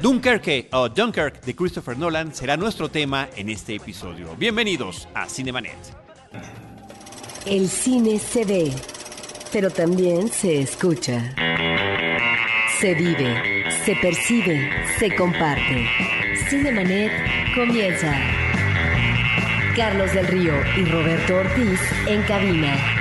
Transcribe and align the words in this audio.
Dunkerque 0.00 0.68
o 0.72 0.88
Dunkirk 0.88 1.42
de 1.44 1.54
Christopher 1.54 1.98
Nolan 1.98 2.34
será 2.34 2.56
nuestro 2.56 2.88
tema 2.88 3.28
en 3.36 3.50
este 3.50 3.74
episodio. 3.74 4.34
Bienvenidos 4.36 5.06
a 5.14 5.28
Cinemanet. 5.28 5.76
El 7.44 7.68
cine 7.68 8.18
se 8.18 8.44
ve, 8.46 8.72
pero 9.52 9.70
también 9.70 10.28
se 10.28 10.62
escucha. 10.62 11.34
Se 12.80 12.94
vive, 12.94 13.70
se 13.84 13.94
percibe, 13.96 14.70
se 14.98 15.14
comparte. 15.14 15.86
Cinemanet 16.48 17.12
comienza. 17.54 18.18
Carlos 19.76 20.12
del 20.14 20.26
Río 20.26 20.54
y 20.78 20.84
Roberto 20.86 21.36
Ortiz 21.36 21.80
en 22.06 22.22
cabina. 22.22 22.99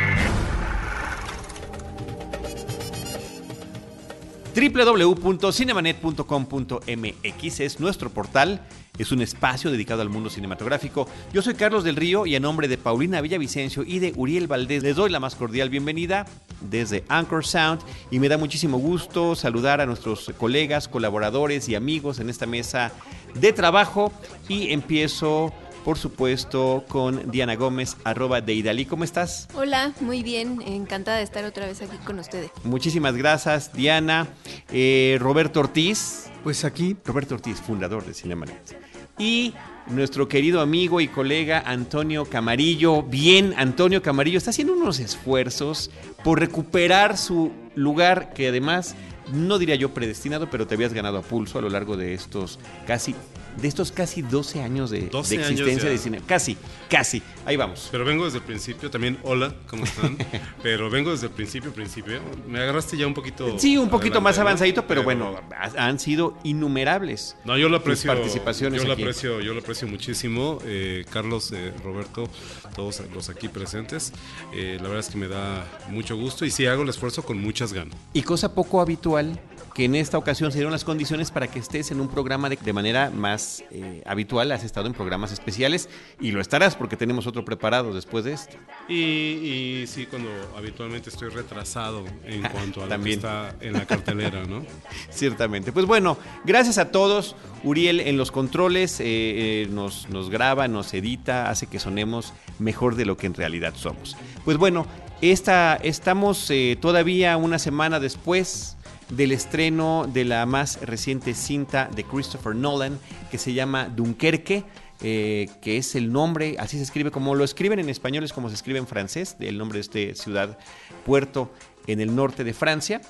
www.cinemanet.com.mx 4.60 7.59
es 7.62 7.80
nuestro 7.80 8.09
portal, 8.09 8.59
es 8.98 9.13
un 9.13 9.22
espacio 9.22 9.72
dedicado 9.72 10.02
al 10.02 10.09
mundo 10.09 10.30
cinematográfico. 10.30 11.08
Yo 11.32 11.41
soy 11.41 11.54
Carlos 11.54 11.85
del 11.85 11.95
Río 11.95 12.26
y 12.26 12.35
a 12.35 12.41
nombre 12.41 12.68
de 12.68 12.77
Paulina 12.77 13.22
Villavicencio 13.22 13.84
y 13.84 13.99
de 13.99 14.12
Uriel 14.18 14.48
Valdés 14.48 14.84
les 14.84 14.98
doy 14.98 15.09
la 15.09 15.22
más 15.22 15.35
cordial 15.35 15.70
bienvenida 15.70 16.26
desde 16.59 17.05
Anchor 17.08 17.45
Sound. 17.45 17.80
Y 18.12 18.20
me 18.20 18.27
da 18.27 18.38
muchísimo 18.38 18.77
gusto 18.77 19.35
saludar 19.35 19.80
a 19.80 19.85
nuestros 19.85 20.34
colegas, 20.38 20.90
colaboradores 20.90 21.70
y 21.70 21.76
amigos 21.76 22.20
en 22.20 22.30
esta 22.30 22.46
mesa 22.46 22.91
de 23.35 23.54
trabajo. 23.54 24.12
Y 24.49 24.73
empiezo 24.73 25.54
por 25.84 25.98
supuesto, 25.98 26.84
con 26.88 27.32
Diana 27.32 27.56
Gómez, 27.56 27.98
arroba 28.04 28.42
de 28.42 28.54
Idalí. 28.54 28.86
¿Cómo 28.86 29.04
estás? 29.04 29.48
Hola, 29.54 29.94
muy 30.02 30.24
bien, 30.24 30.62
encantada 30.66 31.18
de 31.18 31.24
estar 31.24 31.44
otra 31.46 31.66
vez 31.66 31.82
aquí 31.82 31.98
con 32.05 32.20
ustedes. 32.20 32.52
Muchísimas 32.64 33.16
gracias, 33.16 33.74
Diana. 33.74 34.28
Eh, 34.72 35.18
Roberto 35.20 35.62
Ortiz. 35.62 36.30
Pues 36.44 36.64
aquí. 36.64 36.96
Roberto 37.05 37.36
Ortiz, 37.36 37.60
fundador 37.60 38.05
de 38.05 38.13
Cinemanet. 38.13 38.77
Y 39.18 39.54
nuestro 39.88 40.27
querido 40.27 40.62
amigo 40.62 41.02
y 41.02 41.08
colega 41.08 41.63
Antonio 41.66 42.26
Camarillo. 42.26 43.04
Bien, 43.04 43.54
Antonio 43.58 44.02
Camarillo 44.02 44.38
está 44.38 44.52
haciendo 44.52 44.74
unos 44.74 44.99
esfuerzos 44.99 45.91
por 46.24 46.40
recuperar 46.40 47.18
su 47.18 47.52
lugar 47.76 48.34
que 48.34 48.48
además 48.48 48.96
no 49.34 49.60
diría 49.60 49.76
yo 49.76 49.93
predestinado, 49.93 50.49
pero 50.49 50.68
te 50.68 50.76
habías 50.76 50.93
ganado 50.93 51.18
a 51.18 51.21
pulso 51.21 51.60
a 51.60 51.62
lo 51.62 51.70
largo 51.70 51.98
de 51.98 52.14
estos 52.14 52.60
casi 52.88 53.16
de 53.62 53.68
estos 53.68 53.91
casi 53.91 54.21
12 54.21 54.62
años 54.62 54.90
de, 54.90 55.02
12 55.07 55.35
de 55.35 55.41
existencia 55.41 55.90
años 55.90 55.91
de 55.91 55.98
cine. 55.98 56.21
Casi, 56.26 56.57
casi. 56.90 57.21
Ahí 57.50 57.58
vamos. 57.58 57.90
Pero 57.92 58.05
vengo 58.05 58.26
desde 58.26 58.38
el 58.38 58.44
principio, 58.44 58.92
también, 58.92 59.18
hola, 59.24 59.55
¿cómo 59.68 59.84
están? 59.84 60.16
pero 60.62 60.88
vengo 60.92 61.10
desde 61.10 61.26
el 61.26 61.32
principio, 61.32 61.74
principio. 61.74 62.20
Me 62.48 62.60
agarraste 62.60 62.96
ya 62.96 63.08
un 63.08 63.16
poquito. 63.16 63.58
Sí, 63.58 63.76
un 63.76 63.90
poquito 63.90 64.22
más 64.22 64.38
avanzadito, 64.38 64.86
pero, 64.86 65.03
pero, 65.03 65.31
bueno, 65.31 65.42
han 65.75 65.97
sido 65.97 66.38
innumerables. 66.44 67.36
No, 67.46 67.58
yo 67.58 67.68
lo 67.68 67.78
aprecio. 67.78 68.14
Participaciones 68.14 68.80
yo 68.80 68.88
lo 68.88 68.94
aprecio, 68.94 69.42
yo 69.42 69.56
lo 69.56 69.62
aprecio 69.62 69.88
muchísimo. 69.88 70.59
Eh, 70.64 71.06
Carlos, 71.09 71.52
eh, 71.52 71.74
Roberto, 71.84 72.30
todos 72.75 73.02
los 73.16 73.30
aquí 73.30 73.47
presentes. 73.47 74.14
Eh, 74.53 74.75
la 74.75 74.84
verdad 74.84 75.00
es 75.00 75.09
que 75.09 75.18
me 75.18 75.28
da 75.28 75.66
mucho 75.90 76.16
gusto 76.16 76.46
y 76.46 76.52
sí 76.52 76.68
hago 76.68 76.84
el 76.84 76.90
esfuerzo 76.90 77.24
con 77.24 77.42
muchas 77.42 77.74
ganas. 77.74 77.97
Y 78.14 78.22
cosa 78.22 78.53
poco 78.53 78.80
habitual 78.80 79.42
que 79.74 79.86
en 79.86 79.96
esta 79.96 80.18
ocasión 80.18 80.52
se 80.52 80.58
dieron 80.58 80.72
las 80.72 80.84
condiciones 80.84 81.31
para 81.31 81.47
que 81.47 81.59
estés 81.59 81.92
en 81.92 82.02
un 82.02 82.09
programa 82.09 82.50
de, 82.50 82.58
de 82.58 82.74
manera 82.74 83.09
más 83.09 83.64
eh, 83.72 84.03
habitual. 84.06 84.52
Has 84.52 84.64
estado 84.64 84.88
en 84.88 84.94
programas 84.94 85.31
especiales 85.31 85.90
y 86.20 86.31
lo 86.31 86.42
estarás 86.42 86.75
porque 86.75 86.97
tenemos 86.97 87.28
otro 87.28 87.38
preparado 87.45 87.94
después 87.94 88.25
de 88.25 88.34
este. 88.34 88.57
Y, 88.88 89.81
y 89.81 89.88
sí, 89.88 90.06
cuando 90.06 90.29
habitualmente 90.57 91.09
estoy 91.09 91.29
retrasado 91.29 92.06
en 92.25 92.41
cuanto 92.41 92.84
a 92.84 92.88
lo 92.88 93.03
que 93.03 93.13
está 93.13 93.56
en 93.62 93.73
la 93.73 93.85
cartelera, 93.85 94.46
¿no? 94.46 94.66
Ciertamente. 95.09 95.72
Pues 95.72 95.85
bueno, 95.85 96.18
gracias 96.44 96.78
a 96.78 96.91
todos. 96.91 97.35
Uriel 97.63 98.00
en 98.00 98.18
los 98.18 98.31
controles 98.31 99.00
eh, 99.00 99.06
eh, 99.06 99.68
nos, 99.69 100.09
nos 100.09 100.29
graba, 100.29 100.68
nos 100.68 100.94
edita, 100.94 101.50
hace 101.50 101.68
que 101.68 101.79
sonemos 101.79 102.34
mejor 102.58 102.96
de 102.96 103.06
lo 103.06 103.18
que 103.18 103.28
en 103.28 103.34
realidad 103.34 103.74
somos. 103.75 104.16
Pues 104.46 104.58
bueno, 104.58 104.88
esta, 105.22 105.75
estamos 105.75 106.50
eh, 106.50 106.78
todavía 106.80 107.35
una 107.38 107.59
semana 107.59 108.00
después 108.00 108.78
del 109.09 109.31
estreno 109.31 110.09
de 110.12 110.24
la 110.24 110.46
más 110.46 110.80
reciente 110.81 111.34
cinta 111.34 111.90
de 111.94 112.03
Christopher 112.03 112.56
Nolan 112.56 113.00
que 113.31 113.38
se 113.38 113.53
llama 113.53 113.90
Dunkerque. 113.90 114.64
Eh, 115.02 115.50
que 115.62 115.78
es 115.78 115.96
el 115.96 116.12
nombre, 116.12 116.58
así 116.60 116.76
se 116.76 116.84
escribe, 116.84 117.10
como 117.10 117.34
lo 117.34 117.46
escriben 117.46 117.80
en 117.80 117.90
español, 117.90 118.24
es 118.26 118.34
como 118.34 118.50
se 118.50 118.56
escribe 118.56 118.80
en 118.80 118.88
francés, 118.88 119.38
el 119.40 119.58
nombre 119.58 119.78
de 119.78 119.82
este 119.82 120.16
ciudad, 120.16 120.58
puerto 121.06 121.52
en 121.88 122.02
el 122.02 122.16
norte 122.16 122.44
de 122.44 122.54
Francia. 122.54 123.02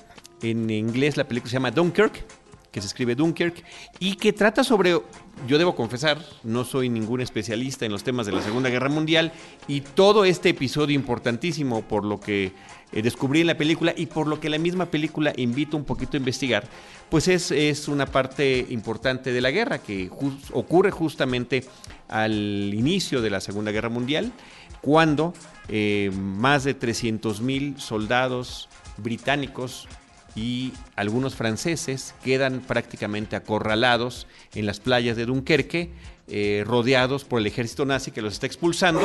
En 0.42 0.70
inglés 0.70 1.16
la 1.16 1.26
película 1.26 1.50
se 1.50 1.54
llama 1.54 1.72
Dunkirk, 1.72 2.24
que 2.70 2.80
se 2.80 2.86
escribe 2.86 3.14
Dunkirk, 3.14 3.64
y 3.98 4.14
que 4.14 4.32
trata 4.32 4.64
sobre, 4.64 5.00
yo 5.46 5.58
debo 5.58 5.74
confesar, 5.74 6.18
no 6.44 6.64
soy 6.64 6.88
ningún 6.88 7.20
especialista 7.20 7.84
en 7.84 7.92
los 7.92 8.04
temas 8.04 8.26
de 8.26 8.32
la 8.32 8.42
Segunda 8.42 8.70
Guerra 8.70 8.88
Mundial, 8.88 9.32
y 9.66 9.80
todo 9.80 10.24
este 10.24 10.50
episodio 10.50 10.94
importantísimo 10.94 11.82
por 11.82 12.04
lo 12.04 12.20
que 12.20 12.52
eh, 12.92 13.02
descubrí 13.02 13.40
en 13.40 13.46
la 13.46 13.56
película 13.56 13.94
y 13.96 14.06
por 14.06 14.26
lo 14.26 14.40
que 14.40 14.50
la 14.50 14.58
misma 14.58 14.86
película 14.86 15.32
invita 15.36 15.76
un 15.76 15.84
poquito 15.84 16.16
a 16.16 16.18
investigar, 16.18 16.64
pues 17.08 17.28
es, 17.28 17.50
es 17.50 17.88
una 17.88 18.06
parte 18.06 18.66
importante 18.70 19.32
de 19.32 19.40
la 19.40 19.50
guerra 19.50 19.78
que 19.78 20.10
ocurre 20.52 20.90
justamente 20.90 21.64
al 22.08 22.72
inicio 22.74 23.22
de 23.22 23.30
la 23.30 23.40
Segunda 23.40 23.72
Guerra 23.72 23.88
Mundial, 23.88 24.32
cuando 24.80 25.34
eh, 25.68 26.10
más 26.14 26.64
de 26.64 26.74
300 26.74 27.40
mil 27.40 27.80
soldados 27.80 28.68
británicos 28.96 29.88
y 30.34 30.72
algunos 30.96 31.34
franceses 31.34 32.14
quedan 32.22 32.60
prácticamente 32.60 33.36
acorralados 33.36 34.26
en 34.54 34.66
las 34.66 34.80
playas 34.80 35.16
de 35.16 35.26
Dunkerque, 35.26 35.90
eh, 36.28 36.62
rodeados 36.66 37.24
por 37.24 37.40
el 37.40 37.46
ejército 37.46 37.84
nazi 37.84 38.12
que 38.12 38.22
los 38.22 38.34
está 38.34 38.46
expulsando, 38.46 39.00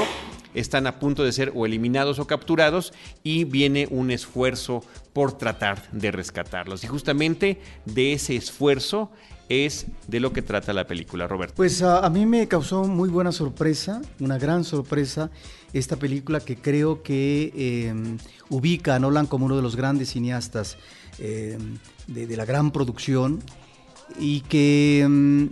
están 0.53 0.85
a 0.85 0.99
punto 0.99 1.23
de 1.23 1.31
ser 1.31 1.51
o 1.55 1.65
eliminados 1.65 2.19
o 2.19 2.27
capturados 2.27 2.93
y 3.23 3.45
viene 3.45 3.87
un 3.89 4.11
esfuerzo 4.11 4.83
por 5.11 5.37
tratar 5.37 5.81
de 5.91 6.11
rescatarlos. 6.11 6.83
Y 6.83 6.87
justamente 6.87 7.59
de 7.85 8.13
ese 8.13 8.35
esfuerzo 8.35 9.09
es 9.49 9.87
de 10.07 10.19
lo 10.19 10.33
que 10.33 10.41
trata 10.41 10.73
la 10.73 10.87
película, 10.87 11.27
Roberto. 11.27 11.55
Pues 11.55 11.81
a, 11.81 12.05
a 12.05 12.09
mí 12.09 12.25
me 12.25 12.47
causó 12.47 12.83
muy 12.83 13.09
buena 13.09 13.31
sorpresa, 13.31 14.01
una 14.19 14.37
gran 14.37 14.63
sorpresa, 14.63 15.29
esta 15.73 15.97
película 15.97 16.39
que 16.39 16.55
creo 16.55 17.03
que 17.03 17.51
eh, 17.55 17.93
ubica 18.49 18.95
a 18.95 18.99
Nolan 18.99 19.27
como 19.27 19.45
uno 19.45 19.55
de 19.55 19.61
los 19.61 19.75
grandes 19.75 20.09
cineastas 20.09 20.77
eh, 21.19 21.57
de, 22.07 22.37
la 22.37 22.45
gran 22.45 22.71
producción 22.71 23.41
y 24.19 24.41
que 24.41 25.03
um, 25.05 25.49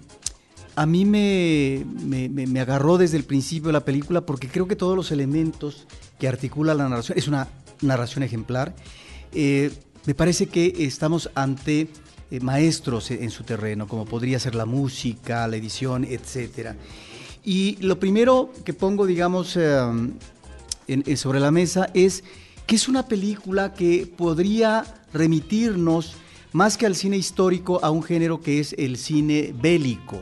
a 0.75 0.85
mí 0.85 1.06
me, 1.06 1.85
me, 2.06 2.59
agarró 2.59 2.97
desde 2.97 3.18
el 3.18 3.24
principio 3.24 3.68
de 3.68 3.74
la 3.74 3.85
película 3.85 4.25
porque 4.25 4.47
creo 4.47 4.68
que 4.68 4.75
todos 4.75 4.96
los 4.96 5.12
elementos 5.12 5.88
que 6.19 6.28
articula 6.28 6.74
la 6.74 6.90
narración, 6.90 7.18
es 7.18 7.28
una 7.28 7.47
narración 7.81 8.24
ejemplar, 8.24 8.75
eh, 9.31 9.72
me 10.06 10.13
parece 10.13 10.47
que 10.47 10.74
estamos 10.79 11.29
ante 11.34 11.88
eh, 12.30 12.40
maestros 12.41 13.12
en 13.12 13.30
su 13.30 13.44
terreno, 13.44 13.88
como 13.88 14.06
podría 14.06 14.40
ser 14.40 14.56
la 14.56 14.66
música, 14.66 15.47
la 15.47 15.56
edición, 15.56 16.03
etcétera. 16.03 16.75
Y 17.44 17.78
lo 17.78 18.00
primero 18.00 18.51
que 18.66 18.74
pongo, 18.74 19.06
digamos, 19.06 19.50
sobre 19.50 21.40
la 21.40 21.51
mesa 21.51 21.90
es 21.94 22.24
que 22.66 22.75
es 22.75 22.88
una 22.88 23.06
película 23.07 23.74
que 23.74 24.12
podría 24.18 25.03
remitirnos 25.13 26.16
más 26.53 26.78
que 26.78 26.85
al 26.85 26.96
cine 26.96 27.18
histórico 27.18 27.79
a 27.84 27.90
un 27.90 28.03
género 28.03 28.40
que 28.41 28.59
es 28.59 28.74
el 28.78 28.97
cine 28.97 29.53
bélico. 29.59 30.22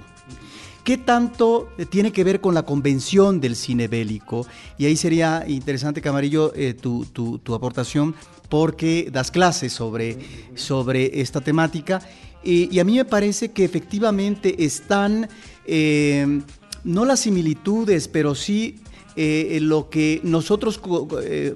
¿Qué 0.84 0.98
tanto 0.98 1.70
tiene 1.92 2.12
que 2.12 2.24
ver 2.24 2.42
con 2.42 2.56
la 2.56 2.64
convención 2.64 3.40
del 3.40 3.56
cine 3.56 3.88
bélico? 3.88 4.48
Y 4.80 4.86
ahí 4.86 4.96
sería 4.96 5.46
interesante, 5.48 6.02
Camarillo, 6.02 6.54
eh, 6.56 6.74
tu, 6.74 7.06
tu, 7.06 7.38
tu, 7.38 7.54
aportación, 7.54 8.16
porque 8.50 9.10
das 9.12 9.30
clases 9.30 9.74
sobre, 9.74 10.18
sobre 10.56 11.22
esta 11.22 11.40
temática. 11.40 12.02
Y, 12.44 12.80
a 12.80 12.84
mí 12.84 12.96
me 12.96 13.06
parece 13.06 13.52
que 13.52 13.64
efectivamente 13.64 14.66
están, 14.66 15.30
eh, 15.68 16.42
no 16.84 17.06
las 17.06 17.20
similitudes, 17.20 18.08
pero 18.08 18.34
sí 18.34 18.80
eh, 19.16 19.60
lo 19.62 19.88
que 19.88 20.20
nosotros 20.24 20.82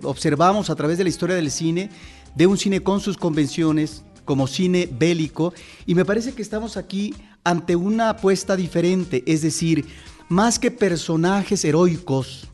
observamos 0.03 0.69
a 0.69 0.75
través 0.75 0.99
de 0.99 1.03
la 1.03 1.09
historia 1.09 1.35
del 1.35 1.49
cine, 1.49 1.89
de 2.35 2.47
un 2.47 2.57
cine 2.57 2.81
con 2.81 2.99
sus 2.99 3.17
convenciones, 3.17 4.03
como 4.25 4.47
cine 4.47 4.89
bélico, 4.91 5.53
y 5.85 5.95
me 5.95 6.05
parece 6.05 6.33
que 6.33 6.41
estamos 6.41 6.77
aquí 6.77 7.13
ante 7.43 7.75
una 7.75 8.09
apuesta 8.09 8.55
diferente, 8.55 9.23
es 9.25 9.41
decir, 9.41 9.85
más 10.29 10.59
que 10.59 10.71
personajes 10.71 11.63
heroicos, 11.63 12.47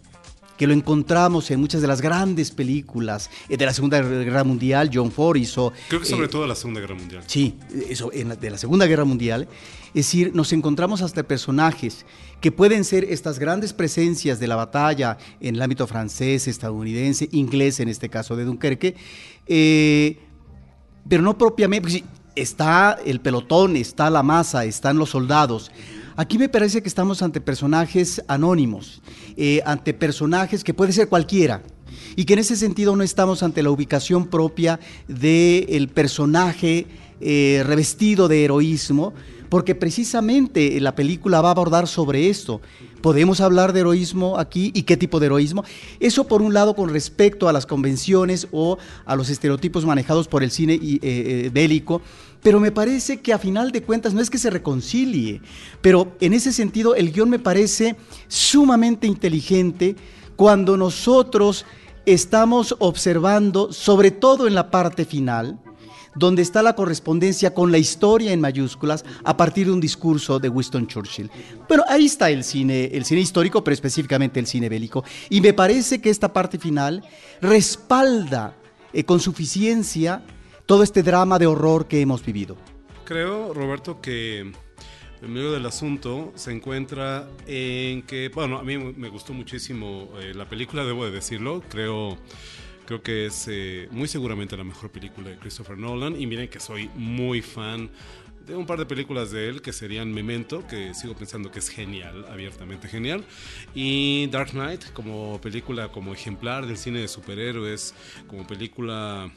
que 0.58 0.68
lo 0.68 0.74
encontramos 0.74 1.50
en 1.50 1.60
muchas 1.60 1.82
de 1.82 1.88
las 1.88 2.02
grandes 2.02 2.52
películas 2.52 3.32
eh, 3.50 3.58
de 3.58 3.66
la 3.66 3.74
Segunda 3.74 4.00
Guerra 4.00 4.44
Mundial, 4.44 4.92
John 4.94 5.12
Ford 5.12 5.38
hizo... 5.38 5.74
Creo 5.88 6.02
que 6.02 6.06
sobre 6.06 6.28
eh, 6.28 6.30
todo 6.30 6.46
la 6.46 6.54
Segunda 6.54 6.80
Guerra 6.80 6.94
Mundial. 6.94 7.24
Sí, 7.26 7.56
eso, 7.90 8.12
en 8.14 8.30
la, 8.30 8.36
de 8.36 8.52
la 8.52 8.60
Segunda 8.60 8.86
Guerra 8.86 9.04
Mundial. 9.04 9.48
Es 9.94 10.06
decir, 10.06 10.32
nos 10.34 10.54
encontramos 10.54 11.02
hasta 11.02 11.24
personajes 11.24 12.06
que 12.40 12.52
pueden 12.52 12.86
ser 12.86 13.04
estas 13.04 13.40
grandes 13.40 13.74
presencias 13.74 14.40
de 14.40 14.48
la 14.48 14.56
batalla 14.56 15.18
en 15.42 15.56
el 15.56 15.62
ámbito 15.62 15.86
francés, 15.86 16.48
estadounidense, 16.48 17.28
inglés 17.34 17.80
en 17.82 17.90
este 17.90 18.08
caso 18.08 18.38
de 18.38 18.46
Dunkerque, 18.46 18.96
eh, 19.48 20.18
pero 21.10 21.22
no 21.22 21.38
propiamente, 21.38 22.06
está 22.36 22.98
el 23.06 23.20
pelotón, 23.20 23.76
está 23.76 24.10
la 24.10 24.24
masa, 24.24 24.64
están 24.66 24.98
los 24.98 25.10
soldados. 25.10 25.72
Aquí 26.16 26.38
me 26.38 26.50
parece 26.50 26.82
que 26.82 26.88
estamos 26.88 27.22
ante 27.22 27.42
personajes 27.42 28.24
anónimos, 28.28 29.02
eh, 29.36 29.62
ante 29.66 29.94
personajes 29.94 30.64
que 30.64 30.74
puede 30.74 30.94
ser 30.94 31.10
cualquiera, 31.10 31.64
y 32.16 32.26
que 32.26 32.34
en 32.34 32.40
ese 32.40 32.56
sentido 32.56 32.96
no 32.96 33.04
estamos 33.04 33.44
ante 33.44 33.64
la 33.64 33.72
ubicación 33.72 34.28
propia 34.28 34.80
del 35.08 35.90
personaje 35.90 36.88
eh, 37.20 37.64
revestido 37.66 38.28
de 38.28 38.44
heroísmo, 38.44 39.14
porque 39.52 39.76
precisamente 39.76 40.80
la 40.80 40.96
película 40.96 41.42
va 41.42 41.50
a 41.50 41.52
abordar 41.52 41.86
sobre 41.86 42.30
esto. 42.30 42.62
¿Podemos 43.02 43.42
hablar 43.42 43.74
de 43.74 43.82
heroísmo 43.82 44.40
aquí 44.40 44.72
y 44.74 44.84
qué 44.84 44.96
tipo 44.96 45.20
de 45.20 45.26
heroísmo? 45.26 45.66
Eso 46.00 46.26
por 46.26 46.42
un 46.42 46.54
lado 46.54 46.74
con 46.74 46.88
respecto 46.88 47.50
a 47.50 47.52
las 47.52 47.66
convenciones 47.66 48.48
o 48.54 48.78
a 49.06 49.14
los 49.18 49.30
estereotipos 49.30 49.86
manejados 49.86 50.30
por 50.30 50.42
el 50.42 50.52
cine 50.52 50.76
eh, 50.76 51.00
eh, 51.02 51.50
bélico, 51.54 52.02
pero 52.42 52.62
me 52.62 52.72
parece 52.72 53.20
que 53.20 53.34
a 53.34 53.40
final 53.40 53.74
de 53.74 53.84
cuentas 53.84 54.14
no 54.14 54.22
es 54.22 54.30
que 54.30 54.38
se 54.38 54.50
reconcilie, 54.50 55.42
pero 55.82 56.16
en 56.22 56.32
ese 56.32 56.54
sentido 56.54 56.96
el 56.96 57.12
guion 57.12 57.30
me 57.30 57.38
parece 57.38 57.98
sumamente 58.30 59.06
inteligente 59.06 59.98
cuando 60.38 60.78
nosotros 60.78 61.66
estamos 62.06 62.74
observando, 62.80 63.74
sobre 63.74 64.12
todo 64.12 64.48
en 64.48 64.56
la 64.56 64.72
parte 64.72 65.04
final, 65.04 65.60
donde 66.16 66.42
está 66.42 66.62
la 66.62 66.76
correspondencia 66.76 67.54
con 67.54 67.72
la 67.72 67.78
historia 67.78 68.34
en 68.34 68.42
mayúsculas 68.42 69.06
a 69.24 69.38
partir 69.38 69.68
de 69.68 69.74
un 69.74 69.82
discurso 69.82 70.40
de 70.40 70.50
Winston 70.50 70.88
Churchill. 70.88 71.30
Bueno, 71.68 71.84
ahí 71.88 72.06
está 72.06 72.30
el 72.30 72.44
cine, 72.44 72.86
el 72.94 73.06
cine 73.06 73.22
histórico, 73.22 73.64
pero 73.64 73.74
específicamente 73.74 74.40
el 74.40 74.48
cine 74.48 74.70
bélico. 74.70 75.04
Y 75.30 75.42
me 75.42 75.54
parece 75.54 76.02
que 76.02 76.10
esta 76.10 76.34
parte 76.34 76.58
final 76.58 77.04
respalda 77.42 78.56
eh, 78.94 79.04
con 79.04 79.20
suficiencia 79.20 80.24
todo 80.66 80.84
este 80.84 81.04
drama 81.04 81.40
de 81.40 81.48
horror 81.48 81.88
que 81.88 82.02
hemos 82.02 82.24
vivido. 82.26 82.58
Creo, 83.06 83.54
Roberto, 83.54 84.00
que 84.02 84.40
en 85.22 85.34
medio 85.34 85.52
del 85.52 85.66
asunto 85.66 86.32
se 86.36 86.52
encuentra 86.52 87.28
en 87.46 88.02
que, 88.04 88.30
bueno, 88.34 88.58
a 88.58 88.64
mí 88.64 88.78
me 88.78 89.10
gustó 89.10 89.34
muchísimo 89.34 90.10
eh, 90.20 90.34
la 90.34 90.48
película, 90.50 90.84
debo 90.84 91.06
de 91.06 91.12
decirlo, 91.12 91.62
creo 91.70 92.18
Creo 92.92 93.04
que 93.04 93.26
es 93.28 93.48
eh, 93.50 93.88
muy 93.92 94.10
seguramente 94.10 94.58
la 94.58 94.66
mejor 94.66 94.92
película 94.92 95.30
de 95.30 95.38
Christopher 95.38 95.78
Nolan. 95.78 96.20
Y 96.20 96.28
miren 96.28 96.50
que 96.50 96.60
soy 96.60 96.90
muy 96.94 97.42
fan 97.42 97.90
de 98.46 98.54
un 98.54 98.66
par 98.66 98.80
de 98.80 98.86
películas 98.86 99.32
de 99.32 99.48
él 99.48 99.62
que 99.62 99.72
serían 99.72 100.12
Memento, 100.12 100.68
que 100.68 100.94
sigo 100.94 101.16
pensando 101.16 101.50
que 101.52 101.60
es 101.60 101.70
genial, 101.70 102.26
abiertamente 102.30 102.90
genial, 102.90 103.24
y 103.74 104.28
Dark 104.28 104.50
Knight 104.50 104.92
como 104.92 105.40
película, 105.40 105.88
como 105.88 106.14
ejemplar 106.14 106.66
del 106.66 106.76
cine 106.76 107.00
de 107.00 107.08
superhéroes, 107.08 107.96
como 108.28 108.46
película 108.46 109.32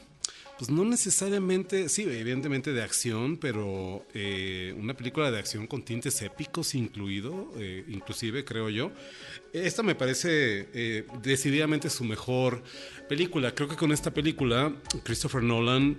pues 0.58 0.70
no 0.70 0.84
necesariamente, 0.84 1.88
sí, 1.88 2.02
evidentemente 2.02 2.72
de 2.72 2.82
acción, 2.82 3.36
pero 3.38 4.06
eh, 4.14 4.74
una 4.78 4.94
película 4.94 5.30
de 5.30 5.38
acción 5.38 5.66
con 5.66 5.82
tintes 5.82 6.22
épicos 6.22 6.74
incluido, 6.74 7.50
eh, 7.58 7.84
inclusive 7.88 8.44
creo 8.44 8.70
yo. 8.70 8.92
Esta 9.52 9.82
me 9.82 9.94
parece 9.94 10.68
eh, 10.72 11.06
decididamente 11.22 11.90
su 11.90 12.04
mejor 12.04 12.62
película. 13.08 13.54
Creo 13.54 13.68
que 13.68 13.76
con 13.76 13.90
esta 13.90 14.12
película 14.12 14.72
Christopher 15.02 15.42
Nolan 15.42 15.98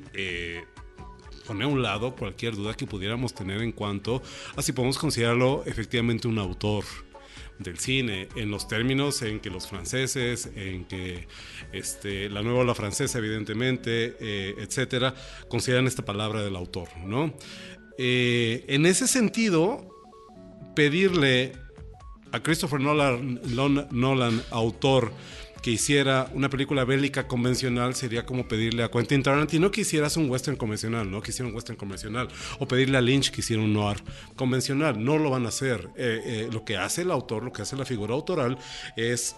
pone 1.46 1.64
a 1.64 1.68
un 1.68 1.82
lado 1.82 2.16
cualquier 2.16 2.56
duda 2.56 2.74
que 2.74 2.88
pudiéramos 2.88 3.34
tener 3.34 3.62
en 3.62 3.72
cuanto 3.72 4.22
a 4.56 4.62
si 4.62 4.72
podemos 4.72 4.98
considerarlo 4.98 5.64
efectivamente 5.66 6.28
un 6.28 6.40
autor 6.40 6.86
del 7.60 7.80
cine, 7.80 8.28
en 8.36 8.52
los 8.52 8.68
términos 8.68 9.22
en 9.22 9.40
que 9.40 9.50
los 9.50 9.68
franceses, 9.68 10.50
en 10.56 10.86
que 10.86 11.28
este, 11.72 12.30
la 12.30 12.42
nueva 12.42 12.60
ola 12.60 12.76
francesa, 12.76 13.18
evidentemente, 13.20 14.18
eh, 14.20 14.56
etcétera, 14.60 15.14
consideran 15.48 15.88
esta 15.88 16.04
palabra 16.04 16.42
del 16.44 16.56
autor, 16.56 16.90
¿no? 17.06 17.34
Eh, 17.98 18.66
en 18.68 18.86
ese 18.86 19.08
sentido, 19.08 19.88
pedirle 20.76 21.54
a 22.32 22.42
Christopher 22.42 22.82
Nolan, 22.82 23.40
Nolan 23.92 24.42
autor, 24.52 25.14
que 25.66 25.72
hiciera 25.72 26.30
una 26.36 26.48
película 26.48 26.86
bélica 26.86 27.28
convencional 27.28 27.96
sería 27.96 28.24
como 28.24 28.48
pedirle 28.48 28.84
a 28.84 28.92
Quentin 28.92 29.24
Tarantino 29.24 29.72
que 29.72 29.82
hiciera 29.82 30.08
un 30.16 30.30
western 30.30 30.58
convencional, 30.58 31.10
¿no? 31.10 31.24
Que 31.24 31.32
hiciera 31.32 31.50
un 31.50 31.56
western 31.56 31.76
convencional. 31.76 32.28
O 32.60 32.68
pedirle 32.68 33.00
a 33.00 33.02
Lynch 33.02 33.32
que 33.32 33.42
hiciera 33.42 33.64
un 33.64 33.74
noir 33.74 33.98
convencional. 34.36 35.04
No 35.04 35.18
lo 35.18 35.32
van 35.32 35.48
a 35.48 35.48
hacer. 35.48 35.90
Eh, 35.98 36.22
eh, 36.24 36.50
lo 36.52 36.64
que 36.64 36.78
hace 36.78 37.02
el 37.02 37.10
autor, 37.10 37.44
lo 37.44 37.52
que 37.52 37.64
hace 37.64 37.76
la 37.76 37.84
figura 37.84 38.14
autoral 38.14 38.60
es 38.96 39.38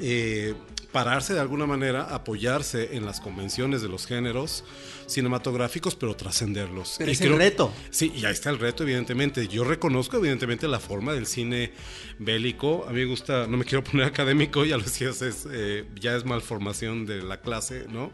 eh, 0.00 0.54
pararse 0.92 1.34
de 1.34 1.40
alguna 1.40 1.66
manera, 1.66 2.02
apoyarse 2.14 2.96
en 2.96 3.06
las 3.06 3.20
convenciones 3.20 3.82
de 3.82 3.88
los 3.88 4.06
géneros 4.06 4.64
cinematográficos, 5.06 5.94
pero 5.94 6.14
trascenderlos. 6.14 6.96
Pero 6.98 7.10
es 7.10 7.20
el 7.20 7.36
reto. 7.36 7.72
Sí, 7.90 8.12
y 8.14 8.24
ahí 8.24 8.32
está 8.32 8.50
el 8.50 8.58
reto, 8.58 8.82
evidentemente. 8.82 9.48
Yo 9.48 9.64
reconozco, 9.64 10.16
evidentemente, 10.16 10.68
la 10.68 10.80
forma 10.80 11.12
del 11.12 11.26
cine 11.26 11.72
bélico. 12.18 12.86
A 12.88 12.92
mí 12.92 13.00
me 13.00 13.06
gusta, 13.06 13.46
no 13.46 13.56
me 13.56 13.64
quiero 13.64 13.82
poner 13.84 14.06
académico, 14.06 14.64
ya 14.64 14.76
lo 14.76 14.84
decías, 14.84 15.22
es, 15.22 15.46
eh, 15.50 15.84
ya 16.00 16.16
es 16.16 16.24
malformación 16.24 17.06
de 17.06 17.22
la 17.22 17.40
clase, 17.40 17.86
¿no? 17.88 18.10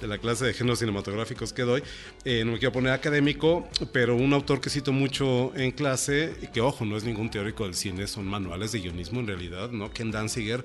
De 0.00 0.08
la 0.08 0.18
clase 0.18 0.44
de 0.44 0.54
géneros 0.54 0.80
cinematográficos 0.80 1.52
que 1.52 1.62
doy. 1.62 1.82
Eh, 2.24 2.44
no 2.44 2.52
me 2.52 2.58
quiero 2.58 2.72
poner 2.72 2.92
académico, 2.92 3.68
pero 3.92 4.16
un 4.16 4.32
autor 4.32 4.60
que 4.60 4.70
cito 4.70 4.92
mucho 4.92 5.52
en 5.54 5.70
clase, 5.70 6.34
que 6.52 6.60
ojo, 6.60 6.84
no 6.84 6.96
es 6.96 7.04
ningún 7.04 7.30
teórico 7.30 7.64
del 7.64 7.74
cine, 7.74 8.06
son 8.06 8.26
manuales 8.26 8.72
de 8.72 8.80
guionismo 8.80 9.20
en 9.20 9.28
realidad, 9.28 9.70
¿no? 9.70 9.90
Ken 9.90 10.10
Danziger, 10.10 10.64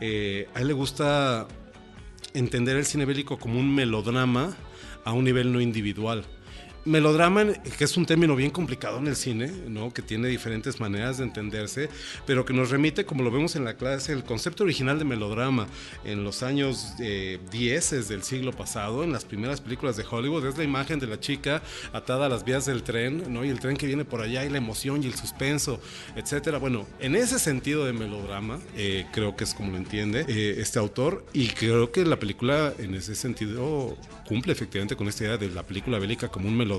eh, 0.00 0.48
a 0.54 0.60
él 0.60 0.68
le 0.68 0.72
gusta 0.72 1.46
entender 2.34 2.76
el 2.76 2.84
cine 2.84 3.04
bélico 3.04 3.38
como 3.38 3.58
un 3.58 3.74
melodrama 3.74 4.56
a 5.04 5.12
un 5.12 5.24
nivel 5.24 5.52
no 5.52 5.60
individual. 5.60 6.24
Melodrama, 6.84 7.46
que 7.78 7.84
es 7.84 7.96
un 7.96 8.04
término 8.04 8.36
bien 8.36 8.50
complicado 8.50 8.98
en 8.98 9.06
el 9.06 9.16
cine, 9.16 9.50
¿no? 9.68 9.94
que 9.94 10.02
tiene 10.02 10.28
diferentes 10.28 10.80
maneras 10.80 11.16
de 11.16 11.24
entenderse, 11.24 11.88
pero 12.26 12.44
que 12.44 12.52
nos 12.52 12.70
remite, 12.70 13.06
como 13.06 13.22
lo 13.22 13.30
vemos 13.30 13.56
en 13.56 13.64
la 13.64 13.74
clase, 13.74 14.12
el 14.12 14.22
concepto 14.22 14.64
original 14.64 14.98
de 14.98 15.06
melodrama 15.06 15.66
en 16.04 16.24
los 16.24 16.42
años 16.42 16.92
eh, 17.00 17.38
10 17.50 18.08
del 18.08 18.22
siglo 18.22 18.52
pasado, 18.52 19.02
en 19.02 19.12
las 19.12 19.24
primeras 19.24 19.62
películas 19.62 19.96
de 19.96 20.04
Hollywood, 20.08 20.44
es 20.44 20.58
la 20.58 20.64
imagen 20.64 20.98
de 20.98 21.06
la 21.06 21.18
chica 21.18 21.62
atada 21.94 22.26
a 22.26 22.28
las 22.28 22.44
vías 22.44 22.66
del 22.66 22.82
tren, 22.82 23.32
¿no? 23.32 23.46
y 23.46 23.48
el 23.48 23.60
tren 23.60 23.78
que 23.78 23.86
viene 23.86 24.04
por 24.04 24.20
allá, 24.20 24.44
y 24.44 24.50
la 24.50 24.58
emoción 24.58 25.02
y 25.02 25.06
el 25.06 25.14
suspenso, 25.14 25.80
etcétera. 26.16 26.58
Bueno, 26.58 26.86
en 27.00 27.16
ese 27.16 27.38
sentido 27.38 27.86
de 27.86 27.94
melodrama, 27.94 28.60
eh, 28.76 29.06
creo 29.10 29.36
que 29.36 29.44
es 29.44 29.54
como 29.54 29.70
lo 29.70 29.78
entiende 29.78 30.26
eh, 30.28 30.56
este 30.58 30.78
autor, 30.78 31.24
y 31.32 31.48
creo 31.48 31.90
que 31.90 32.04
la 32.04 32.18
película 32.18 32.74
en 32.78 32.94
ese 32.94 33.14
sentido 33.14 33.96
cumple 34.28 34.52
efectivamente 34.52 34.96
con 34.96 35.08
esta 35.08 35.24
idea 35.24 35.38
de 35.38 35.48
la 35.48 35.62
película 35.62 35.98
bélica 35.98 36.28
como 36.28 36.48
un 36.48 36.56
melodrama 36.56 36.73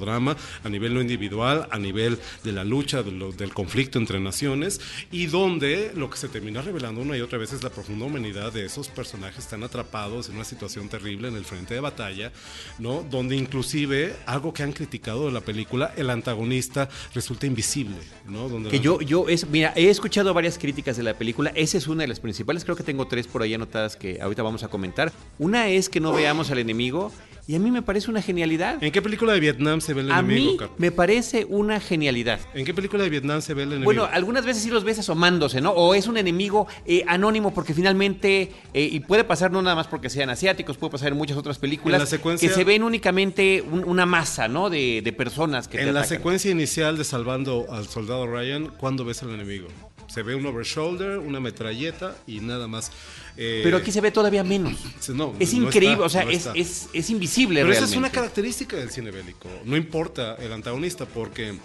a 0.64 0.70
nivel 0.70 0.94
no 0.94 1.02
individual, 1.02 1.68
a 1.72 1.80
nivel 1.80 2.20
de 2.44 2.52
la 2.52 2.64
lucha, 2.64 3.04
del 3.04 3.54
conflicto 3.54 4.00
entre 4.00 4.20
naciones, 4.20 4.82
y 5.12 5.28
donde 5.28 5.92
lo 5.96 6.10
que 6.10 6.18
se 6.18 6.28
termina 6.28 6.62
revelando 6.62 7.02
una 7.02 7.18
y 7.18 7.22
otra 7.22 7.38
vez 7.38 7.54
es 7.54 7.64
la 7.64 7.70
profunda 7.70 8.06
humanidad 8.06 8.52
de 8.52 8.66
esos 8.66 8.88
personajes 8.88 9.48
tan 9.48 9.64
atrapados 9.64 10.30
en 10.30 10.36
una 10.36 10.44
situación 10.44 10.90
terrible 10.90 11.28
en 11.28 11.36
el 11.36 11.46
frente 11.46 11.74
de 11.74 11.80
batalla, 11.80 12.32
¿no? 12.80 13.06
Donde 13.10 13.36
inclusive 13.36 14.16
algo 14.26 14.54
que 14.54 14.64
han 14.64 14.74
criticado 14.74 15.26
de 15.28 15.32
la 15.32 15.42
película, 15.42 15.94
el 15.96 16.10
antagonista 16.10 16.90
resulta 17.14 17.46
invisible, 17.46 17.98
¿no? 18.28 18.50
Donde 18.50 18.70
que 18.70 18.80
yo, 18.80 19.02
yo 19.02 19.28
es, 19.28 19.48
mira, 19.48 19.74
he 19.76 19.90
escuchado 19.90 20.34
varias 20.34 20.58
críticas 20.58 20.98
de 20.98 21.04
la 21.04 21.14
película, 21.18 21.52
esa 21.56 21.78
es 21.78 21.88
una 21.88 22.04
de 22.04 22.08
las 22.08 22.20
principales, 22.20 22.64
creo 22.64 22.76
que 22.76 22.84
tengo 22.84 23.08
tres 23.08 23.28
por 23.28 23.42
ahí 23.42 23.54
anotadas 23.54 23.96
que 23.96 24.22
ahorita 24.22 24.44
vamos 24.44 24.64
a 24.64 24.68
comentar. 24.68 25.12
Una 25.40 25.70
es 25.70 25.90
que 25.90 26.00
no 26.00 26.14
veamos 26.14 26.52
al 26.52 26.60
enemigo 26.60 27.12
y 27.48 27.56
a 27.56 27.60
mí 27.60 27.70
me 27.70 27.84
parece 27.84 28.10
una 28.10 28.22
genialidad. 28.22 28.84
¿En 28.84 28.92
qué 28.92 29.02
película 29.02 29.34
de 29.34 29.40
Vietnam 29.40 29.80
se 29.86 29.94
ve 29.94 30.02
el 30.02 30.12
a 30.12 30.20
enemigo? 30.20 30.64
Mí 30.64 30.70
me 30.78 30.92
parece 30.92 31.46
una 31.50 31.80
genialidad. 31.80 32.40
¿En 32.54 32.66
qué 32.66 32.74
película 32.74 33.04
de 33.04 33.10
Vietnam 33.10 33.42
se 33.42 33.54
ve 33.54 33.64
el 33.64 33.70
enemigo? 33.70 33.86
Bueno, 33.86 34.10
algunas 34.12 34.46
veces 34.46 34.64
sí 34.64 34.70
los 34.70 34.84
ves 34.84 35.00
asomándose, 35.00 35.62
¿no? 35.62 35.72
O 35.72 35.94
es 35.94 36.08
un 36.08 36.18
enemigo 36.18 36.68
eh, 36.86 37.04
anónimo 37.08 37.54
porque 37.54 37.74
finalmente, 37.74 38.52
eh, 38.74 38.90
y 38.92 39.00
puede 39.02 39.24
pasar 39.24 39.52
no 39.52 39.62
nada 39.62 39.76
más 39.76 39.88
porque 39.88 40.10
sean 40.10 40.30
asiáticos, 40.30 40.78
puede 40.78 40.92
pasar 40.92 41.12
en 41.12 41.18
muchas 41.18 41.38
otras 41.38 41.60
películas, 41.60 42.00
la 42.00 42.06
secuencia, 42.06 42.48
que 42.48 42.54
se 42.54 42.64
ven 42.64 42.84
únicamente 42.84 43.62
un, 43.62 43.84
una 43.86 44.06
masa, 44.06 44.48
¿no? 44.48 44.70
De, 44.70 45.02
de 45.04 45.14
personas 45.14 45.68
que... 45.68 45.82
En 45.82 45.94
la 45.94 46.04
secuencia 46.04 46.52
inicial 46.52 46.98
de 46.98 47.04
Salvando 47.04 47.68
al 47.70 47.88
Soldado 47.88 48.28
Ryan, 48.28 48.68
¿cuándo 48.78 49.06
ves 49.06 49.24
al 49.24 49.30
enemigo? 49.30 49.68
Se 50.08 50.24
ve 50.24 50.36
un 50.36 50.46
overshoulder, 50.46 51.18
una 51.18 51.40
metralleta 51.40 52.16
y 52.28 52.40
nada 52.40 52.68
más. 52.68 52.92
Eh, 53.38 53.62
Pero 53.64 53.78
aquí 53.78 53.92
se 53.92 54.02
ve 54.02 54.12
todavía 54.12 54.44
menos. 54.44 54.74
No, 55.10 55.34
es 55.40 55.54
no 55.54 55.64
increíble, 55.68 56.06
está, 56.06 56.06
o 56.06 56.10
sea, 56.10 56.26
no 56.26 56.32
es, 56.32 56.48
es, 56.56 56.90
es, 56.94 57.10
invisible 57.10 57.60
Pero 57.60 57.70
realmente. 57.70 57.86
esa 57.86 57.94
es 57.94 57.98
una 57.98 58.10
característica 58.10 58.78
del 58.78 58.90
cine 58.90 59.12
bélico. 59.12 59.50
No 59.66 59.76
importa 59.76 60.36
el 60.36 60.54
antagonista, 60.54 61.06
porque 61.06 61.56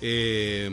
eh, 0.00 0.70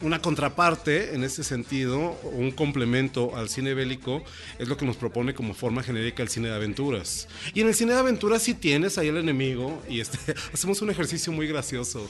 una 0.00 0.20
contraparte 0.22 1.14
en 1.14 1.24
ese 1.24 1.42
sentido, 1.42 2.16
un 2.22 2.52
complemento 2.52 3.36
al 3.36 3.48
cine 3.48 3.74
bélico, 3.74 4.22
es 4.58 4.68
lo 4.68 4.76
que 4.76 4.86
nos 4.86 4.96
propone 4.96 5.34
como 5.34 5.54
forma 5.54 5.82
genérica 5.82 6.22
el 6.22 6.28
cine 6.28 6.48
de 6.48 6.54
aventuras. 6.54 7.28
Y 7.54 7.62
en 7.62 7.68
el 7.68 7.74
cine 7.74 7.92
de 7.92 7.98
aventuras 7.98 8.42
sí 8.42 8.54
tienes 8.54 8.98
ahí 8.98 9.08
el 9.08 9.16
enemigo 9.16 9.82
y 9.88 10.00
este, 10.00 10.18
hacemos 10.52 10.80
un 10.82 10.90
ejercicio 10.90 11.32
muy 11.32 11.48
gracioso. 11.48 12.08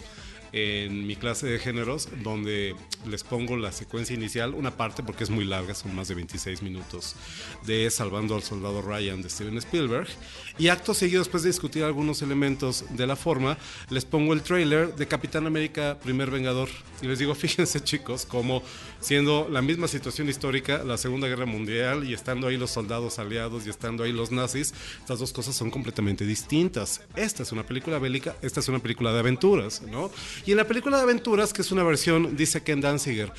En 0.53 1.07
mi 1.07 1.17
clase 1.17 1.47
de 1.47 1.59
géneros, 1.59 2.09
donde 2.23 2.75
les 3.07 3.23
pongo 3.23 3.57
la 3.57 3.73
secuencia 3.73 4.15
inicial, 4.15 4.55
una 4.55 4.77
parte 4.77 5.03
porque 5.03 5.25
es 5.25 5.31
muy 5.31 5.45
larga, 5.45 5.75
son 5.75 5.95
más 5.95 6.09
de 6.09 6.15
26 6.15 6.63
minutos, 6.63 7.15
de 7.67 7.91
Salvando 7.91 8.35
al 8.35 8.43
Soldado 8.43 8.83
Ryan 8.83 9.23
de 9.23 9.31
Steven 9.31 9.59
Spielberg. 9.59 10.09
Y 10.59 10.69
acto 10.69 10.95
seguido, 10.95 11.21
después 11.21 11.43
de 11.43 11.51
discutir 11.51 11.85
algunos 11.85 12.23
elementos 12.23 12.85
de 12.91 13.07
la 13.07 13.17
forma, 13.17 13.59
les 13.91 14.05
pongo 14.05 14.33
el 14.33 14.43
trailer 14.43 14.95
de 14.97 15.07
Capitán 15.07 15.47
América, 15.47 15.99
Primer 16.03 16.31
Vengador. 16.31 16.69
Y 17.01 17.07
les 17.07 17.19
digo, 17.19 17.35
fíjense 17.37 17.81
chicos, 17.81 18.27
como 18.27 18.63
siendo 19.01 19.49
la 19.51 19.63
misma 19.63 19.87
situación 19.87 20.29
histórica, 20.29 20.83
la 20.85 20.97
Segunda 20.97 21.29
Guerra 21.29 21.47
Mundial, 21.47 22.09
y 22.09 22.15
estando 22.15 22.49
ahí 22.49 22.57
los 22.57 22.71
soldados 22.71 23.19
aliados 23.19 23.67
y 23.67 23.71
estando 23.71 24.03
ahí 24.03 24.13
los 24.13 24.33
nazis, 24.33 24.75
estas 25.01 25.21
dos 25.21 25.33
cosas 25.33 25.55
son 25.55 25.71
completamente 25.71 26.25
distintas. 26.25 27.03
Esta 27.15 27.43
es 27.43 27.53
una 27.53 27.65
película 27.65 27.99
bélica, 27.99 28.37
esta 28.43 28.61
es 28.61 28.69
una 28.69 28.81
película 28.81 29.13
de 29.13 29.21
aventuras, 29.21 29.83
¿no? 29.83 30.11
Y 30.47 30.53
en 30.53 30.57
la 30.57 30.67
película 30.67 30.97
de 30.97 31.03
aventuras, 31.03 31.53
que 31.53 31.63
es 31.63 31.73
una 31.73 31.83
versión, 31.83 32.37
dice 32.37 32.63
Ken 32.63 32.81
Danziger, 32.81 33.33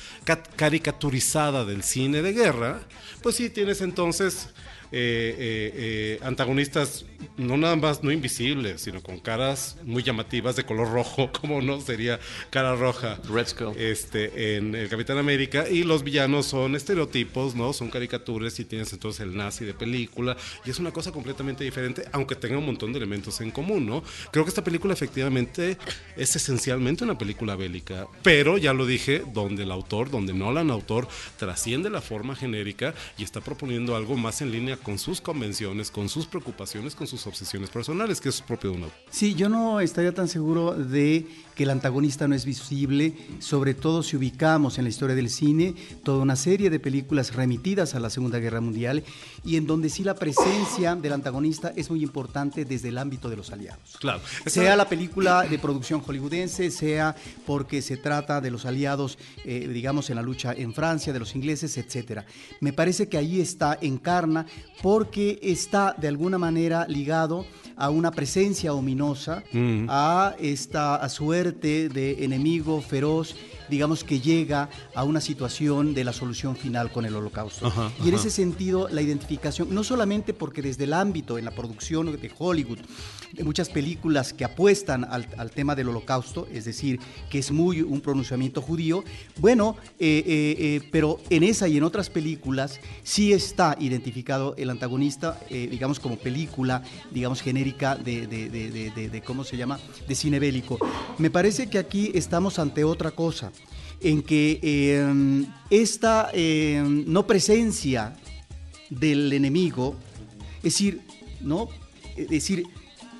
caricaturizada 0.56 1.64
del 1.64 1.82
cine 1.82 2.22
de 2.22 2.32
guerra, 2.32 2.80
pues 3.22 3.36
sí 3.36 3.50
tienes 3.50 3.80
entonces 3.80 4.48
eh, 4.92 5.72
eh, 5.74 6.18
antagonistas 6.22 7.04
no 7.36 7.56
nada 7.56 7.76
más 7.76 8.02
no 8.02 8.10
invisibles, 8.10 8.82
sino 8.82 9.02
con 9.02 9.18
caras 9.18 9.76
muy 9.84 10.02
llamativas 10.02 10.56
de 10.56 10.64
color 10.64 10.90
rojo, 10.90 11.30
como 11.40 11.62
no 11.62 11.80
sería 11.80 12.18
cara 12.50 12.74
roja. 12.76 13.18
Red 13.28 13.48
Skull. 13.48 13.76
Este, 13.76 14.56
en 14.56 14.74
el 14.74 14.88
Capitán 14.88 15.18
América. 15.18 15.68
Y 15.68 15.84
los 15.84 16.02
villanos 16.02 16.46
son 16.46 16.74
estereotipos, 16.74 17.54
¿no? 17.54 17.72
Son 17.72 17.90
caricaturas 17.90 18.58
y 18.60 18.64
tienes 18.64 18.92
entonces 18.92 19.20
el 19.20 19.36
nazi 19.36 19.64
de 19.64 19.74
película. 19.74 20.36
Y 20.64 20.70
es 20.70 20.78
una 20.78 20.90
cosa 20.90 21.12
completamente 21.12 21.64
diferente, 21.64 22.04
aunque 22.12 22.34
tenga 22.34 22.58
un 22.58 22.66
montón 22.66 22.92
de 22.92 22.98
elementos 22.98 23.40
en 23.40 23.50
común, 23.50 23.86
¿no? 23.86 24.02
Creo 24.32 24.44
que 24.44 24.50
esta 24.50 24.64
película 24.64 24.92
efectivamente 24.92 25.76
es 26.16 26.36
esencialmente 26.36 27.04
una 27.04 27.16
película 27.16 27.56
bélica. 27.56 28.06
Pero 28.22 28.58
ya 28.58 28.72
lo 28.72 28.86
dije, 28.86 29.22
donde 29.32 29.62
el 29.62 29.70
autor, 29.70 30.10
donde 30.10 30.32
Nolan 30.32 30.70
autor, 30.70 31.08
trasciende 31.38 31.90
la 31.90 32.00
forma 32.00 32.34
genérica 32.34 32.94
y 33.18 33.24
está 33.24 33.40
proponiendo 33.40 33.96
algo 33.96 34.16
más 34.16 34.42
en 34.42 34.52
línea 34.52 34.76
con 34.82 34.98
sus 34.98 35.20
convenciones, 35.20 35.90
con 35.90 36.08
sus 36.08 36.26
preocupaciones, 36.26 36.94
con 36.94 37.06
sus 37.06 37.26
obsesiones 37.26 37.70
personales, 37.70 38.20
que 38.20 38.28
es 38.28 38.40
propio 38.42 38.70
de 38.70 38.76
uno. 38.76 38.86
Sí, 39.10 39.34
yo 39.34 39.48
no 39.48 39.80
estaría 39.80 40.12
tan 40.12 40.28
seguro 40.28 40.74
de 40.74 41.26
que 41.54 41.64
el 41.64 41.70
antagonista 41.70 42.26
no 42.26 42.34
es 42.34 42.44
visible, 42.44 43.14
sobre 43.38 43.74
todo 43.74 44.02
si 44.02 44.16
ubicamos 44.16 44.78
en 44.78 44.84
la 44.84 44.90
historia 44.90 45.14
del 45.14 45.28
cine 45.28 45.74
toda 46.02 46.22
una 46.22 46.36
serie 46.36 46.70
de 46.70 46.80
películas 46.80 47.34
remitidas 47.34 47.94
a 47.94 48.00
la 48.00 48.10
Segunda 48.10 48.38
Guerra 48.38 48.60
Mundial 48.60 49.04
y 49.44 49.56
en 49.56 49.66
donde 49.66 49.90
sí 49.90 50.04
la 50.04 50.14
presencia 50.14 50.96
del 50.96 51.12
antagonista 51.12 51.72
es 51.76 51.90
muy 51.90 52.02
importante 52.02 52.64
desde 52.64 52.88
el 52.88 52.98
ámbito 52.98 53.28
de 53.28 53.36
los 53.36 53.50
aliados. 53.50 53.96
Claro. 53.98 54.20
Sea 54.46 54.76
la 54.76 54.88
película 54.88 55.42
de 55.42 55.58
producción 55.58 56.00
hollywoodense, 56.00 56.70
sea 56.70 57.14
porque 57.46 57.82
se 57.82 57.96
trata 57.96 58.40
de 58.40 58.50
los 58.50 58.64
aliados, 58.64 59.18
eh, 59.44 59.68
digamos, 59.72 60.10
en 60.10 60.16
la 60.16 60.22
lucha 60.22 60.52
en 60.52 60.72
Francia, 60.72 61.12
de 61.12 61.18
los 61.18 61.34
ingleses, 61.34 61.76
etcétera. 61.76 62.24
Me 62.60 62.72
parece 62.72 63.08
que 63.08 63.18
ahí 63.18 63.40
está, 63.40 63.78
encarna, 63.80 64.46
porque 64.82 65.38
está 65.42 65.94
de 65.98 66.08
alguna 66.08 66.38
manera 66.38 66.86
ligado 66.88 67.46
a 67.76 67.88
una 67.90 68.10
presencia 68.10 68.74
ominosa, 68.74 69.42
a 69.88 70.34
esta 70.38 71.08
suerte 71.08 71.88
de 71.88 72.24
enemigo 72.24 72.80
feroz 72.82 73.34
digamos 73.70 74.04
que 74.04 74.20
llega 74.20 74.68
a 74.94 75.04
una 75.04 75.20
situación 75.20 75.94
de 75.94 76.04
la 76.04 76.12
solución 76.12 76.56
final 76.56 76.92
con 76.92 77.06
el 77.06 77.14
holocausto. 77.14 77.72
y 78.04 78.08
en 78.08 78.14
ese 78.14 78.30
sentido, 78.30 78.88
la 78.90 79.02
identificación, 79.02 79.72
no 79.74 79.84
solamente 79.84 80.34
porque 80.34 80.62
desde 80.62 80.84
el 80.84 80.92
ámbito, 80.92 81.38
en 81.38 81.44
la 81.44 81.52
producción 81.52 82.06
de 82.12 82.30
Hollywood, 82.36 82.78
de 83.32 83.44
muchas 83.44 83.68
películas 83.68 84.32
que 84.32 84.44
apuestan 84.44 85.04
al, 85.04 85.50
tema 85.50 85.74
del 85.74 85.88
holocausto, 85.88 86.46
es 86.52 86.64
decir, 86.64 87.00
que 87.30 87.38
es 87.38 87.50
muy 87.50 87.82
un 87.82 88.00
pronunciamiento 88.00 88.62
judío, 88.62 89.04
bueno, 89.38 89.76
eh, 89.98 90.22
eh, 90.26 90.56
eh, 90.58 90.88
pero 90.90 91.20
en 91.30 91.42
esa 91.42 91.68
y 91.68 91.76
en 91.76 91.84
otras 91.84 92.10
películas 92.10 92.80
sí 93.02 93.32
está 93.32 93.76
identificado 93.78 94.54
el 94.56 94.70
antagonista, 94.70 95.38
digamos, 95.48 96.00
como 96.00 96.16
película, 96.16 96.82
digamos, 97.10 97.40
genérica 97.40 97.96
de, 97.96 98.26
de, 98.26 99.22
¿cómo 99.24 99.44
se 99.44 99.56
llama?, 99.56 99.78
de 100.08 100.14
cine 100.14 100.38
bélico. 100.38 100.78
Me 101.18 101.30
parece 101.30 101.68
que 101.68 101.78
aquí 101.78 102.10
estamos 102.14 102.58
ante 102.58 102.84
otra 102.84 103.10
cosa 103.10 103.52
en 104.00 104.22
que 104.22 104.60
em, 104.62 105.46
esta 105.68 106.30
em, 106.32 107.04
no 107.06 107.26
presencia 107.26 108.16
del 108.88 109.32
enemigo, 109.32 109.96
es 110.62 110.74
decir, 112.28 112.66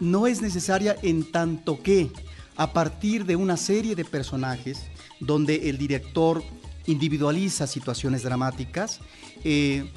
¿no? 0.00 0.26
Es 0.26 0.42
necesaria 0.42 0.96
en 1.02 1.30
tanto 1.30 1.82
que 1.82 2.10
a 2.56 2.72
partir 2.72 3.24
de 3.24 3.36
una 3.36 3.56
serie 3.56 3.94
de 3.94 4.04
personajes 4.04 4.82
donde 5.20 5.68
el 5.70 5.78
director 5.78 6.42
individualiza 6.86 7.66
situaciones 7.66 8.22
dramáticas, 8.22 9.00
eh, 9.44 9.90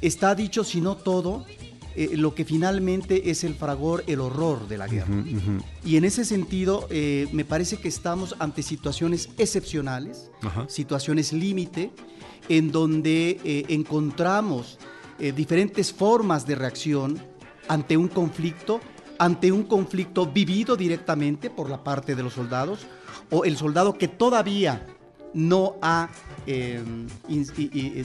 está 0.00 0.34
dicho, 0.34 0.64
si 0.64 0.80
no 0.80 0.96
todo, 0.96 1.46
eh, 1.94 2.16
lo 2.16 2.34
que 2.34 2.44
finalmente 2.44 3.30
es 3.30 3.44
el 3.44 3.54
fragor, 3.54 4.02
el 4.06 4.20
horror 4.20 4.66
de 4.66 4.78
la 4.78 4.88
guerra. 4.88 5.14
Y 5.84 5.96
en 5.96 6.04
ese 6.04 6.24
sentido, 6.24 6.86
eh, 6.90 7.28
me 7.32 7.44
parece 7.44 7.76
que 7.76 7.88
estamos 7.88 8.34
ante 8.38 8.62
situaciones 8.62 9.28
excepcionales, 9.36 10.30
situaciones 10.68 11.32
límite, 11.32 11.90
en 12.48 12.72
donde 12.72 13.40
eh, 13.44 13.64
encontramos 13.68 14.78
diferentes 15.36 15.92
formas 15.92 16.46
de 16.46 16.56
reacción 16.56 17.16
ante 17.68 17.96
un 17.96 18.08
conflicto, 18.08 18.80
ante 19.18 19.52
un 19.52 19.62
conflicto 19.62 20.26
vivido 20.26 20.76
directamente 20.76 21.48
por 21.48 21.70
la 21.70 21.84
parte 21.84 22.16
de 22.16 22.24
los 22.24 22.32
soldados, 22.32 22.80
o 23.30 23.44
el 23.44 23.56
soldado 23.56 23.96
que 23.96 24.08
todavía 24.08 24.84
no 25.32 25.76
ha, 25.80 26.10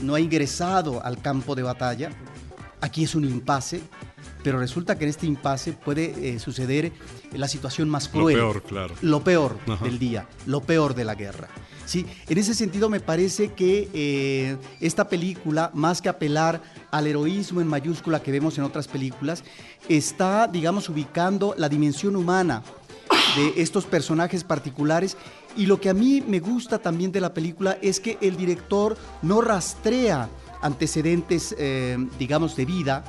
no 0.02 0.14
ha 0.14 0.20
ingresado 0.20 1.02
al 1.02 1.20
campo 1.20 1.56
de 1.56 1.62
batalla, 1.64 2.10
Aquí 2.80 3.04
es 3.04 3.14
un 3.14 3.24
impasse, 3.24 3.80
pero 4.42 4.58
resulta 4.58 4.96
que 4.96 5.04
en 5.04 5.10
este 5.10 5.26
impasse 5.26 5.72
puede 5.72 6.34
eh, 6.34 6.38
suceder 6.38 6.92
la 7.32 7.48
situación 7.48 7.88
más 7.88 8.08
cruel. 8.08 8.36
Lo 8.36 8.52
peor, 8.52 8.62
claro. 8.62 8.94
Lo 9.02 9.24
peor 9.24 9.58
del 9.82 9.98
día, 9.98 10.28
lo 10.46 10.60
peor 10.60 10.94
de 10.94 11.04
la 11.04 11.14
guerra. 11.14 11.48
¿sí? 11.84 12.06
En 12.28 12.38
ese 12.38 12.54
sentido 12.54 12.88
me 12.88 13.00
parece 13.00 13.52
que 13.52 13.88
eh, 13.92 14.56
esta 14.80 15.08
película, 15.08 15.70
más 15.74 16.00
que 16.00 16.08
apelar 16.08 16.62
al 16.90 17.06
heroísmo 17.06 17.60
en 17.60 17.66
mayúscula 17.66 18.22
que 18.22 18.30
vemos 18.30 18.56
en 18.58 18.64
otras 18.64 18.86
películas, 18.86 19.42
está, 19.88 20.46
digamos, 20.46 20.88
ubicando 20.88 21.54
la 21.56 21.68
dimensión 21.68 22.14
humana 22.14 22.62
de 23.36 23.60
estos 23.62 23.86
personajes 23.86 24.44
particulares 24.44 25.16
y 25.56 25.66
lo 25.66 25.80
que 25.80 25.90
a 25.90 25.94
mí 25.94 26.22
me 26.26 26.40
gusta 26.40 26.78
también 26.78 27.10
de 27.10 27.20
la 27.20 27.34
película 27.34 27.78
es 27.82 28.00
que 28.00 28.18
el 28.20 28.36
director 28.36 28.96
no 29.22 29.40
rastrea 29.40 30.28
antecedentes, 30.60 31.54
eh, 31.58 31.96
digamos, 32.18 32.56
de 32.56 32.64
vida, 32.64 33.04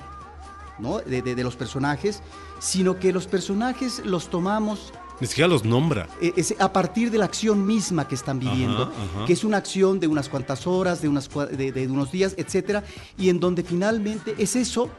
¿no? 0.79 0.99
De, 0.99 1.43
los 1.43 1.55
personajes, 1.55 2.21
sino 2.59 2.99
que 2.99 3.11
los 3.11 3.27
personajes 3.27 4.01
los 4.05 4.29
tomamos 4.29 4.93
ni 5.21 5.27
siquiera 5.27 5.49
los 5.49 5.65
nombra. 5.65 6.07
Eh, 6.21 6.55
a 6.59 6.71
partir 6.71 7.11
de 7.11 7.17
la 7.17 7.25
acción 7.25 7.65
misma 7.65 8.07
que 8.07 8.15
están 8.15 8.39
viviendo, 8.39 8.89
que 9.27 9.33
es 9.33 9.43
una 9.43 9.57
acción 9.57 9.99
de 9.99 10.07
unas 10.07 10.29
cuantas 10.29 10.65
horas, 10.65 11.01
de, 11.01 11.09
unas, 11.09 11.29
de, 11.29 11.73
de, 11.73 11.87
unos 11.89 12.09
días, 12.09 12.35
etcétera, 12.37 12.85
y 13.17 13.27
en 13.27 13.41
donde 13.41 13.63
finalmente 13.63 14.33
es 14.37 14.55
eso 14.55 14.89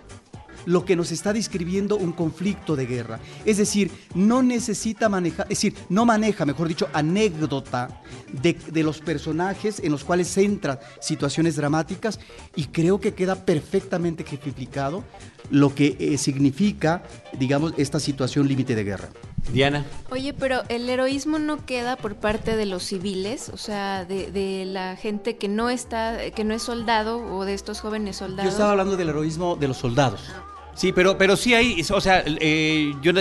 lo 0.67 0.85
que 0.85 0.97
nos 0.97 1.13
está 1.13 1.33
describiendo 1.33 1.97
un 1.97 2.13
conflicto 2.13 2.77
de 2.77 2.87
guerra. 2.87 3.21
Es 3.45 3.57
decir, 3.57 3.91
no 4.15 4.43
necesita 4.43 5.09
manejar, 5.09 5.47
es 5.47 5.61
decir, 5.61 5.75
no 5.89 6.05
maneja, 6.05 6.45
mejor 6.47 6.69
dicho, 6.69 6.89
anécdota 6.93 8.03
de, 8.33 8.83
los 8.83 9.01
personajes 9.01 9.81
en 9.81 9.93
los 9.93 10.05
cuales 10.05 10.29
centra 10.29 10.81
situaciones 11.01 11.57
dramáticas 11.57 12.19
y 12.57 12.67
creo 12.67 13.01
que 13.01 13.15
queda 13.15 13.45
perfectamente 13.45 14.23
ejemplificado 14.23 15.05
lo 15.51 15.75
que 15.75 15.97
eh, 15.99 16.19
significa, 16.19 17.03
digamos, 17.39 17.75
esta 17.77 18.01
situación 18.01 18.49
límite 18.49 18.75
de 18.75 18.85
guerra. 18.85 19.09
Diana. 19.53 19.85
Oye, 20.11 20.33
pero 20.33 20.63
el 20.69 20.89
heroísmo 20.89 21.39
no 21.39 21.65
queda 21.67 21.97
por 21.97 22.15
parte 22.15 22.57
de 22.57 22.67
los 22.67 22.85
civiles, 22.85 23.49
o 23.49 23.57
sea, 23.57 24.05
de, 24.05 24.65
la 24.67 24.97
gente 24.97 25.37
que 25.37 25.49
no 25.49 25.71
está, 25.71 26.31
que 26.31 26.45
no 26.45 26.55
es 26.55 26.63
soldado 26.63 27.19
o 27.19 27.45
de 27.45 27.55
estos 27.55 27.81
jóvenes 27.81 28.17
soldados. 28.17 28.45
Yo 28.45 28.51
estaba 28.51 28.73
hablando 28.73 28.97
del 28.97 29.09
heroísmo 29.09 29.57
de 29.57 29.69
los 29.69 29.79
soldados. 29.79 30.31
Sí, 30.81 30.93
pero, 30.93 31.19
pero 31.19 31.37
sí 31.37 31.53
hay, 31.53 31.85
o 31.93 32.01
sea, 32.01 32.25
eh, 32.25 32.95
yo, 33.03 33.13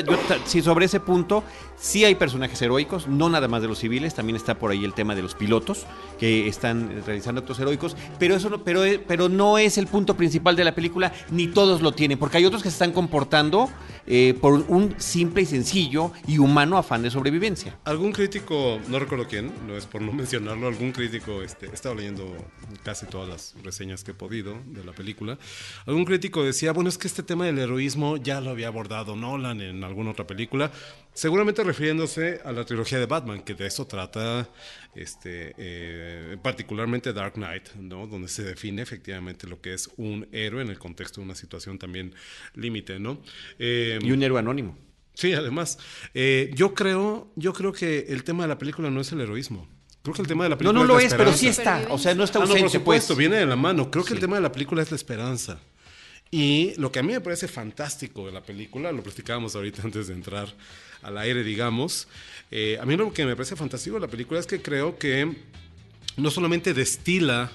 sí, 0.45 0.61
sobre 0.61 0.85
ese 0.85 1.01
punto, 1.01 1.43
sí 1.79 2.03
hay 2.05 2.15
personajes 2.15 2.61
heroicos, 2.61 3.07
no 3.07 3.29
nada 3.29 3.47
más 3.47 3.61
de 3.61 3.67
los 3.67 3.79
civiles, 3.79 4.13
también 4.13 4.35
está 4.35 4.55
por 4.55 4.71
ahí 4.71 4.83
el 4.83 4.93
tema 4.93 5.15
de 5.15 5.21
los 5.21 5.35
pilotos 5.35 5.85
que 6.19 6.47
están 6.47 7.03
realizando 7.05 7.41
actos 7.41 7.59
heroicos, 7.59 7.95
pero 8.19 8.35
eso 8.35 8.49
no, 8.49 8.63
pero, 8.63 8.81
pero 9.07 9.29
no 9.29 9.57
es 9.57 9.77
el 9.77 9.87
punto 9.87 10.15
principal 10.15 10.55
de 10.55 10.63
la 10.65 10.75
película, 10.75 11.13
ni 11.31 11.47
todos 11.47 11.81
lo 11.81 11.93
tienen, 11.93 12.17
porque 12.17 12.37
hay 12.37 12.45
otros 12.45 12.61
que 12.61 12.69
se 12.69 12.75
están 12.75 12.91
comportando 12.91 13.69
eh, 14.05 14.35
por 14.39 14.53
un 14.67 14.95
simple 14.97 15.43
y 15.43 15.45
sencillo 15.45 16.11
y 16.27 16.37
humano 16.37 16.77
afán 16.77 17.01
de 17.01 17.11
sobrevivencia. 17.11 17.77
Algún 17.85 18.11
crítico, 18.11 18.79
no 18.87 18.99
recuerdo 18.99 19.27
quién, 19.27 19.51
no 19.67 19.77
es 19.77 19.85
por 19.85 20.01
no 20.01 20.11
mencionarlo, 20.19 20.67
algún 20.67 20.91
crítico, 20.91 21.41
este, 21.41 21.67
he 21.67 21.73
estado 21.73 21.95
leyendo 21.95 22.35
casi 22.83 23.05
todas 23.05 23.29
las 23.29 23.55
reseñas 23.63 24.03
que 24.03 24.11
he 24.11 24.13
podido 24.13 24.57
de 24.65 24.83
la 24.83 24.91
película, 24.91 25.37
algún 25.85 26.05
crítico 26.05 26.43
decía, 26.43 26.73
bueno, 26.73 26.89
es 26.89 26.97
que 26.97 27.07
este 27.07 27.23
tema 27.23 27.45
del 27.45 27.59
heroísmo 27.59 28.17
ya 28.17 28.41
lo 28.41 28.49
había 28.49 28.67
abordado 28.67 29.15
Nolan 29.15 29.61
en 29.61 29.83
alguna 29.83 30.11
otra 30.11 30.27
película, 30.27 30.71
seguramente 31.13 31.63
refiriéndose 31.69 32.41
a 32.43 32.51
la 32.51 32.65
trilogía 32.65 32.97
de 32.97 33.05
Batman, 33.05 33.41
que 33.41 33.53
de 33.53 33.67
eso 33.67 33.85
trata 33.85 34.49
este, 34.95 35.53
eh, 35.57 36.37
particularmente 36.41 37.13
Dark 37.13 37.33
Knight, 37.33 37.75
¿no? 37.75 38.07
donde 38.07 38.27
se 38.27 38.43
define 38.43 38.81
efectivamente 38.81 39.47
lo 39.47 39.61
que 39.61 39.73
es 39.73 39.89
un 39.97 40.27
héroe 40.31 40.63
en 40.63 40.69
el 40.69 40.79
contexto 40.79 41.21
de 41.21 41.25
una 41.25 41.35
situación 41.35 41.77
también 41.77 42.15
límite. 42.55 42.99
¿no? 42.99 43.21
Eh, 43.59 43.99
y 44.01 44.11
un 44.11 44.23
héroe 44.23 44.39
anónimo. 44.39 44.77
Sí, 45.13 45.33
además. 45.33 45.77
Eh, 46.13 46.49
yo, 46.55 46.73
creo, 46.73 47.31
yo 47.35 47.53
creo 47.53 47.71
que 47.71 48.07
el 48.09 48.23
tema 48.23 48.43
de 48.43 48.49
la 48.49 48.57
película 48.57 48.89
no 48.89 49.01
es 49.01 49.11
el 49.11 49.21
heroísmo. 49.21 49.67
Creo 50.01 50.15
que 50.15 50.21
el 50.21 50.27
tema 50.27 50.45
de 50.45 50.49
la 50.49 50.57
película. 50.57 50.79
No, 50.79 50.87
no 50.87 50.93
lo 50.93 50.99
es, 50.99 51.13
pero 51.13 51.33
sí 51.33 51.49
está. 51.49 51.85
O 51.89 51.97
sea, 51.97 52.15
no 52.15 52.23
está 52.23 52.39
ausente. 52.39 52.59
Ah, 52.59 52.63
no, 52.63 52.71
por 52.71 52.79
supuesto, 52.79 53.13
pues. 53.13 53.19
viene 53.19 53.35
de 53.35 53.45
la 53.45 53.57
mano. 53.57 53.91
Creo 53.91 54.05
que 54.05 54.13
el 54.13 54.19
tema 54.19 54.37
de 54.37 54.41
la 54.41 54.51
película 54.51 54.81
es 54.81 54.89
la 54.91 54.95
esperanza. 54.95 55.59
Y 56.31 56.73
lo 56.75 56.91
que 56.91 56.99
a 56.99 57.03
mí 57.03 57.13
me 57.13 57.21
parece 57.21 57.47
fantástico 57.47 58.25
de 58.25 58.31
la 58.31 58.41
película, 58.41 58.91
lo 58.91 59.03
platicábamos 59.03 59.55
ahorita 59.55 59.81
antes 59.85 60.07
de 60.07 60.13
entrar 60.13 60.53
al 61.01 61.17
aire, 61.17 61.43
digamos. 61.43 62.07
Eh, 62.51 62.77
a 62.79 62.85
mí 62.85 62.95
lo 62.95 63.13
que 63.13 63.25
me 63.25 63.35
parece 63.35 63.55
fantástico 63.55 63.95
de 63.95 64.01
la 64.01 64.07
película 64.07 64.39
es 64.39 64.47
que 64.47 64.61
creo 64.61 64.97
que 64.97 65.35
no 66.17 66.29
solamente 66.31 66.73
destila 66.73 67.51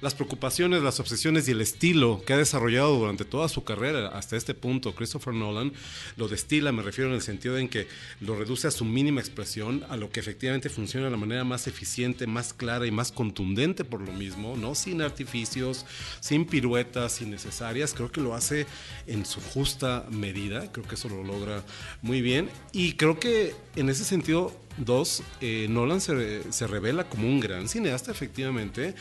las 0.00 0.14
preocupaciones, 0.14 0.82
las 0.82 1.00
obsesiones 1.00 1.48
y 1.48 1.52
el 1.52 1.60
estilo 1.60 2.22
que 2.24 2.32
ha 2.32 2.36
desarrollado 2.36 2.96
durante 2.96 3.24
toda 3.24 3.48
su 3.48 3.64
carrera 3.64 4.08
hasta 4.08 4.36
este 4.36 4.54
punto 4.54 4.94
Christopher 4.94 5.34
Nolan 5.34 5.72
lo 6.16 6.28
destila, 6.28 6.72
me 6.72 6.82
refiero 6.82 7.10
en 7.10 7.16
el 7.16 7.22
sentido 7.22 7.58
en 7.58 7.68
que 7.68 7.88
lo 8.20 8.36
reduce 8.36 8.68
a 8.68 8.70
su 8.70 8.84
mínima 8.84 9.20
expresión, 9.20 9.84
a 9.88 9.96
lo 9.96 10.10
que 10.10 10.20
efectivamente 10.20 10.68
funciona 10.68 11.06
de 11.06 11.12
la 11.12 11.16
manera 11.16 11.44
más 11.44 11.66
eficiente, 11.66 12.26
más 12.26 12.52
clara 12.52 12.86
y 12.86 12.90
más 12.90 13.10
contundente 13.12 13.84
por 13.84 14.00
lo 14.00 14.12
mismo, 14.12 14.56
¿no? 14.56 14.74
Sin 14.74 15.02
artificios, 15.02 15.84
sin 16.20 16.44
piruetas 16.46 17.20
innecesarias, 17.20 17.94
creo 17.94 18.12
que 18.12 18.20
lo 18.20 18.34
hace 18.34 18.66
en 19.06 19.26
su 19.26 19.40
justa 19.40 20.06
medida, 20.10 20.70
creo 20.70 20.86
que 20.86 20.94
eso 20.94 21.08
lo 21.08 21.24
logra 21.24 21.64
muy 22.02 22.22
bien 22.22 22.48
y 22.72 22.92
creo 22.92 23.18
que 23.18 23.54
en 23.76 23.88
ese 23.88 24.04
sentido 24.04 24.54
Dos, 24.78 25.24
eh, 25.40 25.66
Nolan 25.68 26.00
se, 26.00 26.52
se, 26.52 26.66
revela 26.68 27.08
como 27.08 27.26
un 27.26 27.40
gran 27.40 27.68
cineasta, 27.68 28.12
efectivamente, 28.12 28.94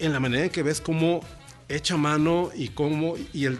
en 0.00 0.12
la 0.12 0.20
manera 0.20 0.44
en 0.44 0.50
que 0.50 0.62
ves 0.62 0.80
cómo 0.80 1.20
echa 1.68 1.96
mano 1.96 2.50
y 2.54 2.68
cómo 2.68 3.16
y 3.32 3.44
el, 3.44 3.58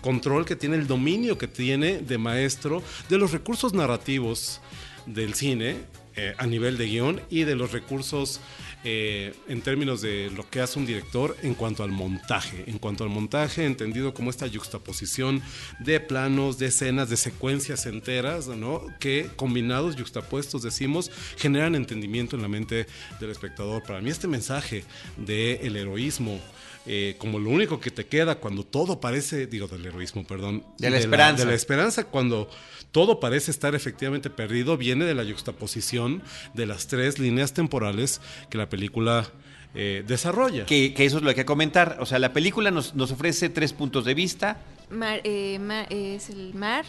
control 0.00 0.44
que 0.44 0.56
tiene, 0.56 0.76
el 0.76 0.86
dominio 0.86 1.36
que 1.36 1.48
tiene 1.48 1.98
de 1.98 2.18
maestro 2.18 2.82
de 3.08 3.18
los 3.18 3.32
recursos 3.32 3.72
narrativos 3.72 4.60
del 5.06 5.34
cine 5.34 5.76
eh, 6.14 6.34
a 6.38 6.46
nivel 6.46 6.78
de 6.78 6.86
guion 6.86 7.20
y 7.28 7.42
de 7.42 7.56
los 7.56 7.72
recursos 7.72 8.40
eh, 8.88 9.34
en 9.48 9.62
términos 9.62 10.00
de 10.00 10.30
lo 10.30 10.48
que 10.48 10.60
hace 10.60 10.78
un 10.78 10.86
director 10.86 11.36
en 11.42 11.54
cuanto 11.54 11.82
al 11.82 11.90
montaje. 11.90 12.62
En 12.68 12.78
cuanto 12.78 13.02
al 13.02 13.10
montaje, 13.10 13.64
entendido 13.64 14.14
como 14.14 14.30
esta 14.30 14.48
juxtaposición 14.48 15.42
de 15.80 15.98
planos, 15.98 16.58
de 16.58 16.66
escenas, 16.66 17.10
de 17.10 17.16
secuencias 17.16 17.84
enteras, 17.86 18.46
¿no? 18.46 18.86
que 19.00 19.28
combinados, 19.34 19.96
juxtapuestos, 19.96 20.62
decimos, 20.62 21.10
generan 21.36 21.74
entendimiento 21.74 22.36
en 22.36 22.42
la 22.42 22.48
mente 22.48 22.86
del 23.18 23.30
espectador. 23.30 23.82
Para 23.82 24.00
mí 24.00 24.08
este 24.08 24.28
mensaje 24.28 24.84
del 25.16 25.58
el 25.62 25.74
heroísmo, 25.74 26.38
eh, 26.86 27.16
como 27.18 27.38
lo 27.38 27.50
único 27.50 27.80
que 27.80 27.90
te 27.90 28.06
queda 28.06 28.36
cuando 28.36 28.64
todo 28.64 29.00
parece, 29.00 29.46
digo 29.46 29.66
del 29.66 29.84
heroísmo, 29.86 30.24
perdón, 30.26 30.64
de 30.78 30.90
la 30.90 30.98
esperanza. 30.98 31.44
de 31.44 31.50
la 31.50 31.56
esperanza 31.56 32.04
cuando 32.04 32.48
todo 32.92 33.20
parece 33.20 33.50
estar 33.50 33.74
efectivamente 33.74 34.30
perdido, 34.30 34.76
viene 34.76 35.04
de 35.04 35.14
la 35.14 35.24
juxtaposición 35.24 36.22
de 36.54 36.66
las 36.66 36.86
tres 36.86 37.18
líneas 37.18 37.52
temporales 37.52 38.20
que 38.50 38.58
la 38.58 38.68
película 38.68 39.28
eh, 39.74 40.04
desarrolla. 40.06 40.64
Que, 40.64 40.94
eso 40.96 41.18
es 41.18 41.22
lo 41.22 41.28
que 41.28 41.28
hay 41.30 41.34
que 41.34 41.44
comentar. 41.44 41.98
O 42.00 42.06
sea, 42.06 42.18
la 42.18 42.32
película 42.32 42.70
nos, 42.70 42.94
nos 42.94 43.10
ofrece 43.10 43.48
tres 43.48 43.72
puntos 43.72 44.04
de 44.04 44.14
vista. 44.14 44.58
Eh, 44.90 46.14
es 46.16 46.30
el 46.30 46.54
mar, 46.54 46.84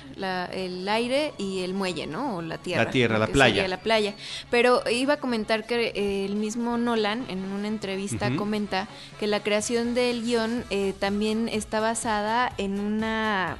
el 0.51 0.88
aire 0.88 1.34
y 1.38 1.60
el 1.60 1.74
muelle, 1.74 2.06
¿no? 2.06 2.38
O 2.38 2.42
la 2.42 2.58
tierra. 2.58 2.84
La 2.84 2.92
tierra, 2.92 3.18
la 3.18 3.27
playa. 3.27 3.68
La 3.68 3.80
playa. 3.80 4.13
Pero 4.51 4.84
iba 4.89 5.16
a 5.16 5.18
comentar 5.18 5.66
que 5.66 5.94
eh, 5.96 6.25
el 6.25 6.36
mismo 6.36 6.77
Nolan 6.77 7.25
en 7.30 7.39
una 7.46 7.68
entrevista 7.68 8.36
comenta 8.36 8.88
que 9.20 9.27
la 9.27 9.42
creación 9.42 9.96
del 9.96 10.24
guion 10.24 10.63
también 11.00 11.50
está 11.50 11.80
basada 11.80 12.54
en 12.58 12.80
una 12.80 13.58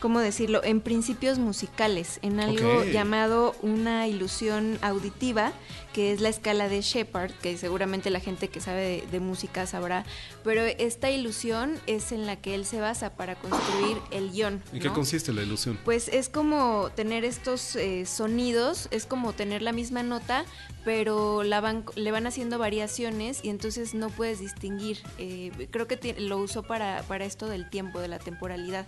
¿cómo 0.00 0.18
decirlo?, 0.18 0.64
en 0.64 0.80
principios 0.80 1.38
musicales, 1.38 2.18
en 2.22 2.40
algo 2.40 2.84
llamado 2.84 3.54
una 3.60 4.08
ilusión 4.08 4.78
auditiva, 4.80 5.52
que 5.92 6.12
es 6.12 6.20
la 6.20 6.28
escala 6.28 6.68
de 6.68 6.80
Shepard, 6.82 7.32
que 7.32 7.56
seguramente 7.56 8.10
la 8.10 8.20
gente 8.20 8.48
que 8.48 8.60
sabe 8.60 9.04
de, 9.10 9.20
música 9.20 9.66
sabrá, 9.66 10.04
pero 10.44 10.62
esta 10.62 11.10
ilusión 11.10 11.78
es 11.86 12.12
en 12.12 12.26
la 12.26 12.36
que 12.36 12.54
él 12.54 12.64
se 12.64 12.80
basa 12.80 13.10
para 13.10 13.34
construir 13.34 13.98
el 14.10 14.30
guion. 14.30 14.62
¿En 14.72 14.80
qué 14.80 14.88
consiste 14.88 15.32
la 15.32 15.42
ilusión? 15.42 15.78
Pues 15.84 16.08
es 16.08 16.28
como 16.28 16.90
tener 16.94 17.24
estos 17.24 17.76
eh, 17.76 18.06
sonidos, 18.06 18.88
es 18.90 19.04
como 19.04 19.32
tener 19.32 19.62
la 19.62 19.72
misma 19.72 20.02
nota, 20.02 20.44
pero 20.84 21.42
la 21.42 21.60
van, 21.60 21.84
le 21.96 22.10
van 22.10 22.26
haciendo 22.26 22.58
variaciones 22.58 23.40
y 23.42 23.50
entonces 23.50 23.94
no 23.94 24.08
puedes 24.08 24.40
distinguir. 24.40 24.98
Eh, 25.18 25.68
creo 25.70 25.86
que 25.86 26.16
lo 26.18 26.38
usó 26.38 26.62
para, 26.62 27.02
para 27.02 27.24
esto 27.24 27.48
del 27.48 27.68
tiempo, 27.68 28.00
de 28.00 28.08
la 28.08 28.18
temporalidad. 28.18 28.86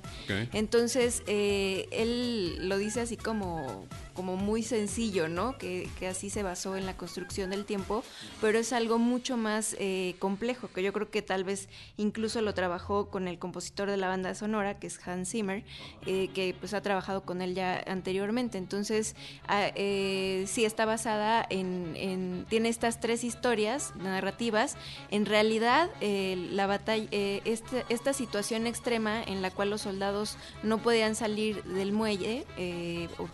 Entonces, 0.53 1.23
eh, 1.27 1.89
él 1.91 2.69
lo 2.69 2.79
dice 2.79 3.01
así 3.01 3.17
como 3.17 3.87
como 4.13 4.37
muy 4.37 4.63
sencillo, 4.63 5.29
¿no? 5.29 5.57
Que, 5.59 5.89
así 6.09 6.31
se 6.31 6.43
basó 6.43 6.77
en 6.77 6.85
la 6.85 6.97
construcción 6.97 7.51
del 7.51 7.65
tiempo, 7.65 8.05
pero 8.41 8.59
es 8.59 8.73
algo 8.73 8.99
mucho 8.99 9.37
más 9.37 9.77
eh, 9.79 10.15
complejo, 10.19 10.69
que 10.69 10.83
yo 10.83 10.93
creo 10.93 11.11
que 11.11 11.23
tal 11.23 11.45
vez 11.45 11.69
incluso 11.97 12.41
lo 12.43 12.55
trabajó 12.55 13.09
con 13.09 13.29
el 13.29 13.39
compositor 13.39 13.89
de 13.89 13.97
la 13.97 14.09
banda 14.09 14.35
sonora, 14.35 14.79
que 14.79 14.89
es 14.89 14.99
Hans 15.07 15.31
Zimmer, 15.31 15.65
eh, 16.07 16.29
que 16.35 16.55
pues 16.59 16.75
ha 16.75 16.83
trabajado 16.83 17.23
con 17.23 17.41
él 17.41 17.55
ya 17.55 17.83
anteriormente. 17.87 18.59
Entonces, 18.59 19.15
ah, 19.47 19.71
eh, 19.75 20.45
sí 20.49 20.65
está 20.65 20.85
basada 20.85 21.47
en, 21.49 22.47
tiene 22.49 22.69
estas 22.69 23.01
tres 23.01 23.25
historias 23.25 23.95
narrativas. 23.97 24.77
En 25.11 25.27
realidad, 25.27 25.91
la 26.01 26.67
batalla, 26.67 27.09
este, 27.11 27.85
esta 27.89 28.13
situación 28.13 28.67
extrema 28.67 29.23
en 29.23 29.43
la 29.43 29.51
cual 29.51 29.71
los 29.71 29.83
soldados 29.83 30.37
no 30.63 30.79
podían 30.79 31.15
salir 31.15 31.63
del 31.65 31.93
muelle 31.93 32.45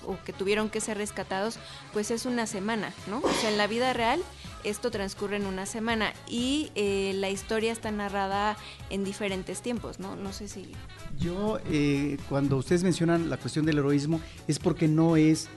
o 0.04 0.18
que 0.24 0.32
tuvieron 0.32 0.67
que 0.70 0.80
ser 0.80 0.98
rescatados, 0.98 1.58
pues 1.92 2.10
es 2.10 2.26
una 2.26 2.46
semana, 2.46 2.92
¿no? 3.08 3.18
O 3.18 3.32
sea, 3.40 3.50
en 3.50 3.58
la 3.58 3.66
vida 3.66 3.92
real 3.92 4.22
esto 4.64 4.90
transcurre 4.90 5.36
en 5.36 5.46
una 5.46 5.66
semana 5.66 6.12
y 6.28 6.70
eh, 6.74 7.12
la 7.16 7.30
historia 7.30 7.72
está 7.72 7.90
narrada 7.90 8.56
en 8.90 9.04
diferentes 9.04 9.62
tiempos, 9.62 9.98
¿no? 9.98 10.16
No 10.16 10.32
sé 10.32 10.48
si... 10.48 10.72
Yo, 11.18 11.58
eh, 11.70 12.16
cuando 12.28 12.56
ustedes 12.56 12.82
mencionan 12.82 13.30
la 13.30 13.36
cuestión 13.36 13.64
del 13.64 13.78
heroísmo, 13.78 14.20
es 14.46 14.58
porque 14.58 14.88
no 14.88 15.16
es 15.16 15.48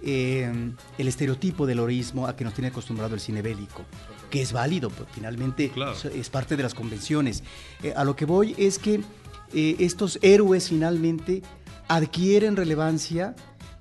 eh, 0.00 0.52
el 0.96 1.08
estereotipo 1.08 1.66
del 1.66 1.78
heroísmo 1.78 2.26
a 2.26 2.36
que 2.36 2.44
nos 2.44 2.54
tiene 2.54 2.68
acostumbrado 2.68 3.14
el 3.14 3.20
cine 3.20 3.42
bélico, 3.42 3.84
que 4.30 4.42
es 4.42 4.52
válido, 4.52 4.90
pues, 4.90 5.08
finalmente 5.12 5.72
es 6.14 6.30
parte 6.30 6.56
de 6.56 6.62
las 6.62 6.74
convenciones. 6.74 7.42
a 7.96 8.04
lo 8.04 8.14
que 8.16 8.24
voy 8.24 8.54
es 8.58 8.78
que 8.78 9.02
estos 9.52 10.18
héroes 10.20 10.68
finalmente 10.68 11.42
adquieren 11.88 12.54
relevancia 12.54 13.34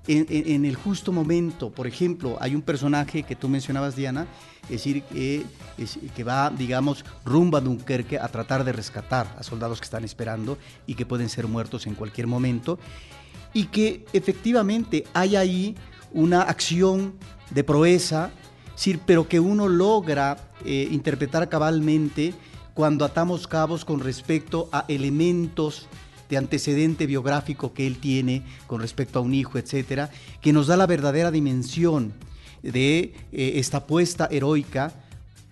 en, 0.07 0.65
el 0.65 0.75
justo 0.75 1.11
momento. 1.11 1.69
Por 1.69 1.87
ejemplo, 1.87 2.37
hay 2.39 2.55
un 2.55 2.61
personaje 2.61 3.23
que 3.23 3.35
tú 3.35 3.49
mencionabas, 3.49 3.95
Diana, 3.95 4.27
es 4.63 4.69
decir, 4.69 5.03
que, 5.03 6.23
va, 6.23 6.49
digamos, 6.49 7.05
rumbo 7.25 7.57
a 7.57 7.61
Dunkerque 7.61 8.17
a 8.17 8.27
tratar 8.27 8.63
de 8.63 8.73
rescatar 8.73 9.35
a 9.37 9.43
soldados 9.43 9.79
que 9.79 9.85
están 9.85 10.03
esperando 10.03 10.57
y 10.85 10.95
que 10.95 11.05
pueden 11.05 11.29
ser 11.29 11.47
muertos 11.47 11.87
en 11.87 11.95
cualquier 11.95 12.27
momento. 12.27 12.79
Y 13.53 13.65
que 13.65 14.05
efectivamente 14.13 15.05
hay 15.13 15.35
ahí 15.35 15.75
una 16.11 16.41
acción 16.41 17.13
de 17.49 17.63
proeza, 17.63 18.31
pero 19.05 19.27
que 19.27 19.39
uno 19.39 19.67
logra 19.67 20.37
eh, 20.65 20.87
interpretar 20.91 21.49
cabalmente 21.49 22.33
cuando 22.73 23.05
atamos 23.05 23.47
cabos 23.47 23.83
con 23.83 23.99
respecto 23.99 24.69
a 24.71 24.85
elementos 24.87 25.87
de 26.29 26.37
antecedente 26.37 27.05
biográfico 27.05 27.73
que 27.73 27.87
él 27.87 27.97
tiene 27.97 28.43
con 28.67 28.81
respecto 28.81 29.19
a 29.19 29.21
un 29.21 29.33
hijo, 29.33 29.57
etcétera, 29.57 30.09
que 30.41 30.53
nos 30.53 30.67
da 30.67 30.77
la 30.77 30.87
verdadera 30.87 31.31
dimensión 31.31 32.13
de 32.63 33.13
eh, 33.31 33.53
esta 33.55 33.77
apuesta 33.77 34.27
heroica 34.31 34.93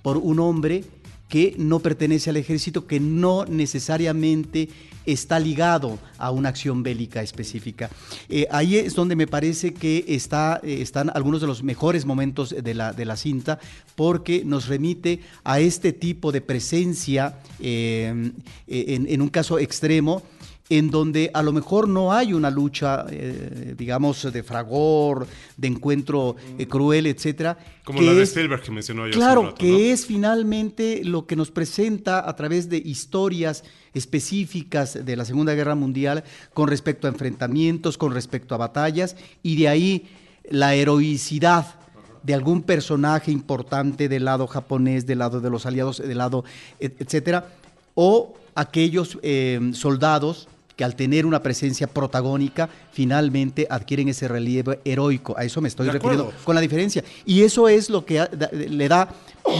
por 0.01 0.17
un 0.17 0.39
hombre 0.39 0.83
que 1.29 1.55
no 1.57 1.79
pertenece 1.79 2.29
al 2.29 2.37
ejército, 2.37 2.85
que 2.85 2.99
no 2.99 3.45
necesariamente 3.45 4.69
está 5.07 5.39
ligado 5.39 5.99
a 6.17 6.31
una 6.31 6.49
acción 6.49 6.83
bélica 6.83 7.21
específica. 7.21 7.89
Eh, 8.29 8.47
ahí 8.51 8.75
es 8.77 8.93
donde 8.93 9.15
me 9.15 9.27
parece 9.27 9.73
que 9.73 10.05
está, 10.07 10.59
eh, 10.63 10.81
están 10.81 11.11
algunos 11.13 11.41
de 11.41 11.47
los 11.47 11.63
mejores 11.63 12.05
momentos 12.05 12.55
de 12.61 12.73
la, 12.73 12.93
de 12.93 13.05
la 13.05 13.17
cinta, 13.17 13.59
porque 13.95 14.43
nos 14.45 14.67
remite 14.67 15.19
a 15.43 15.59
este 15.59 15.93
tipo 15.93 16.31
de 16.31 16.41
presencia 16.41 17.39
en, 17.59 18.35
en, 18.67 19.21
un 19.21 19.29
caso 19.29 19.57
extremo 19.57 20.21
en 20.69 20.89
donde 20.89 21.29
a 21.33 21.43
lo 21.43 21.53
mejor 21.53 21.87
no 21.87 22.11
hay 22.11 22.33
una 22.33 22.49
lucha, 22.49 23.05
eh, 23.09 23.75
digamos, 23.77 24.31
de 24.31 24.41
fragor, 24.41 25.27
de 25.57 25.67
encuentro 25.67 26.35
eh, 26.57 26.67
cruel, 26.67 27.05
etcétera. 27.05 27.57
Como 27.83 28.01
la 28.01 28.13
de 28.13 28.23
Spielberg 28.23 28.63
que 28.63 28.71
mencionó 28.71 29.05
yo. 29.05 29.13
Claro, 29.13 29.53
que 29.53 29.91
es 29.91 30.07
finalmente 30.07 31.03
lo 31.03 31.27
que 31.27 31.35
nos 31.35 31.51
presenta 31.51 32.27
a 32.27 32.35
través 32.35 32.67
de 32.67 32.77
historias 32.77 33.63
específicas 33.93 35.05
de 35.05 35.15
la 35.15 35.23
Segunda 35.23 35.53
Guerra 35.53 35.75
Mundial 35.75 36.23
con 36.53 36.67
respecto 36.67 37.07
a 37.07 37.11
enfrentamientos, 37.11 37.97
con 37.97 38.13
respecto 38.13 38.55
a 38.55 38.57
batallas, 38.57 39.15
y 39.43 39.57
de 39.57 39.67
ahí 39.67 40.07
la 40.49 40.73
heroicidad 40.73 41.75
de 42.23 42.33
algún 42.33 42.63
personaje 42.63 43.31
importante 43.31 44.09
del 44.09 44.25
lado 44.25 44.47
japonés, 44.47 45.05
del 45.05 45.19
lado 45.19 45.41
de 45.41 45.49
los 45.51 45.67
aliados, 45.67 45.99
del 45.99 46.17
lado, 46.17 46.43
etcétera, 46.79 47.49
o 47.93 48.33
aquellos 48.55 49.19
eh, 49.21 49.59
soldados 49.73 50.47
que 50.75 50.83
al 50.83 50.95
tener 50.95 51.25
una 51.25 51.41
presencia 51.41 51.87
protagónica 51.87 52.69
finalmente 52.91 53.67
adquieren 53.69 54.09
ese 54.09 54.27
relieve 54.27 54.79
heroico. 54.83 55.35
A 55.37 55.43
eso 55.43 55.61
me 55.61 55.67
estoy 55.67 55.89
refiriendo 55.89 56.33
con 56.43 56.55
la 56.55 56.61
diferencia. 56.61 57.03
Y 57.25 57.41
eso 57.41 57.69
es 57.69 57.89
lo 57.89 58.05
que 58.05 58.27
le 58.51 58.87
da 58.87 59.09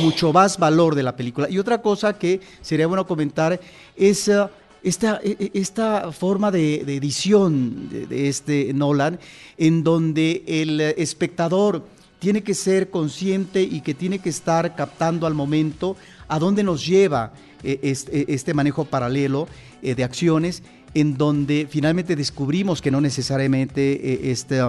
mucho 0.02 0.34
más 0.34 0.58
valor 0.58 0.96
de 0.96 1.04
la 1.04 1.16
película. 1.16 1.50
Y 1.50 1.58
otra 1.58 1.82
cosa 1.82 2.18
que 2.18 2.42
sería 2.62 2.88
bueno 2.88 3.08
comentar 3.08 3.60
es... 3.96 4.28
Uh, 4.28 4.48
esta, 4.84 5.20
e, 5.24 5.36
e, 5.40 5.60
esta, 5.60 6.12
forma 6.12 6.52
de, 6.52 6.76
edición 6.82 7.90
de, 7.90 8.30
este 8.30 8.72
Nolan, 8.72 9.20
en 9.58 9.84
donde 9.84 10.44
el 10.46 10.80
espectador 10.80 11.84
tiene 12.20 12.44
que 12.44 12.54
ser 12.54 12.92
consciente 12.92 13.64
y 13.64 13.82
que 13.82 13.96
tiene 13.96 14.20
que 14.20 14.30
estar 14.30 14.76
captando 14.76 15.26
al 15.26 15.34
momento 15.34 15.98
a 16.28 16.38
dónde 16.38 16.64
nos 16.64 16.86
lleva 16.86 17.34
eh, 17.64 17.80
este, 17.82 18.32
este, 18.32 18.54
manejo 18.54 18.86
paralelo 18.86 19.48
eh, 19.82 19.96
de 19.96 20.04
acciones 20.04 20.62
en 20.96 21.18
donde 21.18 21.68
finalmente 21.70 22.16
descubrimos 22.16 22.82
que 22.82 22.90
no 22.90 23.02
necesariamente 23.02 24.14
eh, 24.14 24.32
este, 24.32 24.62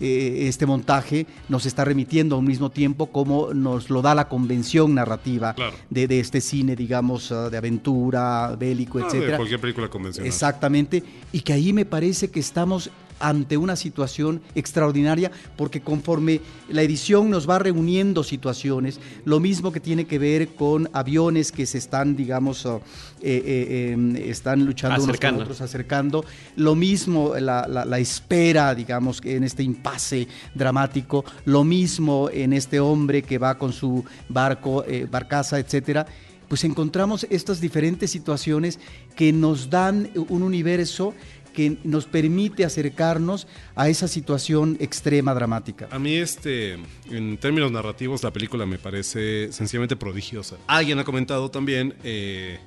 eh, 0.00 0.46
este 0.48 0.64
montaje 0.64 1.26
nos 1.48 1.66
está 1.66 1.84
remitiendo 1.84 2.36
al 2.36 2.42
mismo 2.42 2.70
tiempo 2.70 3.06
como 3.06 3.52
nos 3.52 3.90
lo 3.90 4.00
da 4.00 4.14
la 4.14 4.28
convención 4.28 4.94
narrativa 4.94 5.54
de, 5.90 6.20
este 6.20 6.40
cine, 6.40 6.76
digamos, 6.76 7.32
ah, 7.32 7.50
de 7.50 7.56
aventura, 7.56 8.54
bélico, 8.56 9.00
etc. 9.00 9.06
etcétera. 9.06 9.30
De 9.32 9.36
cualquier 9.38 9.60
película 9.60 9.88
convencional. 9.88 10.26
Exactamente, 10.26 11.02
y 11.32 11.40
que 11.40 11.52
ahí 11.52 11.72
me 11.72 11.84
parece 11.84 12.30
que 12.30 12.38
estamos 12.38 12.90
ante 13.22 13.56
una 13.56 13.76
situación 13.76 14.42
extraordinaria 14.54 15.30
porque 15.56 15.80
conforme 15.80 16.40
la 16.68 16.82
edición 16.82 17.30
nos 17.30 17.48
va 17.48 17.58
reuniendo 17.58 18.24
situaciones, 18.24 19.00
lo 19.24 19.40
mismo 19.40 19.72
que 19.72 19.80
tiene 19.80 20.06
que 20.06 20.18
ver 20.18 20.48
con 20.48 20.90
aviones 20.92 21.52
que 21.52 21.64
se 21.64 21.78
están, 21.78 22.16
digamos, 22.16 22.66
eh, 22.66 22.80
eh, 23.22 23.90
em, 23.92 24.16
están 24.16 24.66
luchando 24.66 25.04
unos 25.04 25.18
con 25.18 25.40
otros, 25.40 25.60
acercando, 25.60 26.24
lo 26.56 26.74
mismo 26.74 27.34
la, 27.38 27.66
la, 27.68 27.98
espera, 27.98 28.74
digamos, 28.74 29.20
en 29.24 29.44
este 29.44 29.62
impasse 29.62 30.26
dramático, 30.54 31.24
lo 31.44 31.62
mismo 31.62 32.28
en 32.30 32.52
este 32.52 32.80
hombre 32.80 33.22
que 33.22 33.38
va 33.38 33.56
con 33.56 33.72
su 33.72 34.04
barco, 34.28 34.84
eh, 34.84 35.06
barcaza, 35.08 35.58
etcétera 35.58 36.06
pues 36.52 36.64
encontramos 36.64 37.26
estas 37.30 37.62
diferentes 37.62 38.10
situaciones 38.10 38.78
que 39.16 39.32
nos 39.32 39.70
dan 39.70 40.10
un 40.28 40.42
universo 40.42 41.14
que 41.52 41.76
nos 41.84 42.06
permite 42.06 42.64
acercarnos 42.64 43.46
a 43.74 43.88
esa 43.88 44.08
situación 44.08 44.76
extrema 44.80 45.34
dramática. 45.34 45.88
A 45.90 45.98
mí, 45.98 46.16
este, 46.16 46.78
en 47.10 47.36
términos 47.38 47.70
narrativos, 47.70 48.22
la 48.22 48.32
película 48.32 48.66
me 48.66 48.78
parece 48.78 49.52
sencillamente 49.52 49.96
prodigiosa. 49.96 50.56
Alguien 50.66 50.98
ha 50.98 51.04
comentado 51.04 51.50
también, 51.50 51.94
eh, 52.04 52.58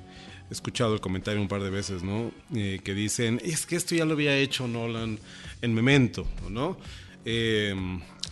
he 0.48 0.52
escuchado 0.52 0.94
el 0.94 1.00
comentario 1.00 1.40
un 1.40 1.48
par 1.48 1.62
de 1.62 1.70
veces, 1.70 2.02
¿no? 2.02 2.30
Eh, 2.54 2.80
que 2.82 2.94
dicen, 2.94 3.40
es 3.44 3.66
que 3.66 3.76
esto 3.76 3.94
ya 3.94 4.04
lo 4.04 4.12
había 4.12 4.36
hecho 4.36 4.68
Nolan 4.68 5.18
en 5.62 5.74
Memento, 5.74 6.26
¿no? 6.48 6.78
Eh, 7.24 7.74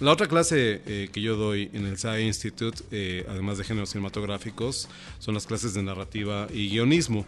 la 0.01 0.13
otra 0.13 0.27
clase 0.27 0.83
eh, 0.87 1.09
que 1.13 1.21
yo 1.21 1.37
doy 1.37 1.71
en 1.73 1.87
el 1.87 1.97
SAE 1.99 2.23
Institute, 2.23 2.83
eh, 2.91 3.25
además 3.29 3.59
de 3.59 3.65
géneros 3.65 3.91
cinematográficos, 3.91 4.89
son 5.19 5.35
las 5.35 5.47
clases 5.47 5.73
de 5.75 5.83
narrativa 5.83 6.49
y 6.53 6.69
guionismo. 6.69 7.25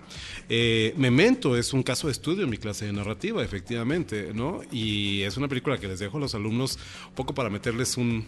Eh, 0.49 0.93
Memento 0.97 1.57
es 1.57 1.73
un 1.73 1.83
caso 1.83 2.09
de 2.09 2.13
estudio 2.13 2.45
en 2.45 2.51
mi 2.51 2.59
clase 2.59 2.87
de 2.87 2.93
narrativa, 2.93 3.43
efectivamente, 3.43 4.33
¿no? 4.35 4.63
Y 4.73 5.23
es 5.23 5.37
una 5.37 5.47
película 5.47 5.79
que 5.79 5.87
les 5.87 6.01
dejo 6.01 6.17
a 6.17 6.21
los 6.21 6.35
alumnos 6.35 6.79
un 7.09 7.15
poco 7.15 7.35
para 7.35 7.51
meterles 7.51 7.97
un, 7.97 8.27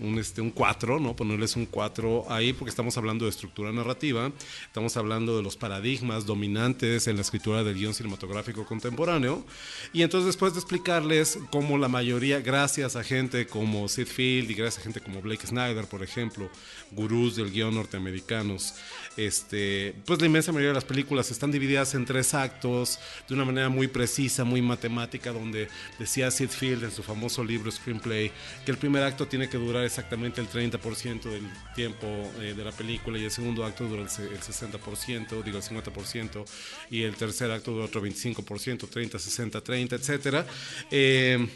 un, 0.00 0.18
este, 0.18 0.40
un 0.40 0.50
4, 0.50 1.00
¿no? 1.00 1.14
Ponerles 1.16 1.56
un 1.56 1.66
4 1.66 2.26
ahí 2.28 2.52
porque 2.52 2.70
estamos 2.70 2.96
hablando 2.96 3.24
de 3.24 3.30
estructura 3.30 3.72
narrativa, 3.72 4.30
estamos 4.66 4.96
hablando 4.96 5.36
de 5.36 5.42
los 5.42 5.56
paradigmas 5.56 6.26
dominantes 6.26 7.06
en 7.06 7.16
la 7.16 7.22
escritura 7.22 7.64
del 7.64 7.74
guion 7.74 7.94
cinematográfico 7.94 8.64
contemporáneo. 8.64 9.44
Y 9.92 10.02
entonces 10.02 10.26
después 10.26 10.54
de 10.54 10.60
explicarles 10.60 11.38
cómo 11.50 11.78
la 11.78 11.88
mayoría, 11.88 12.40
gracias 12.40 12.96
a 12.96 13.04
gente 13.04 13.46
como 13.46 13.88
Sid 13.88 14.06
Field 14.06 14.50
y 14.50 14.54
gracias 14.54 14.80
a 14.80 14.84
gente 14.84 15.00
como 15.00 15.20
Blake 15.22 15.46
Snyder, 15.46 15.86
por 15.86 16.02
ejemplo, 16.02 16.50
gurús 16.90 17.36
del 17.36 17.50
guion 17.50 17.74
norteamericanos, 17.74 18.74
este, 19.16 19.94
pues 20.04 20.20
la 20.20 20.26
inmensa 20.26 20.52
mayoría 20.52 20.70
de 20.70 20.74
las 20.74 20.84
películas 20.84 21.30
están 21.30 21.50
divididas 21.50 21.94
en 21.94 22.04
tres 22.04 22.34
actos 22.34 22.98
de 23.28 23.34
una 23.34 23.44
manera 23.44 23.68
muy 23.68 23.88
precisa, 23.88 24.44
muy 24.44 24.60
matemática, 24.60 25.32
donde 25.32 25.68
decía 25.98 26.30
Sid 26.30 26.48
Field 26.48 26.84
en 26.84 26.90
su 26.90 27.02
famoso 27.02 27.44
libro 27.44 27.70
Screenplay 27.70 28.32
que 28.64 28.70
el 28.70 28.78
primer 28.78 29.02
acto 29.02 29.26
tiene 29.26 29.48
que 29.48 29.58
durar 29.58 29.83
exactamente 29.86 30.40
el 30.40 30.48
30% 30.48 31.22
del 31.22 31.48
tiempo 31.74 32.06
eh, 32.40 32.54
de 32.56 32.64
la 32.64 32.72
película 32.72 33.18
y 33.18 33.24
el 33.24 33.30
segundo 33.30 33.64
acto 33.64 33.86
dura 33.86 34.02
el, 34.02 34.08
60%, 34.08 35.42
digo 35.42 35.58
el 35.58 35.64
50%, 35.64 36.44
y 36.90 37.02
el 37.02 37.14
tercer 37.14 37.50
acto 37.50 37.72
dura 37.72 37.84
otro 37.84 38.02
25%, 38.02 38.88
30, 38.88 39.18
60, 39.18 39.60
30, 39.60 39.96
etcétera. 39.96 40.46
Eh, 40.90 41.46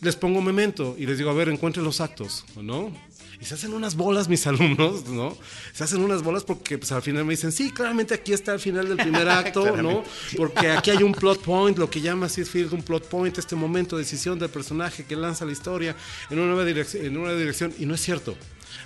les 0.00 0.16
pongo 0.16 0.38
un 0.38 0.44
memento 0.44 0.94
y 0.98 1.06
les 1.06 1.18
digo, 1.18 1.30
a 1.30 1.34
ver, 1.34 1.48
encuentren 1.48 1.84
los 1.84 2.00
actos, 2.00 2.44
¿no? 2.56 2.92
Y 3.40 3.44
se 3.44 3.54
hacen 3.54 3.72
unas 3.72 3.96
bolas 3.96 4.28
mis 4.28 4.46
alumnos, 4.46 5.06
¿no? 5.06 5.36
Se 5.72 5.84
hacen 5.84 6.02
unas 6.02 6.22
bolas 6.22 6.44
porque 6.44 6.78
pues, 6.78 6.92
al 6.92 7.02
final 7.02 7.24
me 7.24 7.32
dicen, 7.34 7.52
sí, 7.52 7.70
claramente 7.70 8.14
aquí 8.14 8.32
está 8.32 8.52
el 8.52 8.60
final 8.60 8.88
del 8.88 8.96
primer 8.96 9.28
acto, 9.28 9.76
¿no? 9.76 10.04
Porque 10.36 10.70
aquí 10.70 10.90
hay 10.90 11.02
un 11.02 11.12
plot 11.12 11.40
point, 11.40 11.78
lo 11.78 11.90
que 11.90 12.00
llama 12.00 12.28
Field 12.28 12.72
un 12.72 12.82
plot 12.82 13.08
point, 13.08 13.36
este 13.38 13.56
momento 13.56 13.96
de 13.96 14.02
decisión 14.02 14.38
del 14.38 14.50
personaje 14.50 15.04
que 15.04 15.16
lanza 15.16 15.44
la 15.44 15.52
historia 15.52 15.96
en 16.30 16.38
una 16.38 16.48
nueva 16.48 16.64
dirección, 16.64 17.04
en 17.04 17.16
una 17.16 17.32
dirección 17.32 17.74
y 17.78 17.86
no 17.86 17.94
es 17.94 18.00
cierto. 18.00 18.36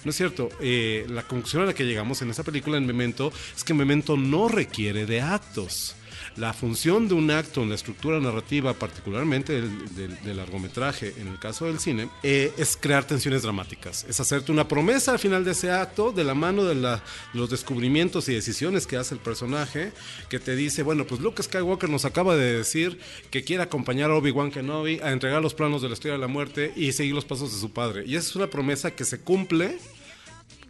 No 0.05 0.11
es 0.11 0.17
cierto. 0.17 0.49
Eh, 0.61 1.07
la 1.09 1.23
conclusión 1.27 1.63
a 1.63 1.67
la 1.67 1.75
que 1.75 1.85
llegamos 1.85 2.23
en 2.23 2.31
esa 2.31 2.43
película, 2.43 2.79
en 2.79 2.87
Memento, 2.87 3.33
es 3.55 3.65
que 3.65 3.75
Memento 3.75 4.17
no 4.17 4.49
requiere 4.49 5.05
de 5.05 5.21
actos. 5.21 5.95
La 6.37 6.53
función 6.53 7.09
de 7.09 7.15
un 7.15 7.31
acto 7.31 7.63
en 7.63 7.69
la 7.69 7.75
estructura 7.75 8.21
narrativa, 8.21 8.75
particularmente 8.75 9.61
del, 9.61 10.37
largometraje, 10.37 11.15
en 11.19 11.29
el 11.29 11.39
caso 11.39 11.67
del 11.67 11.81
cine, 11.81 12.09
eh, 12.23 12.53
es 12.57 12.77
crear 12.81 13.05
tensiones 13.05 13.43
dramáticas. 13.43 14.07
Es 14.09 14.21
hacerte 14.21 14.53
una 14.53 14.69
promesa 14.69 15.13
al 15.13 15.19
final 15.19 15.45
de 15.45 15.53
ese 15.53 15.71
acto, 15.71 16.13
de 16.13 16.25
la 16.25 16.35
mano 16.35 16.65
de, 16.65 16.99
los 17.35 17.51
descubrimientos 17.51 18.29
y 18.29 18.35
decisiones 18.35 18.87
que 18.87 18.97
hace 18.97 19.15
el 19.15 19.21
personaje, 19.21 19.93
que 20.29 20.39
te 20.39 20.55
dice, 20.55 20.83
bueno, 20.83 21.05
pues 21.07 21.21
Luke 21.21 21.43
Skywalker 21.43 21.91
nos 21.91 22.05
acaba 22.05 22.37
de 22.37 22.59
decir 22.59 23.01
que 23.31 23.43
quiere 23.43 23.63
acompañar 23.63 24.11
a 24.11 24.17
Obi-Wan 24.17 24.51
Kenobi 24.51 25.01
a 25.01 25.13
entregar 25.13 25.43
los 25.43 25.55
planos 25.55 25.83
de 25.83 25.89
la 25.89 25.95
historia 25.95 26.15
de 26.15 26.21
la 26.21 26.29
muerte 26.29 26.73
y 26.77 26.93
seguir 26.93 27.15
los 27.15 27.25
pasos 27.25 27.53
de 27.53 27.61
su 27.61 27.73
padre. 27.73 28.05
Y 28.07 28.17
esa 28.17 28.31
es 28.31 28.37
una 28.37 28.49
promesa 28.49 28.93
que 28.93 29.05
se 29.05 29.21
cumple 29.21 29.79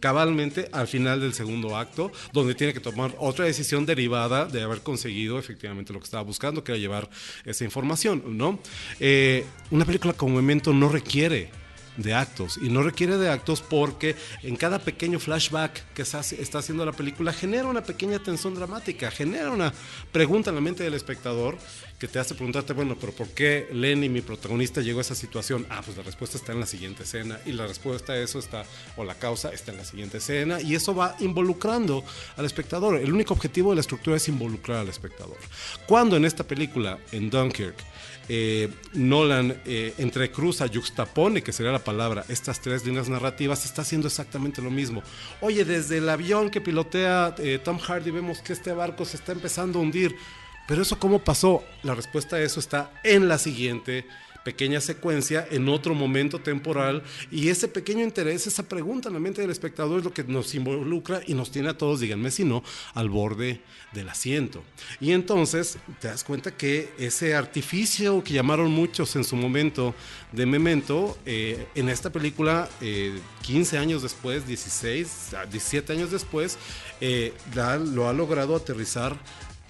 cabalmente 0.01 0.67
al 0.73 0.89
final 0.89 1.21
del 1.21 1.33
segundo 1.33 1.77
acto, 1.77 2.11
donde 2.33 2.55
tiene 2.55 2.73
que 2.73 2.81
tomar 2.81 3.15
otra 3.19 3.45
decisión 3.45 3.85
derivada 3.85 4.45
de 4.45 4.61
haber 4.61 4.81
conseguido 4.81 5.39
efectivamente 5.39 5.93
lo 5.93 5.99
que 5.99 6.05
estaba 6.05 6.23
buscando, 6.23 6.65
que 6.65 6.73
era 6.73 6.79
llevar 6.79 7.09
esa 7.45 7.63
información, 7.63 8.37
¿no? 8.37 8.59
Eh, 8.99 9.45
una 9.69 9.85
película 9.85 10.11
como 10.13 10.35
Memento 10.35 10.73
no 10.73 10.89
requiere 10.89 11.49
de 11.97 12.13
actos 12.13 12.57
y 12.61 12.69
no 12.69 12.83
requiere 12.83 13.17
de 13.17 13.29
actos 13.29 13.61
porque 13.61 14.15
en 14.43 14.55
cada 14.55 14.79
pequeño 14.79 15.19
flashback 15.19 15.93
que 15.93 16.01
está 16.01 16.59
haciendo 16.59 16.85
la 16.85 16.93
película 16.93 17.33
genera 17.33 17.67
una 17.67 17.83
pequeña 17.83 18.19
tensión 18.19 18.55
dramática, 18.55 19.11
genera 19.11 19.51
una 19.51 19.73
pregunta 20.11 20.49
en 20.49 20.55
la 20.55 20.61
mente 20.61 20.83
del 20.83 20.93
espectador 20.93 21.57
que 22.01 22.07
te 22.07 22.17
hace 22.17 22.33
preguntarte, 22.33 22.73
bueno, 22.73 22.97
pero 22.99 23.13
¿por 23.13 23.27
qué 23.27 23.67
Lenny, 23.71 24.09
mi 24.09 24.21
protagonista, 24.21 24.81
llegó 24.81 24.97
a 24.97 25.01
esa 25.01 25.13
situación? 25.13 25.67
Ah, 25.69 25.83
pues 25.85 25.95
la 25.95 26.01
respuesta 26.01 26.35
está 26.35 26.51
en 26.51 26.59
la 26.59 26.65
siguiente 26.65 27.03
escena 27.03 27.39
y 27.45 27.51
la 27.51 27.67
respuesta 27.67 28.13
a 28.13 28.17
eso 28.17 28.39
está, 28.39 28.65
o 28.97 29.03
la 29.03 29.13
causa 29.13 29.53
está 29.53 29.71
en 29.71 29.77
la 29.77 29.85
siguiente 29.85 30.17
escena 30.17 30.59
y 30.59 30.73
eso 30.73 30.95
va 30.95 31.15
involucrando 31.19 32.03
al 32.37 32.45
espectador. 32.45 32.95
El 32.95 33.13
único 33.13 33.35
objetivo 33.35 33.69
de 33.69 33.75
la 33.75 33.81
estructura 33.81 34.17
es 34.17 34.27
involucrar 34.27 34.79
al 34.79 34.89
espectador. 34.89 35.37
Cuando 35.85 36.17
en 36.17 36.25
esta 36.25 36.43
película, 36.43 36.97
en 37.11 37.29
Dunkirk, 37.29 37.75
eh, 38.27 38.73
Nolan 38.93 39.61
eh, 39.65 39.93
entrecruza, 39.99 40.67
juxtapone, 40.67 41.43
que 41.43 41.51
sería 41.51 41.71
la 41.71 41.83
palabra, 41.83 42.25
estas 42.29 42.61
tres 42.61 42.83
líneas 42.83 43.09
narrativas, 43.09 43.63
está 43.63 43.83
haciendo 43.83 44.07
exactamente 44.07 44.59
lo 44.59 44.71
mismo. 44.71 45.03
Oye, 45.39 45.65
desde 45.65 45.99
el 45.99 46.09
avión 46.09 46.49
que 46.49 46.61
pilotea 46.61 47.35
eh, 47.37 47.59
Tom 47.63 47.77
Hardy 47.77 48.09
vemos 48.09 48.41
que 48.41 48.53
este 48.53 48.73
barco 48.73 49.05
se 49.05 49.17
está 49.17 49.33
empezando 49.33 49.77
a 49.77 49.83
hundir. 49.83 50.15
Pero 50.71 50.83
eso 50.83 50.97
cómo 50.97 51.19
pasó? 51.19 51.65
La 51.83 51.95
respuesta 51.95 52.37
a 52.37 52.39
eso 52.39 52.61
está 52.61 52.93
en 53.03 53.27
la 53.27 53.37
siguiente 53.37 54.05
pequeña 54.45 54.79
secuencia 54.79 55.45
en 55.51 55.67
otro 55.67 55.93
momento 55.93 56.39
temporal 56.39 57.03
y 57.29 57.49
ese 57.49 57.67
pequeño 57.67 58.05
interés, 58.05 58.47
esa 58.47 58.63
pregunta 58.63 59.09
en 59.09 59.15
la 59.15 59.19
mente 59.19 59.41
del 59.41 59.51
espectador 59.51 59.99
es 59.99 60.05
lo 60.05 60.13
que 60.13 60.23
nos 60.23 60.55
involucra 60.55 61.23
y 61.27 61.33
nos 61.33 61.51
tiene 61.51 61.67
a 61.67 61.77
todos, 61.77 61.99
díganme 61.99 62.31
si 62.31 62.45
no, 62.45 62.63
al 62.93 63.09
borde 63.09 63.59
del 63.91 64.07
asiento. 64.07 64.63
Y 65.01 65.11
entonces 65.11 65.77
te 65.99 66.07
das 66.07 66.23
cuenta 66.23 66.55
que 66.55 66.89
ese 66.97 67.35
artificio 67.35 68.23
que 68.23 68.33
llamaron 68.33 68.71
muchos 68.71 69.17
en 69.17 69.25
su 69.25 69.35
momento 69.35 69.93
de 70.31 70.45
Memento, 70.45 71.17
eh, 71.25 71.67
en 71.75 71.89
esta 71.89 72.11
película, 72.11 72.69
15 73.41 73.75
eh, 73.75 73.79
años 73.79 74.03
después, 74.03 74.47
16, 74.47 75.31
17 75.51 75.91
años 75.91 76.11
después, 76.11 76.57
eh, 77.01 77.33
lo 77.93 78.07
ha 78.07 78.13
logrado 78.13 78.55
aterrizar 78.55 79.17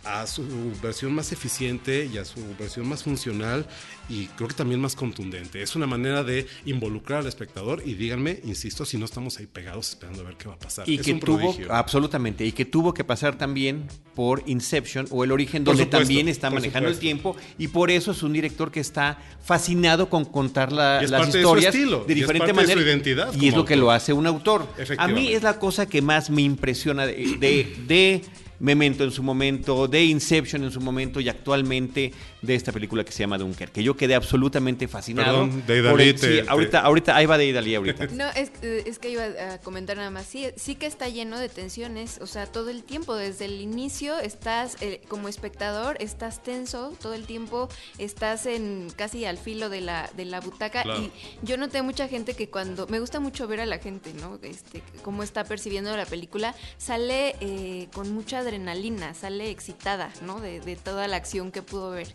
a 0.03 0.25
su 0.25 0.43
versión 0.81 1.13
más 1.13 1.31
eficiente 1.31 2.09
y 2.11 2.17
a 2.17 2.25
su 2.25 2.39
versión 2.57 2.87
más 2.87 3.03
funcional 3.03 3.65
y 4.09 4.25
creo 4.27 4.47
que 4.47 4.55
también 4.55 4.81
más 4.81 4.95
contundente. 4.95 5.61
Es 5.61 5.75
una 5.75 5.87
manera 5.87 6.23
de 6.23 6.47
involucrar 6.65 7.19
al 7.19 7.27
espectador 7.27 7.81
y 7.85 7.93
díganme, 7.93 8.39
insisto, 8.43 8.83
si 8.83 8.97
no 8.97 9.05
estamos 9.05 9.37
ahí 9.37 9.45
pegados 9.45 9.89
esperando 9.89 10.21
a 10.21 10.25
ver 10.25 10.35
qué 10.35 10.47
va 10.47 10.55
a 10.55 10.59
pasar. 10.59 10.89
Y 10.89 10.97
que 10.97 11.13
tuvo, 11.15 11.55
absolutamente, 11.69 12.45
y 12.45 12.51
que 12.51 12.65
tuvo 12.65 12.93
que 12.93 13.03
pasar 13.03 13.37
también 13.37 13.87
por 14.15 14.43
Inception 14.47 15.07
o 15.11 15.23
El 15.23 15.31
Origen, 15.31 15.63
donde 15.63 15.85
también 15.85 16.27
está 16.27 16.49
manejando 16.49 16.89
el 16.89 16.97
tiempo 16.97 17.35
y 17.57 17.67
por 17.67 17.91
eso 17.91 18.11
es 18.11 18.23
un 18.23 18.33
director 18.33 18.71
que 18.71 18.79
está 18.79 19.17
fascinado 19.41 20.09
con 20.09 20.25
contar 20.25 20.71
las 20.71 21.03
historias 21.27 21.73
de, 21.73 22.13
diferente 22.13 22.53
manera. 22.53 22.75
De 22.75 22.81
su 22.81 22.87
identidad 22.87 23.33
y 23.33 23.47
es 23.47 23.55
lo 23.55 23.65
que 23.65 23.75
lo 23.75 23.91
hace 23.91 24.13
un 24.13 24.27
autor. 24.27 24.67
A 24.97 25.07
mí 25.07 25.33
es 25.33 25.43
la 25.43 25.59
cosa 25.59 25.85
que 25.85 26.01
más 26.01 26.29
me 26.29 26.41
impresiona 26.41 27.05
de 27.05 28.21
Memento 28.61 29.03
en 29.03 29.11
su 29.11 29.23
momento, 29.23 29.87
de 29.87 30.05
Inception 30.05 30.63
en 30.63 30.71
su 30.71 30.79
momento 30.79 31.19
y 31.19 31.27
actualmente 31.27 32.13
de 32.41 32.55
esta 32.55 32.71
película 32.71 33.03
que 33.03 33.11
se 33.11 33.19
llama 33.19 33.37
Dunkerque. 33.37 33.83
Yo 33.83 33.95
quedé 33.95 34.15
absolutamente 34.15 34.87
fascinado. 34.87 35.49
Perdón, 35.49 35.63
de 35.67 36.17
sí, 36.17 36.39
ahorita, 36.47 36.79
ahorita, 36.79 37.15
ahí 37.15 37.25
va 37.25 37.37
de 37.37 37.45
Idalí 37.45 37.75
ahorita. 37.75 38.07
No, 38.07 38.27
es, 38.29 38.51
es, 38.61 38.99
que 38.99 39.09
iba 39.09 39.23
a 39.23 39.59
comentar 39.59 39.97
nada 39.97 40.09
más. 40.09 40.25
Sí, 40.25 40.47
sí 40.55 40.75
que 40.75 40.87
está 40.87 41.07
lleno 41.07 41.37
de 41.37 41.49
tensiones, 41.49 42.19
o 42.21 42.27
sea, 42.27 42.47
todo 42.47 42.69
el 42.69 42.83
tiempo, 42.83 43.15
desde 43.15 43.45
el 43.45 43.61
inicio 43.61 44.17
estás 44.19 44.77
eh, 44.81 45.01
como 45.07 45.27
espectador, 45.27 45.97
estás 45.99 46.41
tenso 46.41 46.93
todo 47.01 47.13
el 47.13 47.25
tiempo, 47.25 47.69
estás 47.97 48.45
en 48.45 48.87
casi 48.95 49.25
al 49.25 49.37
filo 49.37 49.69
de 49.69 49.81
la, 49.81 50.09
de 50.15 50.25
la 50.25 50.39
butaca 50.39 50.83
y 50.97 51.11
yo 51.43 51.57
noté 51.57 51.81
mucha 51.81 52.07
gente 52.07 52.33
que 52.33 52.49
cuando, 52.49 52.87
me 52.87 52.99
gusta 52.99 53.19
mucho 53.19 53.47
ver 53.47 53.61
a 53.61 53.65
la 53.65 53.77
gente, 53.77 54.13
¿no? 54.13 54.39
Este, 54.41 54.81
cómo 55.03 55.23
está 55.23 55.43
percibiendo 55.43 55.95
la 55.95 56.05
película, 56.05 56.55
sale 56.77 57.35
eh, 57.41 57.87
con 57.93 58.11
mucha 58.13 58.39
adrenalina, 58.39 59.13
sale 59.13 59.49
excitada, 59.49 60.11
¿no? 60.21 60.39
De, 60.39 60.59
de 60.59 60.75
toda 60.75 61.07
la 61.07 61.17
acción 61.17 61.51
que 61.51 61.61
pudo 61.61 61.91
ver. 61.91 62.07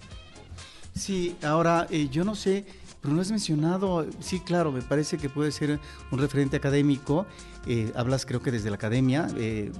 Sí, 0.97 1.37
ahora 1.43 1.87
eh, 1.91 2.09
yo 2.11 2.25
no 2.25 2.35
sé, 2.35 2.65
pero 3.01 3.15
no 3.15 3.21
has 3.21 3.31
mencionado, 3.31 4.07
sí, 4.21 4.41
claro, 4.41 4.73
me 4.73 4.81
parece 4.81 5.19
que 5.19 5.29
puede 5.29 5.53
ser 5.53 5.79
un 6.11 6.19
referente 6.19 6.57
académico, 6.57 7.27
eh, 7.67 7.93
hablas 7.95 8.25
creo 8.25 8.41
que 8.41 8.51
desde 8.51 8.71
la 8.71 8.77
academia 8.77 9.29
eh, 9.37 9.71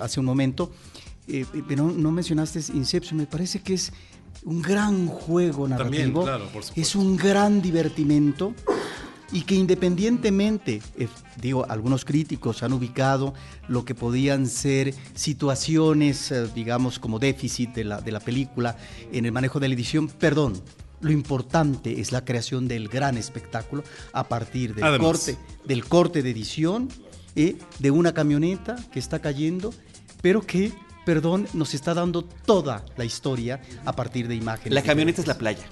hace 0.00 0.18
un 0.18 0.26
momento, 0.26 0.72
pero 1.68 1.84
no 1.88 2.10
mencionaste 2.10 2.60
Inception, 2.74 3.16
me 3.16 3.26
parece 3.26 3.60
que 3.60 3.74
es 3.74 3.92
un 4.42 4.60
gran 4.60 5.06
juego 5.06 5.68
narrativo, 5.68 6.26
es 6.74 6.96
un 6.96 7.16
gran 7.16 7.62
divertimento 7.62 8.54
y 9.32 9.42
que 9.42 9.54
independientemente, 9.54 10.82
eh, 10.98 11.08
digo, 11.40 11.66
algunos 11.68 12.04
críticos 12.04 12.62
han 12.62 12.72
ubicado 12.72 13.34
lo 13.68 13.84
que 13.84 13.94
podían 13.94 14.46
ser 14.46 14.94
situaciones, 15.14 16.32
eh, 16.32 16.48
digamos, 16.54 16.98
como 16.98 17.18
déficit 17.18 17.70
de 17.74 17.84
la, 17.84 18.00
de 18.00 18.12
la 18.12 18.20
película 18.20 18.76
en 19.12 19.26
el 19.26 19.32
manejo 19.32 19.60
de 19.60 19.68
la 19.68 19.74
edición, 19.74 20.08
perdón, 20.08 20.60
lo 21.00 21.10
importante 21.10 22.00
es 22.00 22.12
la 22.12 22.24
creación 22.24 22.68
del 22.68 22.88
gran 22.88 23.16
espectáculo 23.16 23.82
a 24.12 24.24
partir 24.24 24.74
del, 24.74 24.98
corte, 24.98 25.36
del 25.64 25.84
corte 25.86 26.22
de 26.22 26.30
edición, 26.30 26.88
eh, 27.36 27.56
de 27.78 27.90
una 27.90 28.12
camioneta 28.12 28.76
que 28.92 28.98
está 28.98 29.20
cayendo, 29.20 29.72
pero 30.20 30.42
que, 30.42 30.72
perdón, 31.06 31.46
nos 31.54 31.74
está 31.74 31.94
dando 31.94 32.22
toda 32.22 32.84
la 32.96 33.04
historia 33.04 33.62
a 33.84 33.94
partir 33.94 34.28
de 34.28 34.34
imágenes. 34.34 34.74
La 34.74 34.82
camioneta 34.82 35.22
es 35.22 35.26
la 35.26 35.38
playa. 35.38 35.64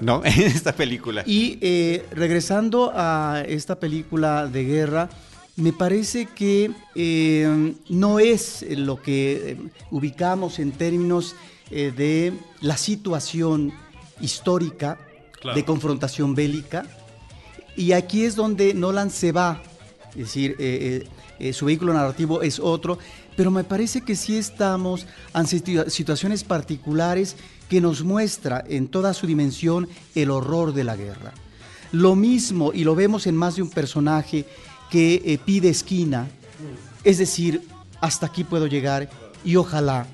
¿No? 0.00 0.22
En 0.24 0.42
esta 0.42 0.74
película. 0.74 1.22
Y 1.26 1.58
eh, 1.60 2.06
regresando 2.12 2.92
a 2.94 3.42
esta 3.46 3.78
película 3.78 4.46
de 4.46 4.64
guerra, 4.64 5.08
me 5.56 5.72
parece 5.72 6.26
que 6.26 6.70
eh, 6.94 7.74
no 7.88 8.18
es 8.18 8.64
lo 8.68 9.00
que 9.00 9.32
eh, 9.32 9.58
ubicamos 9.90 10.58
en 10.58 10.72
términos 10.72 11.34
de 11.68 12.32
la 12.60 12.76
situación 12.76 13.72
histórica 14.20 15.00
de 15.52 15.64
confrontación 15.64 16.36
bélica. 16.36 16.86
Y 17.74 17.90
aquí 17.90 18.24
es 18.24 18.36
donde 18.36 18.72
Nolan 18.72 19.10
se 19.10 19.32
va, 19.32 19.60
es 20.10 20.32
decir, 20.32 21.08
su 21.52 21.66
vehículo 21.66 21.92
narrativo 21.92 22.40
es 22.40 22.60
otro, 22.60 22.98
pero 23.36 23.50
me 23.50 23.64
parece 23.64 24.00
que 24.00 24.14
sí 24.14 24.36
estamos 24.36 25.08
ante 25.32 25.90
situaciones 25.90 26.44
particulares 26.44 27.36
que 27.68 27.80
nos 27.80 28.02
muestra 28.02 28.64
en 28.68 28.88
toda 28.88 29.14
su 29.14 29.26
dimensión 29.26 29.88
el 30.14 30.30
horror 30.30 30.72
de 30.72 30.84
la 30.84 30.96
guerra. 30.96 31.32
Lo 31.92 32.14
mismo, 32.14 32.72
y 32.72 32.84
lo 32.84 32.94
vemos 32.94 33.26
en 33.26 33.36
más 33.36 33.56
de 33.56 33.62
un 33.62 33.70
personaje 33.70 34.44
que 34.90 35.22
eh, 35.24 35.38
pide 35.44 35.68
esquina, 35.68 36.28
es 37.04 37.18
decir, 37.18 37.62
hasta 38.00 38.26
aquí 38.26 38.44
puedo 38.44 38.66
llegar 38.66 39.08
y 39.44 39.56
ojalá 39.56 40.06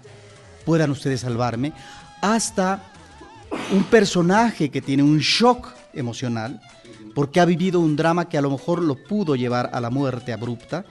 puedan 0.65 0.91
ustedes 0.91 1.21
salvarme, 1.21 1.73
hasta 2.21 2.93
un 3.73 3.85
personaje 3.85 4.71
que 4.71 4.81
tiene 4.81 5.03
un 5.03 5.19
shock 5.19 5.69
emocional, 5.93 6.61
porque 7.15 7.41
ha 7.41 7.45
vivido 7.45 7.81
un 7.81 7.97
drama 7.97 8.29
que 8.29 8.39
a 8.39 8.43
lo 8.43 8.51
mejor 8.51 8.81
lo 8.83 8.95
pudo 8.95 9.37
llevar 9.37 9.71
a 9.73 9.81
la 9.81 9.91
muerte 9.91 10.33
abrupta 10.33 10.85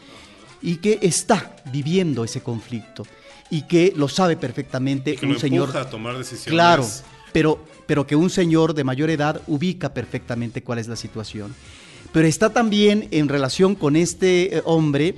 y 0.62 0.76
que 0.78 1.00
está 1.02 1.56
viviendo 1.72 2.24
ese 2.24 2.42
conflicto 2.42 3.04
y 3.52 3.64
que 3.64 3.94
lo 3.96 4.08
sabe 4.08 4.38
perfectamente 4.38 5.20
un 5.22 5.38
señor. 5.38 5.78
a 5.78 5.88
tomar 5.88 6.18
decisiones. 6.18 6.52
Claro, 6.52 6.88
pero, 7.32 7.64
pero 7.86 8.08
que 8.08 8.16
un 8.16 8.32
señor 8.32 8.74
de 8.74 8.84
mayor 8.84 9.12
edad 9.12 9.42
ubica 9.46 9.94
perfectamente 9.94 10.64
cuál 10.64 10.80
es 10.80 10.88
la 10.88 10.96
situación. 10.96 11.54
Pero 12.12 12.28
está 12.28 12.52
también 12.52 13.08
en 13.12 13.28
relación 13.30 13.76
con 13.76 13.96
este 13.96 14.58
eh, 14.58 14.62
hombre 14.66 15.16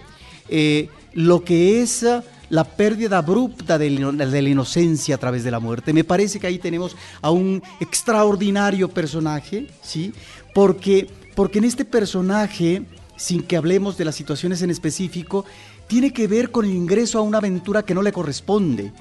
eh, 0.50 0.90
lo 1.14 1.44
que 1.44 1.82
es 1.82 2.04
eh, 2.04 2.22
la 2.50 2.64
pérdida 2.64 3.20
abrupta 3.20 3.78
de, 3.78 3.90
la 3.90 4.40
inocencia 4.40 5.16
a 5.16 5.18
través 5.18 5.44
de 5.44 5.52
la 5.52 5.60
muerte. 5.60 5.94
Me 5.94 6.04
parece 6.04 6.40
que 6.40 6.48
ahí 6.48 6.58
tenemos 6.58 6.96
a 7.22 7.32
un 7.32 7.62
extraordinario 7.80 8.90
personaje, 8.90 9.68
¿sí? 9.82 10.14
Porque, 10.54 11.08
porque 11.36 11.60
en 11.60 11.66
este 11.66 11.86
personaje, 11.86 12.84
sin 13.16 13.42
que 13.42 13.58
hablemos 13.58 13.98
de 13.98 14.06
las 14.06 14.16
situaciones 14.16 14.62
en 14.62 14.70
específico, 14.70 15.46
tiene 15.94 16.12
que 16.12 16.26
ver 16.26 16.50
con 16.50 16.66
el 16.66 16.72
ingreso 16.72 17.20
a 17.20 17.22
una 17.22 17.38
aventura 17.38 17.84
que 17.84 17.94
no 17.94 18.02
le 18.02 18.12
corresponde 18.12 18.92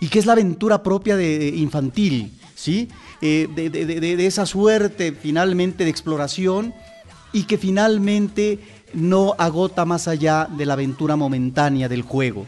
y 0.00 0.08
que 0.08 0.18
es 0.18 0.24
la 0.24 0.32
aventura 0.32 0.82
propia 0.82 1.14
de, 1.14 1.48
infantil, 1.48 2.32
¿sí? 2.54 2.88
Eh, 3.20 3.48
de, 3.54 4.26
esa 4.26 4.46
suerte 4.46 5.12
finalmente 5.12 5.84
de 5.84 5.90
exploración 5.90 6.72
y 7.34 7.42
que 7.42 7.58
finalmente 7.58 8.60
no 8.94 9.34
agota 9.36 9.84
más 9.84 10.08
allá 10.08 10.48
de 10.56 10.64
la 10.64 10.72
aventura 10.72 11.16
momentánea 11.16 11.86
del 11.86 12.00
juego. 12.00 12.46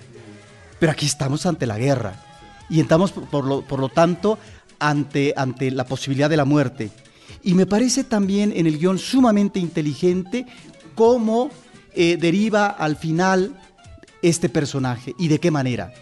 Pero 0.78 0.92
aquí 0.92 1.04
estamos 1.04 1.44
ante 1.44 1.66
la 1.66 1.76
guerra 1.76 2.24
y 2.70 2.80
estamos 2.80 3.12
por 3.12 3.44
lo, 3.44 3.60
por 3.60 3.80
lo 3.80 3.90
tanto 3.90 4.38
ante, 4.78 5.34
ante 5.36 5.70
la 5.70 5.84
posibilidad 5.84 6.30
de 6.30 6.38
la 6.38 6.46
muerte. 6.46 6.90
Y 7.42 7.52
me 7.52 7.66
parece 7.66 8.04
también 8.04 8.50
en 8.56 8.66
el 8.66 8.78
guion 8.78 8.98
sumamente 8.98 9.60
inteligente 9.60 10.46
cómo 10.94 11.50
eh, 11.92 12.16
deriva 12.16 12.68
al 12.68 12.96
final 12.96 13.60
este 14.22 14.48
personaje 14.48 15.14
y 15.18 15.28
de 15.28 15.38
qué 15.38 15.50
manera. 15.50 15.92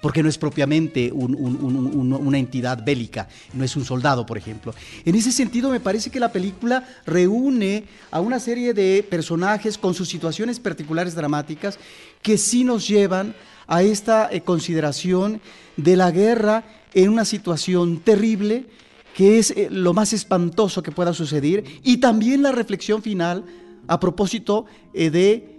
Porque 0.00 0.22
no 0.22 0.28
es 0.28 0.38
propiamente 0.38 1.10
una 1.12 2.38
entidad 2.38 2.84
bélica, 2.84 3.28
no 3.52 3.64
es 3.64 3.74
un 3.74 3.84
soldado, 3.84 4.24
por 4.24 4.38
ejemplo. 4.38 4.72
En 5.04 5.16
ese 5.16 5.32
sentido, 5.32 5.70
me 5.70 5.80
parece 5.80 6.08
que 6.08 6.20
la 6.20 6.30
película 6.30 6.86
reúne 7.04 7.82
a 8.12 8.20
una 8.20 8.38
serie 8.38 8.74
de 8.74 9.04
personajes 9.08 9.76
con 9.76 9.94
sus 9.94 10.08
situaciones 10.08 10.60
particulares 10.60 11.16
dramáticas 11.16 11.80
que 12.22 12.38
sí 12.38 12.62
nos 12.62 12.86
llevan 12.86 13.34
a 13.66 13.82
esta 13.82 14.28
eh, 14.30 14.40
consideración 14.40 15.40
de 15.76 15.96
la 15.96 16.10
guerra 16.12 16.64
en 16.94 17.10
una 17.10 17.24
situación 17.24 17.98
terrible, 17.98 18.66
que 19.14 19.38
es 19.38 19.50
eh, 19.50 19.68
lo 19.70 19.94
más 19.94 20.12
espantoso 20.12 20.82
que 20.82 20.92
pueda 20.92 21.12
suceder, 21.12 21.64
y 21.82 21.98
también 21.98 22.42
la 22.42 22.52
reflexión 22.52 23.02
final 23.02 23.44
a 23.86 24.00
propósito 24.00 24.66
eh, 24.94 25.10
de 25.10 25.57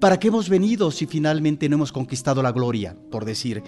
¿Para 0.00 0.20
qué 0.20 0.28
hemos 0.28 0.48
venido 0.48 0.90
si 0.90 1.06
finalmente 1.06 1.68
no 1.68 1.76
hemos 1.76 1.92
conquistado 1.92 2.42
la 2.42 2.52
gloria, 2.52 2.96
por 3.10 3.24
decir? 3.24 3.62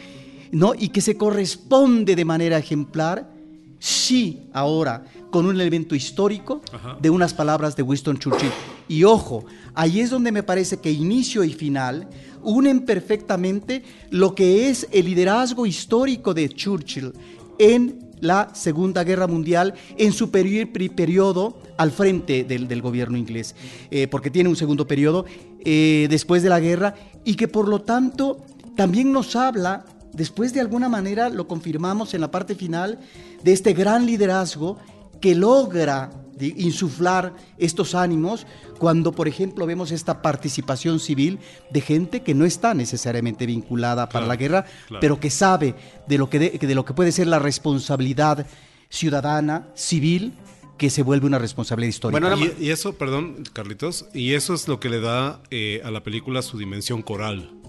¿No? 0.52 0.74
Y 0.78 0.90
que 0.90 1.00
se 1.00 1.16
corresponde 1.16 2.14
de 2.14 2.24
manera 2.24 2.58
ejemplar, 2.58 3.32
sí, 3.78 4.48
ahora, 4.52 5.04
con 5.30 5.46
un 5.46 5.54
elemento 5.54 5.94
histórico 5.94 6.60
de 7.00 7.10
unas 7.10 7.34
palabras 7.34 7.74
de 7.76 7.82
Winston 7.82 8.18
Churchill. 8.18 8.50
Y 8.88 9.04
ojo, 9.04 9.44
ahí 9.74 10.00
es 10.00 10.10
donde 10.10 10.32
me 10.32 10.42
parece 10.42 10.78
que 10.78 10.90
inicio 10.90 11.44
y 11.44 11.52
final 11.52 12.08
unen 12.42 12.84
perfectamente 12.84 13.82
lo 14.10 14.34
que 14.34 14.68
es 14.68 14.88
el 14.92 15.06
liderazgo 15.06 15.66
histórico 15.66 16.34
de 16.34 16.48
Churchill 16.48 17.12
en 17.58 18.09
la 18.20 18.50
Segunda 18.54 19.04
Guerra 19.04 19.26
Mundial 19.26 19.74
en 19.96 20.12
su 20.12 20.30
periodo 20.30 21.58
al 21.76 21.90
frente 21.90 22.44
del, 22.44 22.82
gobierno 22.82 23.16
inglés, 23.16 23.54
eh, 23.90 24.08
porque 24.08 24.30
tiene 24.30 24.48
un 24.48 24.56
segundo 24.56 24.86
periodo 24.86 25.24
eh, 25.64 26.06
después 26.10 26.42
de 26.42 26.48
la 26.48 26.60
guerra 26.60 26.94
y 27.24 27.34
que 27.34 27.48
por 27.48 27.68
lo 27.68 27.82
tanto 27.82 28.44
también 28.76 29.12
nos 29.12 29.36
habla, 29.36 29.84
después 30.12 30.54
de 30.54 30.60
alguna 30.60 30.88
manera 30.88 31.28
lo 31.28 31.46
confirmamos 31.46 32.14
en 32.14 32.20
la 32.20 32.30
parte 32.30 32.54
final, 32.54 32.98
de 33.42 33.52
este 33.52 33.72
gran 33.72 34.06
liderazgo 34.06 34.78
que 35.20 35.34
logra 35.34 36.10
insuflar 36.46 37.34
estos 37.58 37.94
ánimos 37.94 38.46
cuando, 38.78 39.12
por 39.12 39.28
ejemplo, 39.28 39.66
vemos 39.66 39.90
esta 39.90 40.22
participación 40.22 41.00
civil 41.00 41.38
de 41.70 41.80
gente 41.80 42.22
que 42.22 42.34
no 42.34 42.44
está 42.44 42.74
necesariamente 42.74 43.46
vinculada 43.46 44.08
para 44.08 44.26
la 44.26 44.36
guerra, 44.36 44.64
pero 45.00 45.20
que 45.20 45.30
sabe 45.30 45.74
de 46.06 46.18
lo 46.18 46.30
que, 46.30 46.38
de, 46.38 46.74
lo 46.74 46.84
que 46.84 46.94
puede 46.94 47.12
ser 47.12 47.26
la 47.26 47.38
responsabilidad 47.38 48.46
ciudadana, 48.88 49.68
civil, 49.74 50.34
que 50.78 50.88
se 50.88 51.02
vuelve 51.02 51.26
una 51.26 51.38
responsabilidad 51.38 51.90
histórica. 51.90 52.36
y, 52.58 52.70
eso, 52.70 52.94
perdón, 52.94 53.44
Carlitos, 53.52 54.06
y 54.14 54.32
eso 54.32 54.54
es 54.54 54.66
lo 54.66 54.80
que 54.80 54.88
le 54.88 55.00
da 55.00 55.42
eh, 55.50 55.82
a 55.84 55.90
la 55.90 56.02
película 56.02 56.40
su 56.40 56.56
dimensión 56.56 57.02
coral. 57.02 57.59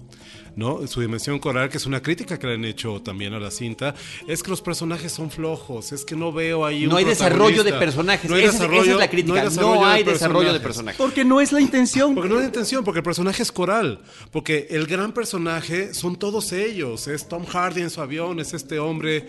¿No? 0.56 0.86
Su 0.86 1.00
dimensión 1.00 1.38
coral, 1.38 1.68
que 1.68 1.78
es 1.78 1.86
una 1.86 2.02
crítica 2.02 2.38
que 2.38 2.46
le 2.46 2.54
han 2.54 2.64
hecho 2.64 3.00
también 3.00 3.34
a 3.34 3.40
la 3.40 3.50
cinta, 3.50 3.94
es 4.26 4.42
que 4.42 4.50
los 4.50 4.60
personajes 4.60 5.12
son 5.12 5.30
flojos, 5.30 5.92
es 5.92 6.04
que 6.04 6.16
no 6.16 6.32
veo 6.32 6.64
ahí 6.64 6.86
No 6.86 6.96
hay 6.96 7.04
desarrollo 7.04 7.64
de 7.64 7.72
personajes, 7.72 8.30
no 8.30 8.36
hay 8.36 8.42
desarrollo, 8.42 8.82
esa 8.82 8.92
es 8.92 8.98
la 8.98 9.10
crítica, 9.10 9.44
no 9.50 9.84
hay 9.84 10.04
desarrollo, 10.04 10.52
de, 10.52 10.60
personajes. 10.60 10.98
Porque 10.98 11.24
no 11.24 11.40
es 11.40 11.52
la 11.52 11.60
intención. 11.60 12.14
Porque 12.14 12.28
no 12.28 12.36
es 12.36 12.42
la 12.42 12.46
intención, 12.46 12.84
porque 12.84 12.98
el 12.98 13.04
personaje 13.04 13.42
es 13.42 13.52
coral, 13.52 14.00
porque 14.30 14.68
el 14.70 14.86
gran 14.86 15.12
personaje 15.12 15.94
son 15.94 16.16
todos 16.16 16.52
ellos, 16.52 17.08
es 17.08 17.28
Tom 17.28 17.44
Hardy 17.44 17.82
en 17.82 17.90
su 17.90 18.00
avión, 18.00 18.40
es 18.40 18.54
este 18.54 18.78
hombre 18.78 19.26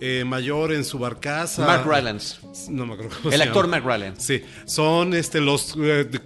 eh, 0.00 0.24
mayor 0.26 0.72
en 0.72 0.84
su 0.84 0.98
barcaza. 0.98 1.66
Mark 1.66 1.86
Rylance. 1.86 2.36
No 2.68 2.86
me 2.86 2.94
acuerdo. 2.94 3.30
El 3.30 3.42
actor 3.42 3.68
Mark 3.68 3.84
Rylance. 3.84 4.20
Sí, 4.20 4.44
son 4.66 5.14
este, 5.14 5.40
los 5.40 5.76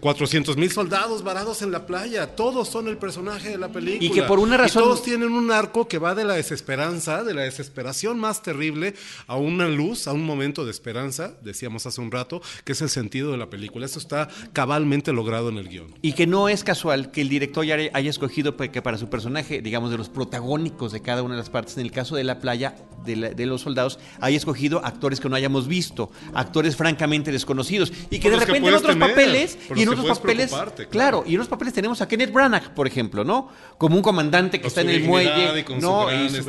400 0.01 0.57
eh, 0.57 0.59
mil 0.59 0.71
soldados 0.71 1.23
varados 1.23 1.63
en 1.63 1.71
la 1.71 1.87
playa, 1.87 2.35
todos 2.35 2.69
son 2.69 2.89
el 2.89 2.97
personaje 2.97 3.51
de 3.51 3.59
la 3.59 3.69
película. 3.69 4.05
Y 4.05 4.11
que 4.11 4.23
por 4.23 4.38
una 4.39 4.57
razón. 4.57 4.85
todos 4.85 5.03
tienen 5.03 5.33
un 5.33 5.51
arco 5.51 5.89
que 5.89 5.99
va 5.99 6.15
de 6.15 6.25
la 6.25 6.35
desesperanza, 6.35 7.25
de 7.25 7.35
la 7.35 7.43
desesperación 7.43 8.19
más 8.19 8.43
terrible, 8.43 8.95
a 9.27 9.37
una 9.37 9.69
luz, 9.69 10.07
a 10.07 10.13
un 10.13 10.25
momento 10.25 10.65
de 10.65 10.71
esperanza, 10.71 11.35
decíamos 11.43 11.87
hace 11.87 12.01
un 12.01 12.11
rato, 12.11 12.41
que 12.65 12.73
es 12.73 12.83
el 12.83 12.89
sentido 12.89 13.33
de 13.33 13.39
la 13.39 13.51
película. 13.51 13.87
Eso 13.87 13.99
está 13.99 14.29
cabalmente 14.53 15.13
logrado 15.13 15.49
en 15.49 15.59
el 15.59 15.69
guion. 15.69 15.95
Y 16.03 16.13
que 16.13 16.27
no 16.27 16.49
es 16.49 16.65
casual 16.65 17.11
que 17.11 17.21
el 17.21 17.29
director 17.29 17.65
haya 17.65 18.11
escogido 18.11 18.57
que 18.57 18.83
para 18.83 18.99
su 18.99 19.09
personaje, 19.09 19.61
digamos, 19.61 19.91
de 19.91 19.99
los 19.99 20.09
protagónicos 20.09 20.93
de 20.93 21.03
cada 21.03 21.23
una 21.23 21.35
de 21.35 21.41
las 21.41 21.51
partes, 21.51 21.77
en 21.77 21.85
el 21.85 21.93
caso 21.93 22.17
de 22.17 22.25
la 22.25 22.41
playa, 22.41 22.77
de, 23.05 23.47
los 23.47 23.63
soldados, 23.63 23.99
haya 24.21 24.37
escogido 24.37 24.85
actores 24.85 25.21
que 25.21 25.29
no 25.29 25.37
hayamos 25.37 25.67
visto, 25.67 26.11
actores 26.35 26.77
francamente 26.77 27.33
desconocidos, 27.33 27.93
y 28.11 28.19
que 28.19 28.31
de 28.31 28.37
repente 28.37 28.69
en 28.69 28.75
otros 28.75 28.97
papeles, 28.97 29.59
y 29.75 29.83
en 29.83 29.89
otros 29.89 30.19
papeles, 30.19 30.53
claro. 30.91 31.25
y 31.27 31.35
en 31.35 31.41
otros 31.41 31.49
papeles 31.49 31.75
tenemos 31.75 32.01
a 32.01 32.09
Kenneth 32.09 32.33
Branagh, 32.33 32.75
por 32.75 32.87
ejemplo, 32.87 33.25
¿no? 33.25 33.49
Como 33.79 33.97
un 33.97 34.03
comandante 34.03 34.28
que 34.31 34.67
está 34.67 34.81
en 34.83 34.91
el 34.91 35.05
muelle, 35.05 35.65
¿no? 35.81 36.07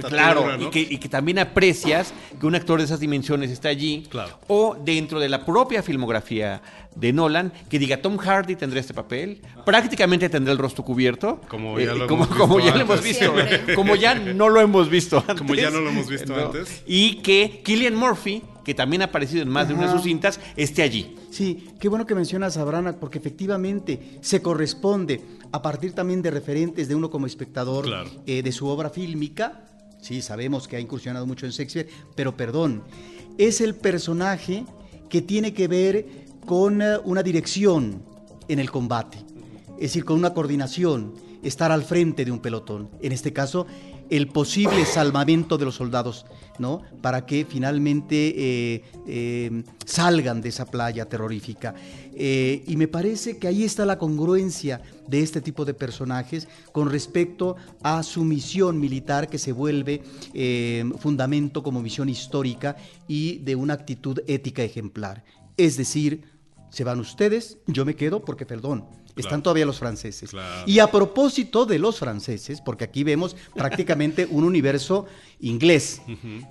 claro, 0.08 0.72
y, 0.72 0.98
que, 0.98 1.10
también 1.10 1.40
aprecias 1.40 2.14
que 2.40 2.46
un 2.46 2.56
actor 2.56 2.80
de 2.80 2.86
esas 2.86 3.00
dimensiones 3.00 3.52
está 3.52 3.70
allí, 3.70 4.08
o 4.48 4.78
dentro 4.84 5.20
de 5.20 5.30
la 5.30 5.46
propia 5.46 5.84
filmografía 5.84 6.62
de 6.96 7.14
Nolan, 7.14 7.54
que 7.70 7.80
diga 7.80 8.02
Tom 8.02 8.18
Hardy 8.18 8.56
tendrá 8.56 8.80
este 8.80 8.94
papel, 8.94 9.42
prácticamente 9.66 10.30
tendrá 10.30 10.52
el 10.52 10.58
rostro 10.58 10.84
cubierto, 10.84 11.42
como 11.48 11.80
ya 11.80 11.94
lo, 11.94 12.06
hemos, 12.06 12.30
visto 13.02 13.34
como 13.76 13.96
ya 13.96 14.16
no 14.16 14.50
lo 14.50 14.62
hemos 14.62 14.90
visto 14.90 15.20
antes, 15.20 15.38
como 15.38 15.56
ya 15.56 15.70
no 15.70 15.82
lo 15.82 15.90
hemos 15.90 16.10
visto 16.10 16.36
antes, 16.36 16.84
y 16.86 17.16
que 17.18 17.62
Killian 17.64 17.96
Murphy 17.96 18.44
que 18.70 18.76
también 18.76 19.02
ha 19.02 19.06
aparecido 19.06 19.42
en 19.42 19.50
más 19.50 19.68
de 19.68 19.74
una 19.74 19.88
de 19.88 19.94
sus 19.94 20.04
cintas, 20.04 20.40
esté 20.56 20.84
allí. 20.84 21.16
Sí, 21.32 21.70
qué 21.80 21.90
bueno 21.90 22.06
que 22.06 22.14
mencionas 22.14 22.56
a 22.56 22.64
Branagh, 22.64 23.00
porque 23.00 23.18
efectivamente 23.18 24.20
se 24.22 24.44
corresponde 24.44 25.26
a 25.52 25.64
partir 25.64 25.94
también 25.94 26.22
de 26.22 26.30
referentes 26.30 26.88
de 26.88 26.94
uno 26.94 27.10
como 27.10 27.26
espectador 27.26 27.88
eh, 28.28 28.44
de 28.44 28.52
su 28.52 28.68
obra 28.68 28.92
fílmica. 28.92 29.66
Sí, 30.02 30.22
sabemos 30.22 30.68
que 30.68 30.76
ha 30.76 30.80
incursionado 30.80 31.26
mucho 31.26 31.48
en 31.48 31.52
Shakespeare, 31.52 31.90
pero 32.14 32.38
perdón, 32.38 32.84
es 33.40 33.60
el 33.60 33.74
personaje 33.74 34.66
que 35.10 35.24
tiene 35.24 35.52
que 35.52 35.68
ver 35.68 36.06
con 36.46 36.84
eh, 36.84 37.00
una 37.06 37.24
dirección 37.24 38.04
en 38.48 38.60
el 38.60 38.70
combate, 38.70 39.18
es 39.78 39.94
decir, 39.94 40.06
con 40.06 40.20
una 40.20 40.36
coordinación, 40.36 41.16
estar 41.42 41.72
al 41.72 41.82
frente 41.82 42.24
de 42.24 42.32
un 42.32 42.40
pelotón. 42.40 42.92
En 43.02 43.14
este 43.14 43.34
caso, 43.34 43.66
el 44.10 44.28
posible 44.28 44.86
salvamento 44.86 45.58
de 45.58 45.66
los 45.66 45.76
soldados, 45.76 46.26
¿no? 46.58 46.82
Para 47.02 47.26
que 47.26 47.46
finalmente 47.46 48.34
eh, 48.36 48.84
eh, 49.08 49.64
salgan 49.86 50.42
de 50.42 50.50
esa 50.50 50.66
playa 50.66 51.08
terrorífica. 51.08 51.76
Eh, 52.14 52.64
y 52.68 52.76
me 52.76 52.88
parece 52.88 53.38
que 53.38 53.48
ahí 53.48 53.64
está 53.64 53.86
la 53.86 53.98
congruencia 53.98 54.82
de 55.08 55.22
este 55.22 55.42
tipo 55.42 55.64
de 55.64 55.74
personajes 55.74 56.48
con 56.72 56.90
respecto 56.90 57.56
a 57.82 58.04
su 58.04 58.24
misión 58.24 58.80
militar 58.80 59.30
que 59.30 59.38
se 59.38 59.52
vuelve 59.52 60.02
fundamento 61.00 61.64
como 61.64 61.82
misión 61.82 62.10
histórica 62.10 62.76
y 63.08 63.40
de 63.40 63.56
una 63.56 63.74
actitud 63.74 64.20
ética 64.28 64.64
ejemplar. 64.64 65.24
Es 65.56 65.78
decir, 65.78 66.24
se 66.70 66.84
van 66.84 67.00
ustedes, 67.00 67.58
yo 67.68 67.86
me 67.86 67.96
quedo 67.96 68.24
porque, 68.24 68.46
perdón, 68.46 68.86
están 69.16 69.44
todavía 69.44 69.66
los 69.66 69.80
franceses. 69.80 70.32
Y 70.66 70.80
a 70.80 70.92
propósito 70.92 71.66
de 71.66 71.80
los 71.80 72.00
franceses, 72.00 72.62
porque 72.62 72.84
aquí 72.84 73.04
vemos 73.04 73.36
prácticamente 73.56 74.28
un 74.30 74.44
universo 74.44 75.06
inglés, 75.40 76.02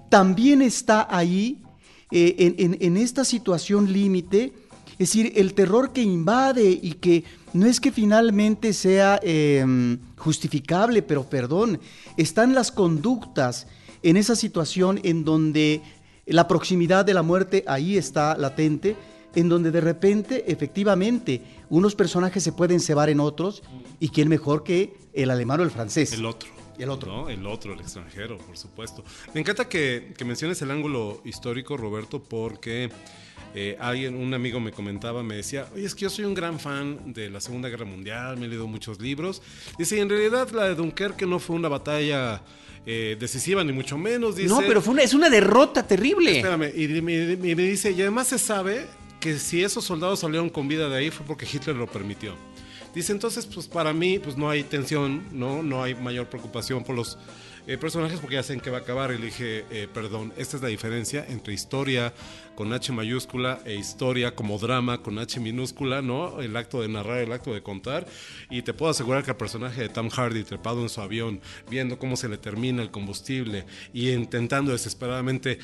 también 0.08 0.62
está 0.62 1.06
ahí 1.10 1.62
eh, 2.10 2.54
en, 2.80 2.96
esta 2.96 3.24
situación 3.24 3.92
límite, 3.92 4.52
es 4.92 5.10
decir, 5.10 5.32
el 5.36 5.54
terror 5.54 5.92
que 5.92 6.02
invade 6.02 6.70
y 6.70 6.92
que 6.94 7.24
no 7.52 7.66
es 7.66 7.80
que 7.80 7.92
finalmente 7.92 8.72
sea 8.72 9.20
em, 9.22 9.98
justificable, 10.16 11.02
pero 11.02 11.24
perdón, 11.24 11.80
están 12.16 12.54
las 12.54 12.72
conductas 12.72 13.66
en 14.02 14.16
esa 14.16 14.36
situación 14.36 15.00
en 15.02 15.24
donde 15.24 15.82
la 16.26 16.48
proximidad 16.48 17.04
de 17.04 17.14
la 17.14 17.22
muerte 17.22 17.64
ahí 17.66 17.96
está 17.96 18.36
latente 18.36 18.96
en 19.34 19.48
donde 19.48 19.70
de 19.70 19.80
repente, 19.80 20.50
efectivamente, 20.50 21.42
unos 21.70 21.94
personajes 21.94 22.42
se 22.42 22.52
pueden 22.52 22.80
cebar 22.80 23.08
en 23.10 23.20
otros, 23.20 23.62
y 24.00 24.08
quién 24.08 24.28
mejor 24.28 24.64
que 24.64 24.96
el 25.12 25.30
alemán 25.30 25.60
o 25.60 25.62
el 25.62 25.70
francés. 25.70 26.12
El 26.12 26.24
otro. 26.24 26.58
El 26.78 26.90
otro. 26.90 27.28
El 27.28 27.44
otro, 27.46 27.74
el 27.74 27.80
extranjero, 27.80 28.38
por 28.38 28.56
supuesto. 28.56 29.04
Me 29.34 29.40
encanta 29.40 29.68
que, 29.68 30.14
menciones 30.24 30.62
el 30.62 30.70
ángulo 30.70 31.20
histórico, 31.24 31.76
Roberto, 31.76 32.22
porque 32.22 32.90
eh, 33.52 33.76
alguien, 33.80 34.14
un 34.14 34.32
amigo 34.32 34.60
me 34.60 34.70
comentaba, 34.70 35.24
me 35.24 35.34
decía, 35.34 35.66
oye, 35.74 35.84
es 35.84 35.96
que 35.96 36.02
yo 36.02 36.10
soy 36.10 36.24
un 36.24 36.34
gran 36.34 36.60
fan 36.60 37.12
de 37.12 37.30
la 37.30 37.40
Segunda 37.40 37.68
Guerra 37.68 37.84
Mundial, 37.84 38.36
me 38.36 38.46
he 38.46 38.48
leído 38.48 38.68
muchos 38.68 39.00
libros. 39.00 39.42
Dice, 39.76 39.96
y 39.96 40.00
en 40.00 40.08
realidad 40.08 40.50
la 40.50 40.68
de 40.68 40.76
Dunkerque 40.76 41.26
no 41.26 41.40
fue 41.40 41.56
una 41.56 41.68
batalla 41.68 42.42
eh, 42.86 43.16
decisiva, 43.18 43.64
ni 43.64 43.72
mucho 43.72 43.98
menos. 43.98 44.36
Dice, 44.36 44.48
no, 44.48 44.60
pero 44.60 44.80
fue 44.80 44.94
una, 44.94 45.02
es 45.02 45.14
una 45.14 45.28
derrota 45.28 45.84
terrible. 45.84 46.36
Espérame, 46.36 46.70
y 46.76 46.86
me, 47.02 47.36
me 47.36 47.54
dice, 47.56 47.90
y 47.90 48.00
además 48.02 48.28
se 48.28 48.38
sabe 48.38 48.86
que 49.20 49.38
si 49.38 49.62
esos 49.62 49.84
soldados 49.84 50.20
salieron 50.20 50.48
con 50.48 50.68
vida 50.68 50.88
de 50.88 50.96
ahí 50.96 51.10
fue 51.10 51.26
porque 51.26 51.46
Hitler 51.50 51.76
lo 51.76 51.86
permitió. 51.86 52.34
Dice 52.94 53.12
entonces, 53.12 53.46
pues 53.46 53.68
para 53.68 53.92
mí, 53.92 54.18
pues 54.18 54.36
no 54.36 54.48
hay 54.48 54.62
tensión, 54.62 55.24
no, 55.32 55.62
no 55.62 55.82
hay 55.82 55.94
mayor 55.94 56.28
preocupación 56.28 56.84
por 56.84 56.96
los 56.96 57.18
eh, 57.66 57.76
personajes 57.76 58.18
porque 58.18 58.36
ya 58.36 58.42
saben 58.42 58.60
que 58.60 58.70
va 58.70 58.78
a 58.78 58.80
acabar. 58.80 59.12
Y 59.12 59.18
le 59.18 59.26
dije, 59.26 59.64
eh, 59.70 59.88
perdón, 59.92 60.32
esta 60.38 60.56
es 60.56 60.62
la 60.62 60.68
diferencia 60.68 61.24
entre 61.28 61.52
historia 61.52 62.14
con 62.54 62.72
H 62.72 62.90
mayúscula 62.92 63.60
e 63.66 63.74
historia 63.74 64.34
como 64.34 64.58
drama 64.58 65.02
con 65.02 65.18
H 65.18 65.38
minúscula, 65.38 66.00
¿no? 66.00 66.40
El 66.40 66.56
acto 66.56 66.80
de 66.80 66.88
narrar, 66.88 67.18
el 67.18 67.30
acto 67.30 67.52
de 67.52 67.62
contar. 67.62 68.06
Y 68.48 68.62
te 68.62 68.72
puedo 68.72 68.90
asegurar 68.90 69.22
que 69.22 69.32
el 69.32 69.36
personaje 69.36 69.82
de 69.82 69.90
Tom 69.90 70.08
Hardy 70.08 70.44
trepado 70.44 70.80
en 70.80 70.88
su 70.88 71.02
avión, 71.02 71.42
viendo 71.70 71.98
cómo 71.98 72.16
se 72.16 72.30
le 72.30 72.38
termina 72.38 72.82
el 72.82 72.90
combustible 72.90 73.66
y 73.92 74.10
intentando 74.10 74.72
desesperadamente 74.72 75.58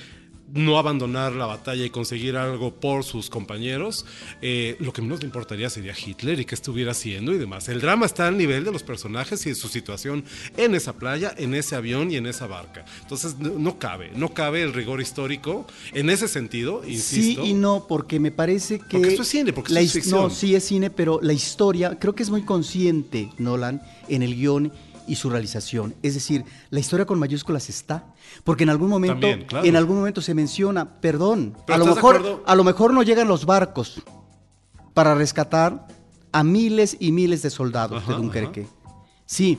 no 0.52 0.78
abandonar 0.78 1.32
la 1.32 1.46
batalla 1.46 1.84
y 1.84 1.90
conseguir 1.90 2.36
algo 2.36 2.74
por 2.74 3.04
sus 3.04 3.30
compañeros, 3.30 4.04
eh, 4.42 4.76
lo 4.78 4.92
que 4.92 5.02
menos 5.02 5.20
le 5.20 5.26
importaría 5.26 5.70
sería 5.70 5.94
Hitler 5.94 6.38
y 6.40 6.44
qué 6.44 6.54
estuviera 6.54 6.92
haciendo 6.92 7.32
y 7.32 7.38
demás. 7.38 7.68
El 7.68 7.80
drama 7.80 8.06
está 8.06 8.28
al 8.28 8.36
nivel 8.36 8.64
de 8.64 8.72
los 8.72 8.82
personajes 8.82 9.44
y 9.46 9.50
de 9.50 9.54
su 9.54 9.68
situación 9.68 10.24
en 10.56 10.74
esa 10.74 10.94
playa, 10.94 11.34
en 11.36 11.54
ese 11.54 11.76
avión 11.76 12.10
y 12.10 12.16
en 12.16 12.26
esa 12.26 12.46
barca. 12.46 12.84
Entonces 13.02 13.38
no, 13.38 13.78
cabe, 13.78 14.10
no 14.14 14.34
cabe 14.34 14.62
el 14.62 14.72
rigor 14.72 15.00
histórico 15.00 15.66
en 15.92 16.10
ese 16.10 16.28
sentido, 16.28 16.82
insisto. 16.86 17.42
Sí 17.42 17.50
y 17.50 17.54
no, 17.54 17.86
porque 17.88 18.20
me 18.20 18.30
parece 18.30 18.78
que... 18.78 18.98
Porque 18.98 19.08
esto 19.08 19.22
es 19.22 19.28
cine, 19.28 19.52
porque 19.52 19.72
esto 19.72 19.80
es 19.82 19.92
ficción. 19.92 20.22
No, 20.22 20.30
sí 20.30 20.54
es 20.54 20.64
cine, 20.64 20.90
pero 20.90 21.20
la 21.22 21.32
historia, 21.32 21.98
creo 21.98 22.14
que 22.14 22.22
es 22.22 22.30
muy 22.30 22.42
consciente, 22.42 23.30
Nolan, 23.38 23.82
en 24.08 24.22
el 24.22 24.34
guion 24.34 24.72
y 25.06 25.16
su 25.16 25.30
realización. 25.30 25.94
Es 26.02 26.14
decir, 26.14 26.44
la 26.70 26.80
historia 26.80 27.06
con 27.06 27.18
mayúsculas 27.18 27.68
está, 27.68 28.06
porque 28.44 28.64
en 28.64 28.70
algún 28.70 28.88
momento, 28.90 29.26
en 29.26 29.76
algún 29.76 29.96
momento 29.98 30.20
se 30.20 30.34
menciona, 30.34 31.00
perdón, 31.00 31.56
a 31.68 31.76
lo 31.78 31.86
mejor, 31.86 32.42
a 32.46 32.54
lo 32.54 32.64
mejor 32.64 32.92
no 32.94 33.02
llegan 33.02 33.28
los 33.28 33.44
barcos 33.46 34.02
para 34.94 35.14
rescatar 35.14 35.86
a 36.32 36.42
miles 36.44 36.96
y 37.00 37.12
miles 37.12 37.42
de 37.42 37.50
soldados 37.50 38.06
de 38.06 38.14
Dunkerque. 38.14 38.66
Sí, 39.26 39.58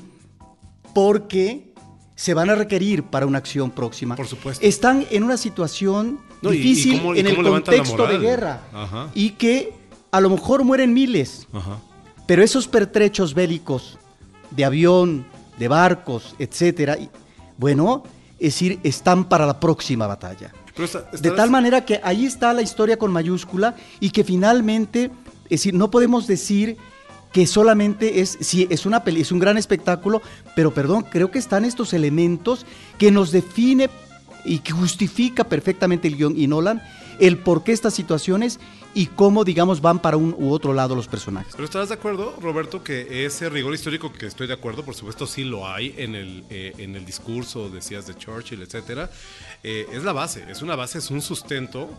porque 0.94 1.74
se 2.16 2.34
van 2.34 2.50
a 2.50 2.56
requerir 2.56 3.04
para 3.04 3.26
una 3.26 3.38
acción 3.38 3.72
próxima. 3.72 4.16
Por 4.16 4.28
supuesto. 4.28 4.66
Están 4.66 5.06
en 5.12 5.24
una 5.24 5.38
situación 5.38 6.20
No, 6.42 6.54
y- 6.54 6.58
y 6.58 6.60
difícil 6.60 6.98
cómo- 7.00 7.16
en 7.16 7.28
el 7.28 7.36
contexto 7.36 8.08
de 8.08 8.18
guerra 8.20 8.62
Ajá. 8.74 9.10
y 9.14 9.32
que 9.32 9.74
a 10.12 10.22
lo 10.22 10.30
mejor 10.30 10.64
mueren 10.64 10.94
miles, 10.94 11.48
Ajá. 11.52 11.80
pero 12.26 12.42
esos 12.44 12.68
pertrechos 12.68 13.34
bélicos 13.34 13.98
de 14.52 14.64
avión, 14.64 15.26
de 15.58 15.68
barcos, 15.68 16.36
etcétera, 16.40 16.98
y- 16.98 17.10
bueno, 17.58 18.04
es 18.40 18.54
decir, 18.54 18.80
están 18.84 19.26
para 19.26 19.46
la 19.46 19.60
próxima 19.60 20.08
batalla. 20.08 20.52
Está- 21.14 21.30
De 21.30 21.32
tal 21.32 21.50
manera 21.50 21.86
que 21.86 22.02
ahí 22.04 22.26
está 22.26 22.52
la 22.54 22.62
historia 22.62 22.98
con 22.98 23.12
mayúscula 23.12 23.76
y 24.02 24.10
que 24.10 24.24
finalmente, 24.26 25.10
es 25.46 25.50
decir, 25.50 25.74
no 25.74 25.90
podemos 25.90 26.28
decir 26.28 26.76
que 27.32 27.48
solamente 27.48 28.20
es, 28.22 28.38
sí, 28.42 28.68
es, 28.70 28.86
una 28.86 29.04
peli, 29.04 29.22
es 29.22 29.32
un 29.32 29.40
gran 29.40 29.58
espectáculo, 29.58 30.22
pero 30.56 30.74
perdón, 30.74 31.04
creo 31.10 31.32
que 31.32 31.40
están 31.40 31.64
estos 31.66 31.94
elementos 31.94 32.66
que 32.98 33.12
nos 33.12 33.32
define 33.32 33.90
y 34.44 34.60
que 34.60 34.72
justifica 34.74 35.44
perfectamente 35.46 36.08
el 36.08 36.18
guion 36.18 36.34
y 36.38 36.48
Nolan 36.48 36.82
el 37.20 37.38
por 37.38 37.64
qué 37.64 37.72
estas 37.72 37.94
situaciones 37.94 38.60
y 38.94 39.08
cómo, 39.08 39.44
digamos, 39.44 39.82
van 39.82 40.00
para 40.00 40.16
un 40.16 40.34
u 40.38 40.52
otro 40.54 40.74
lado 40.74 40.96
los 40.96 41.08
personajes. 41.08 41.52
Pero 41.54 41.66
estarás 41.66 41.90
de 41.90 41.96
acuerdo, 41.96 42.34
Roberto, 42.42 42.82
que 42.82 43.26
ese 43.26 43.50
rigor 43.50 43.74
histórico 43.74 44.14
que 44.14 44.26
estoy 44.26 44.48
de 44.48 44.54
acuerdo, 44.54 44.86
por 44.86 44.96
supuesto 44.96 45.28
sí 45.28 45.44
lo 45.44 45.68
hay 45.68 45.94
en 45.98 46.16
el, 46.16 46.46
eh, 46.50 46.74
en 46.78 46.96
el 46.96 47.06
discurso, 47.06 47.70
decías, 47.70 48.08
de 48.08 48.16
Churchill, 48.16 48.62
etcétera, 48.62 49.10
eh, 49.64 49.86
es 49.92 50.04
la 50.04 50.14
base, 50.14 50.46
es 50.50 50.62
una 50.62 50.76
base, 50.78 51.00
es 51.00 51.12
un 51.12 51.22
sustento 51.22 51.90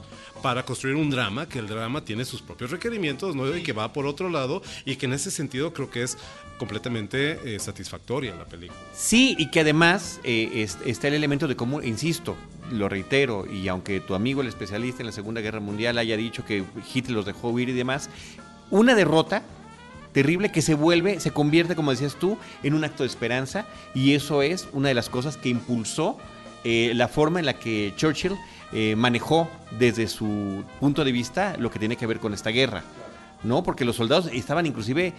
para 0.42 0.64
construir 0.64 0.96
un 0.96 1.10
drama, 1.10 1.46
que 1.46 1.58
el 1.58 1.66
drama 1.66 2.02
tiene 2.02 2.24
sus 2.24 2.40
propios 2.40 2.70
requerimientos, 2.70 3.36
¿no? 3.36 3.54
Y 3.54 3.62
que 3.62 3.74
va 3.74 3.92
por 3.92 4.06
otro 4.06 4.30
lado, 4.30 4.62
y 4.86 4.96
que 4.96 5.04
en 5.04 5.12
ese 5.12 5.30
sentido 5.30 5.74
creo 5.74 5.90
que 5.90 6.02
es 6.02 6.16
completamente 6.58 7.54
eh, 7.54 7.58
satisfactoria 7.58 8.34
la 8.34 8.44
película. 8.46 8.80
Sí, 8.94 9.34
y 9.38 9.50
que 9.50 9.60
además 9.60 10.20
eh, 10.24 10.50
es- 10.54 10.78
está 10.86 11.08
el 11.08 11.14
elemento 11.14 11.46
de 11.46 11.56
cómo, 11.56 11.82
insisto, 11.82 12.36
lo 12.70 12.88
reitero, 12.88 13.46
y 13.50 13.68
aunque 13.68 14.00
tu 14.00 14.14
amigo 14.14 14.40
el 14.40 14.48
especialista 14.48 15.02
en 15.02 15.06
la 15.06 15.12
Segunda 15.12 15.40
Guerra 15.40 15.60
Mundial 15.60 15.98
haya 15.98 16.16
dicho 16.16 16.44
que 16.44 16.64
Hitler 16.92 17.16
los 17.16 17.26
dejó 17.26 17.50
huir 17.50 17.68
y 17.68 17.72
demás, 17.72 18.10
una 18.70 18.94
derrota 18.94 19.42
terrible 20.12 20.50
que 20.50 20.62
se 20.62 20.74
vuelve, 20.74 21.20
se 21.20 21.30
convierte, 21.30 21.76
como 21.76 21.90
decías 21.90 22.16
tú, 22.16 22.38
en 22.62 22.74
un 22.74 22.84
acto 22.84 23.02
de 23.02 23.08
esperanza, 23.08 23.66
y 23.94 24.14
eso 24.14 24.42
es 24.42 24.68
una 24.72 24.88
de 24.88 24.94
las 24.94 25.08
cosas 25.08 25.36
que 25.36 25.48
impulsó 25.50 26.18
eh, 26.64 26.92
la 26.94 27.08
forma 27.08 27.38
en 27.38 27.46
la 27.46 27.58
que 27.58 27.92
Churchill 27.96 28.36
eh, 28.72 28.96
manejó 28.96 29.48
desde 29.78 30.08
su 30.08 30.64
punto 30.80 31.04
de 31.04 31.12
vista 31.12 31.56
lo 31.58 31.70
que 31.70 31.78
tiene 31.78 31.96
que 31.96 32.06
ver 32.06 32.18
con 32.18 32.34
esta 32.34 32.50
guerra. 32.50 32.82
¿no? 33.42 33.62
Porque 33.62 33.84
los 33.84 33.96
soldados 33.96 34.28
estaban 34.32 34.66
inclusive, 34.66 35.12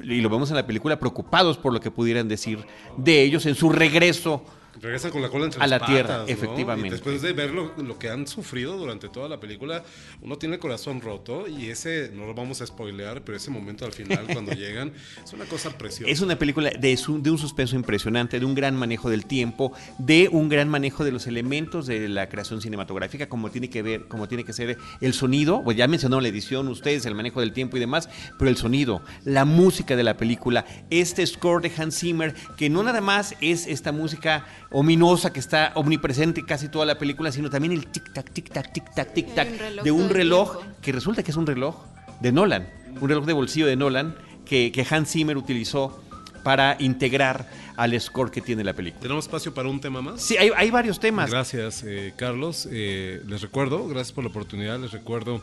y 0.00 0.20
lo 0.20 0.28
vemos 0.30 0.50
en 0.50 0.56
la 0.56 0.66
película, 0.66 0.98
preocupados 0.98 1.58
por 1.58 1.72
lo 1.72 1.80
que 1.80 1.90
pudieran 1.90 2.28
decir 2.28 2.64
de 2.96 3.22
ellos 3.22 3.46
en 3.46 3.54
su 3.54 3.70
regreso. 3.70 4.42
Regresan 4.80 5.10
con 5.10 5.22
la 5.22 5.28
cola 5.28 5.46
entre 5.46 5.62
A 5.62 5.66
las 5.66 5.80
la 5.80 5.86
tierra, 5.86 6.08
patas, 6.08 6.26
¿no? 6.26 6.32
efectivamente. 6.32 6.88
Y 6.88 6.90
después 6.90 7.22
de 7.22 7.32
ver 7.32 7.50
lo, 7.50 7.72
lo 7.76 7.98
que 7.98 8.08
han 8.10 8.26
sufrido 8.26 8.76
durante 8.76 9.08
toda 9.08 9.28
la 9.28 9.40
película, 9.40 9.82
uno 10.22 10.38
tiene 10.38 10.54
el 10.56 10.60
corazón 10.60 11.00
roto 11.00 11.46
y 11.48 11.66
ese, 11.70 12.10
no 12.14 12.26
lo 12.26 12.34
vamos 12.34 12.60
a 12.60 12.66
spoilear, 12.66 13.22
pero 13.22 13.36
ese 13.36 13.50
momento 13.50 13.84
al 13.84 13.92
final 13.92 14.26
cuando 14.32 14.52
llegan, 14.54 14.92
es 15.24 15.32
una 15.32 15.44
cosa 15.46 15.76
preciosa. 15.76 16.10
Es 16.10 16.20
una 16.20 16.38
película 16.38 16.70
de, 16.70 16.96
su- 16.96 17.20
de 17.22 17.30
un 17.30 17.38
suspenso 17.38 17.76
impresionante, 17.76 18.38
de 18.38 18.44
un 18.46 18.54
gran 18.54 18.76
manejo 18.76 19.10
del 19.10 19.26
tiempo, 19.26 19.72
de 19.98 20.28
un 20.30 20.48
gran 20.48 20.68
manejo 20.68 21.04
de 21.04 21.12
los 21.12 21.26
elementos 21.26 21.86
de 21.86 22.08
la 22.08 22.28
creación 22.28 22.60
cinematográfica, 22.60 23.28
como 23.28 23.50
tiene 23.50 23.70
que 23.70 23.82
ver, 23.82 24.06
como 24.08 24.28
tiene 24.28 24.44
que 24.44 24.52
ser 24.52 24.78
el 25.00 25.12
sonido. 25.14 25.62
Pues 25.64 25.76
ya 25.76 25.88
mencionaron 25.88 26.22
la 26.22 26.28
edición, 26.28 26.68
ustedes, 26.68 27.04
el 27.06 27.14
manejo 27.14 27.40
del 27.40 27.52
tiempo 27.52 27.76
y 27.76 27.80
demás, 27.80 28.08
pero 28.38 28.50
el 28.50 28.56
sonido, 28.56 29.02
la 29.24 29.44
música 29.44 29.96
de 29.96 30.04
la 30.04 30.16
película, 30.16 30.64
este 30.90 31.26
score 31.26 31.62
de 31.62 31.72
Hans 31.76 31.98
Zimmer, 31.98 32.34
que 32.56 32.70
no 32.70 32.82
nada 32.82 33.00
más 33.00 33.34
es 33.40 33.66
esta 33.66 33.92
música 33.92 34.46
ominosa 34.70 35.32
que 35.32 35.40
está 35.40 35.72
omnipresente 35.74 36.44
casi 36.44 36.68
toda 36.68 36.86
la 36.86 36.98
película, 36.98 37.32
sino 37.32 37.50
también 37.50 37.72
el 37.72 37.90
tic-tac, 37.90 38.32
tic-tac, 38.32 38.72
tic-tac, 38.72 39.14
tic-tac, 39.14 39.82
de 39.82 39.90
un 39.90 40.10
reloj 40.10 40.58
tiempo. 40.58 40.76
que 40.82 40.92
resulta 40.92 41.22
que 41.22 41.30
es 41.30 41.36
un 41.36 41.46
reloj 41.46 41.76
de 42.20 42.32
Nolan, 42.32 42.68
un 43.00 43.08
reloj 43.08 43.24
de 43.24 43.32
bolsillo 43.32 43.66
de 43.66 43.76
Nolan 43.76 44.14
que, 44.44 44.72
que 44.72 44.86
Hans 44.88 45.10
Zimmer 45.12 45.36
utilizó 45.36 46.02
para 46.42 46.76
integrar 46.78 47.46
al 47.76 47.98
score 48.00 48.30
que 48.30 48.40
tiene 48.40 48.64
la 48.64 48.72
película. 48.72 49.02
¿Tenemos 49.02 49.26
espacio 49.26 49.54
para 49.54 49.68
un 49.68 49.80
tema 49.80 50.02
más? 50.02 50.20
Sí, 50.20 50.36
hay, 50.36 50.50
hay 50.56 50.70
varios 50.70 50.98
temas. 50.98 51.30
Gracias, 51.30 51.84
eh, 51.86 52.12
Carlos. 52.16 52.68
Eh, 52.70 53.22
les 53.26 53.40
recuerdo, 53.40 53.86
gracias 53.86 54.12
por 54.12 54.24
la 54.24 54.30
oportunidad, 54.30 54.80
les 54.80 54.90
recuerdo 54.90 55.42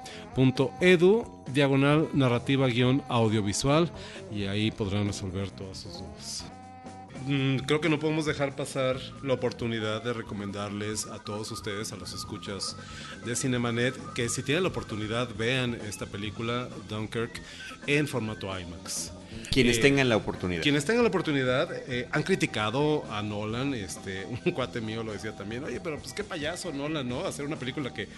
edu 0.81 1.25
diagonal 1.53 2.09
narrativa 2.13 2.67
guion 2.69 3.03
audiovisual 3.09 3.91
y 4.33 4.45
ahí 4.47 4.71
podrán 4.71 5.07
resolver 5.07 5.51
todas 5.51 5.79
sus 5.79 5.95
dudas. 5.99 6.45
Mm, 7.27 7.59
Creo 7.67 7.81
que 7.81 7.89
no 7.89 7.99
podemos 7.99 8.27
dejar 8.27 8.55
pasar 8.55 8.99
la 9.23 9.33
oportunidad 9.35 10.03
de 10.03 10.13
recomendarles 10.13 11.07
a 11.07 11.19
todos 11.21 11.51
ustedes, 11.53 11.93
a 11.93 11.97
los 11.97 12.13
escuchas 12.13 12.77
de 13.25 13.35
Cinemanet, 13.35 13.95
que 14.15 14.29
si 14.29 14.43
tienen 14.43 14.63
la 14.65 14.69
oportunidad 14.69 15.29
vean 15.37 15.75
esta 15.89 16.05
película, 16.07 16.69
Dunkirk, 16.89 17.41
en 17.87 18.07
formato 18.09 18.49
IMAX. 18.59 19.13
Quienes 19.51 19.79
Eh, 19.79 19.81
tengan 19.81 20.09
la 20.09 20.17
oportunidad. 20.17 20.63
quienes 20.63 20.85
tengan 20.85 21.03
la 21.05 21.09
oportunidad 21.09 21.69
eh, 21.89 22.09
han 22.13 22.23
criticado 22.25 23.05
a 23.11 23.23
Nolan, 23.23 23.73
este, 23.75 24.27
un 24.45 24.53
cuate 24.53 24.81
mío 24.83 25.03
lo 25.03 25.13
decía 25.13 25.35
también, 25.35 25.65
oye, 25.65 25.81
pero 25.81 25.99
pues 25.99 26.13
qué 26.13 26.25
payaso 26.25 26.73
Nolan, 26.73 27.09
¿no? 27.09 27.25
Hacer 27.25 27.47
una 27.47 27.57
película 27.57 27.93
que 27.95 28.09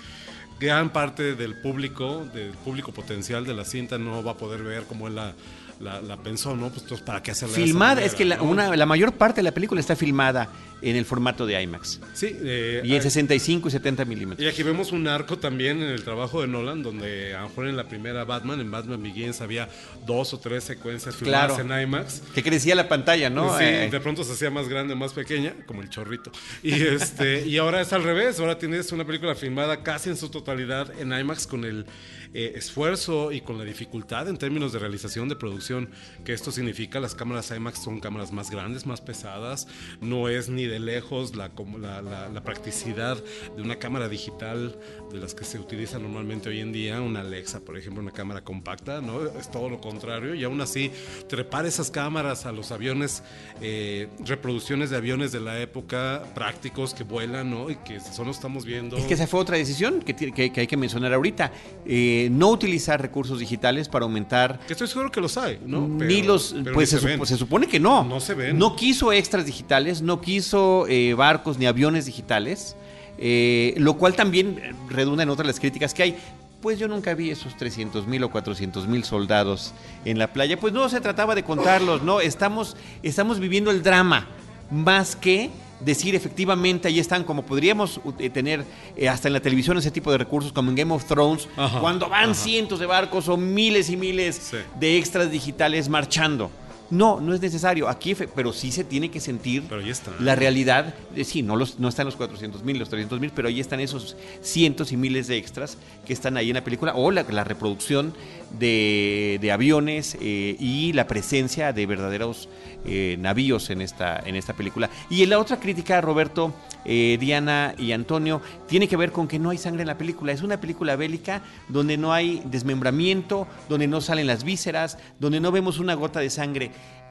gran 0.61 0.91
parte 0.91 1.35
del 1.35 1.55
público, 1.61 2.27
del 2.33 2.51
público 2.53 2.93
potencial 2.93 3.45
de 3.45 3.55
la 3.55 3.65
cinta 3.65 3.99
no 3.99 4.23
va 4.23 4.33
a 4.33 4.37
poder 4.37 4.63
ver 4.63 4.85
como 4.85 5.09
él 5.09 5.15
la, 5.17 5.35
la, 5.81 6.01
la 6.01 6.17
pensó, 6.17 6.57
¿no? 6.57 6.69
Pues 6.71 6.83
entonces, 6.83 7.05
¿para 7.05 7.23
qué 7.23 7.33
hacerla 7.33 7.55
de 7.57 7.63
esa 7.63 7.67
Filmada, 7.67 7.91
manera, 7.97 8.07
es 8.07 8.15
que 8.15 8.25
la, 8.25 8.37
no? 8.37 8.45
una- 8.45 8.75
la 8.77 8.87
mayor 8.87 9.13
parte 9.13 9.37
de 9.41 9.43
la 9.43 9.53
película 9.53 9.81
está 9.81 9.95
filmada 9.97 10.49
en 10.83 10.95
el 10.97 11.05
formato 11.05 11.47
de 11.47 11.61
IMAX. 11.63 12.01
Sí, 12.13 12.37
eh, 12.43 12.83
Y 12.85 12.89
en 12.91 12.95
hay- 12.95 13.01
65 13.03 13.69
y 13.69 13.71
70 13.71 14.03
y 14.03 14.07
milímetros. 14.07 14.53
aquí 14.53 14.63
vemos 14.63 14.93
un 14.93 15.09
arco 15.09 15.39
también 15.39 15.83
en 15.83 15.89
el 15.89 16.05
trabajo 16.05 16.43
de 16.43 16.49
Nolan, 16.49 16.83
donde 16.83 17.35
a 17.35 17.43
lo 17.43 17.49
mejor 17.49 17.67
en 17.69 17.77
la 17.77 17.89
primera 17.89 18.25
Batman, 18.25 18.61
en 18.61 18.71
Batman 18.71 19.03
Begins, 19.03 19.41
había 19.41 19.69
dos 20.07 20.35
o 20.35 20.39
tres 20.39 20.65
secuencias 20.65 21.17
filmadas 21.17 21.55
Claro. 21.59 21.75
en 21.75 21.83
IMAX. 21.83 22.23
Que 22.35 22.43
crecía 22.43 22.75
la 22.75 22.89
pantalla, 22.89 23.31
¿no? 23.31 23.57
Sí, 23.59 23.65
Eh, 23.65 23.89
de 23.91 24.01
pronto 24.01 24.23
se 24.23 24.33
hacía 24.33 24.51
más 24.51 24.69
grande, 24.69 24.95
más 24.95 25.13
pequeña, 25.13 25.55
como 25.67 25.83
el 25.83 25.89
chorrito. 25.91 26.31
Y 26.63 26.73
este 26.75 27.47
y 27.47 27.57
ahora 27.59 27.81
es 27.81 27.93
al 27.93 28.03
revés, 28.05 28.39
ahora 28.39 28.59
tienes 28.59 28.93
una 28.93 29.05
película 29.07 29.35
filmada 29.35 29.83
casi 29.83 30.11
en 30.11 30.17
su 30.17 30.29
totalidad 30.31 30.93
en 31.01 31.13
IMAX 31.13 31.47
con 31.47 31.65
el 31.65 31.87
eh, 32.35 32.53
esfuerzo 32.57 33.33
y 33.33 33.41
con 33.41 33.57
la 33.57 33.65
dificultad 33.65 34.29
en 34.29 34.37
términos 34.37 34.73
de 34.73 34.79
realización, 34.79 35.29
de 35.29 35.35
producción 35.37 35.47
producción, 35.57 35.89
que 36.25 36.33
esto 36.33 36.51
significa 36.51 36.99
las 37.01 37.15
cámaras 37.15 37.51
IMAX 37.57 37.79
son 37.83 38.01
cámaras 38.01 38.33
más 38.33 38.51
grandes, 38.51 38.85
más 38.85 39.01
pesadas, 39.01 39.69
no 40.01 40.29
es 40.29 40.49
ni 40.49 40.66
de 40.67 40.79
lejos 40.79 41.37
la, 41.37 41.51
la, 41.81 42.03
la, 42.03 42.29
la 42.29 42.45
practicidad 42.45 43.23
de 43.57 43.63
una 43.63 43.77
cámara 43.77 44.09
digital 44.09 44.77
de 45.13 45.19
las 45.19 45.35
que 45.35 45.45
se 45.45 45.59
utiliza 45.59 45.99
normalmente 45.99 46.49
hoy 46.49 46.61
en 46.61 46.73
día, 46.73 47.01
una 47.01 47.21
Alexa, 47.21 47.61
por 47.61 47.77
ejemplo, 47.77 48.03
una 48.03 48.13
cámara 48.13 48.43
compacta, 48.43 49.01
¿no? 49.01 49.25
Es 49.27 49.51
todo 49.51 49.69
lo 49.69 49.81
contrario, 49.81 50.35
y 50.35 50.45
aún 50.45 50.61
así 50.61 50.91
trepar 51.29 51.67
esas 51.67 51.91
cámaras 51.91 52.47
a 52.47 52.53
los 52.53 52.73
aviones, 52.73 53.23
eh, 53.61 54.09
reproducciones 54.25 54.91
de 54.91 54.97
aviones 54.97 55.33
de 55.33 55.41
la 55.41 55.61
época, 55.61 56.23
prácticos 56.35 56.95
que 56.95 57.05
vuelan, 57.05 57.51
¿no? 57.51 57.71
Y 57.71 57.77
que 57.77 57.97
eso 57.97 58.25
no 58.25 58.31
estamos 58.31 58.65
viendo. 58.65 58.97
Es 58.97 59.05
que 59.05 59.15
esa 59.15 59.27
fue 59.27 59.41
otra 59.41 59.57
decisión 59.57 60.01
que, 60.01 60.15
que, 60.15 60.53
que 60.53 60.61
hay 60.61 60.67
que 60.67 60.77
mencionar 60.77 61.13
ahorita. 61.13 61.53
Eh, 61.85 62.29
no 62.31 62.51
utilizar 62.51 63.01
recursos 63.01 63.39
digitales 63.39 63.89
para 63.89 64.05
aumentar. 64.05 64.61
Que 64.67 64.73
estoy 64.73 64.89
seguro 64.89 65.11
que 65.11 65.21
los 65.21 65.37
hay, 65.37 65.61
¿no? 65.65 65.89
Pero, 65.99 66.11
ni 66.11 66.23
los. 66.23 66.55
pues 66.75 66.91
se, 66.91 66.99
se, 66.99 67.27
se, 67.27 67.37
supone 67.37 67.67
que 67.67 67.81
no. 67.81 68.05
No 68.05 68.21
se 68.21 68.35
ven. 68.35 68.59
No 68.59 68.77
quiso 68.77 69.13
extras 69.13 69.47
digitales, 69.47 70.03
no 70.03 70.21
quiso 70.21 70.56
eh, 70.89 71.15
barcos 71.15 71.59
ni 71.59 71.67
aviones 71.67 72.07
digitales. 72.07 72.77
Eh, 73.19 73.75
lo 73.79 73.95
cual 73.95 74.15
también 74.15 74.61
redunda 74.91 75.23
en 75.23 75.31
otras 75.31 75.47
las 75.47 75.59
críticas 75.61 75.95
que 75.95 76.03
hay. 76.03 76.17
Pues 76.61 76.79
yo 76.79 76.89
nunca 76.89 77.15
vi 77.15 77.31
esos 77.31 77.57
300 77.57 78.07
mil 78.07 78.23
o 78.25 78.31
400 78.31 78.87
mil 78.89 79.05
soldados 79.05 79.73
en 80.05 80.19
la 80.19 80.33
playa. 80.33 80.59
Pues 80.59 80.73
no 80.73 80.89
se 80.89 81.01
trataba 81.01 81.35
de 81.35 81.43
contarlos, 81.43 82.03
no. 82.03 82.21
Estamos, 82.21 82.77
estamos 83.03 83.39
viviendo 83.41 83.71
el 83.71 83.83
drama 83.83 84.27
más 84.71 85.15
que 85.17 85.51
decir 85.81 86.15
efectivamente 86.15 86.89
ahí 86.89 86.99
están 86.99 87.23
como 87.23 87.43
podríamos 87.45 88.01
eh, 88.19 88.31
tener 88.31 88.65
eh, 88.97 89.11
hasta 89.11 89.29
en 89.29 89.35
la 89.35 89.41
televisión 89.41 89.77
ese 89.77 89.91
tipo 89.91 90.11
de 90.11 90.17
recursos 90.17 90.51
como 90.51 90.71
en 90.71 90.77
Game 90.77 90.93
of 90.95 91.05
Thrones 91.05 91.49
Ajá, 91.55 91.81
cuando 91.81 92.09
van 92.09 92.31
ajá. 92.31 92.35
cientos 92.35 92.81
de 92.81 92.87
barcos 92.87 93.29
o 93.29 93.37
miles 93.37 93.91
y 93.91 93.97
miles 93.99 94.37
Sí. 94.37 94.57
de 94.81 94.97
extras 94.97 95.31
digitales 95.31 95.89
marchando. 95.91 96.51
No, 96.91 97.21
no 97.21 97.35
es 97.35 97.41
necesario. 97.41 97.89
Aquí, 97.89 98.15
pero 98.15 98.53
sí 98.53 98.71
se 98.71 98.85
tiene 98.85 99.11
que 99.11 99.21
sentir 99.21 99.65
Pero 99.69 99.81
ahí 99.81 99.91
está. 99.91 100.13
la 100.21 100.35
realidad. 100.37 100.95
sí, 101.25 101.43
no, 101.43 101.57
los, 101.57 101.79
no 101.79 101.89
están 101.89 102.07
los 102.07 102.17
400 102.17 102.63
mil, 102.63 102.79
los 102.79 102.89
300 102.89 103.19
mil, 103.21 103.31
pero 103.35 103.49
ahí 103.49 103.61
están 103.61 103.81
esos 103.81 104.17
cientos 104.43 104.93
y 104.93 104.97
miles 104.97 105.27
de 105.27 105.37
extras 105.37 105.79
que 106.07 106.13
están 106.13 106.37
ahí 106.37 106.51
en 106.51 106.55
la 106.55 106.65
película. 106.65 106.95
O 106.95 107.11
la, 107.11 107.25
la 107.25 107.45
reproducción 107.45 108.15
de, 108.59 109.39
de 109.41 109.53
aviones 109.53 110.17
eh, 110.21 110.57
y 110.59 110.93
la 110.93 111.07
presencia 111.07 111.73
de 111.73 111.87
verdaderos 111.87 112.49
eh, 112.87 113.17
navíos 113.19 113.71
en 113.71 113.81
esta, 113.81 114.19
en 114.25 114.37
esta 114.37 114.53
película. 114.53 114.91
Y 115.11 115.25
la 115.27 115.39
otra 115.39 115.59
crítica, 115.59 116.01
Roberto, 116.01 116.55
eh, 116.85 117.17
Diana 117.21 117.75
y 117.79 117.93
Antonio, 117.93 118.41
tiene 118.67 118.89
que 118.89 118.97
ver 118.97 119.13
con 119.13 119.29
que 119.29 119.39
no 119.39 119.51
hay 119.51 119.59
sangre 119.59 119.83
en 119.83 119.89
la 119.89 119.99
película. 119.99 120.33
Es 120.33 120.43
una 120.43 120.61
película 120.61 120.97
bélica 120.97 121.43
donde 121.69 121.97
no 121.97 122.13
hay 122.13 122.43
desmembramiento, 122.45 123.47
donde 123.69 123.89
no 123.89 124.01
salen 124.01 124.27
las 124.27 124.45
vísceras, 124.45 124.99
donde 125.19 125.41
no 125.41 125.53
vemos 125.53 125.79
una 125.79 125.95
gota 125.95 126.21
de 126.21 126.31
sangre. 126.31 126.71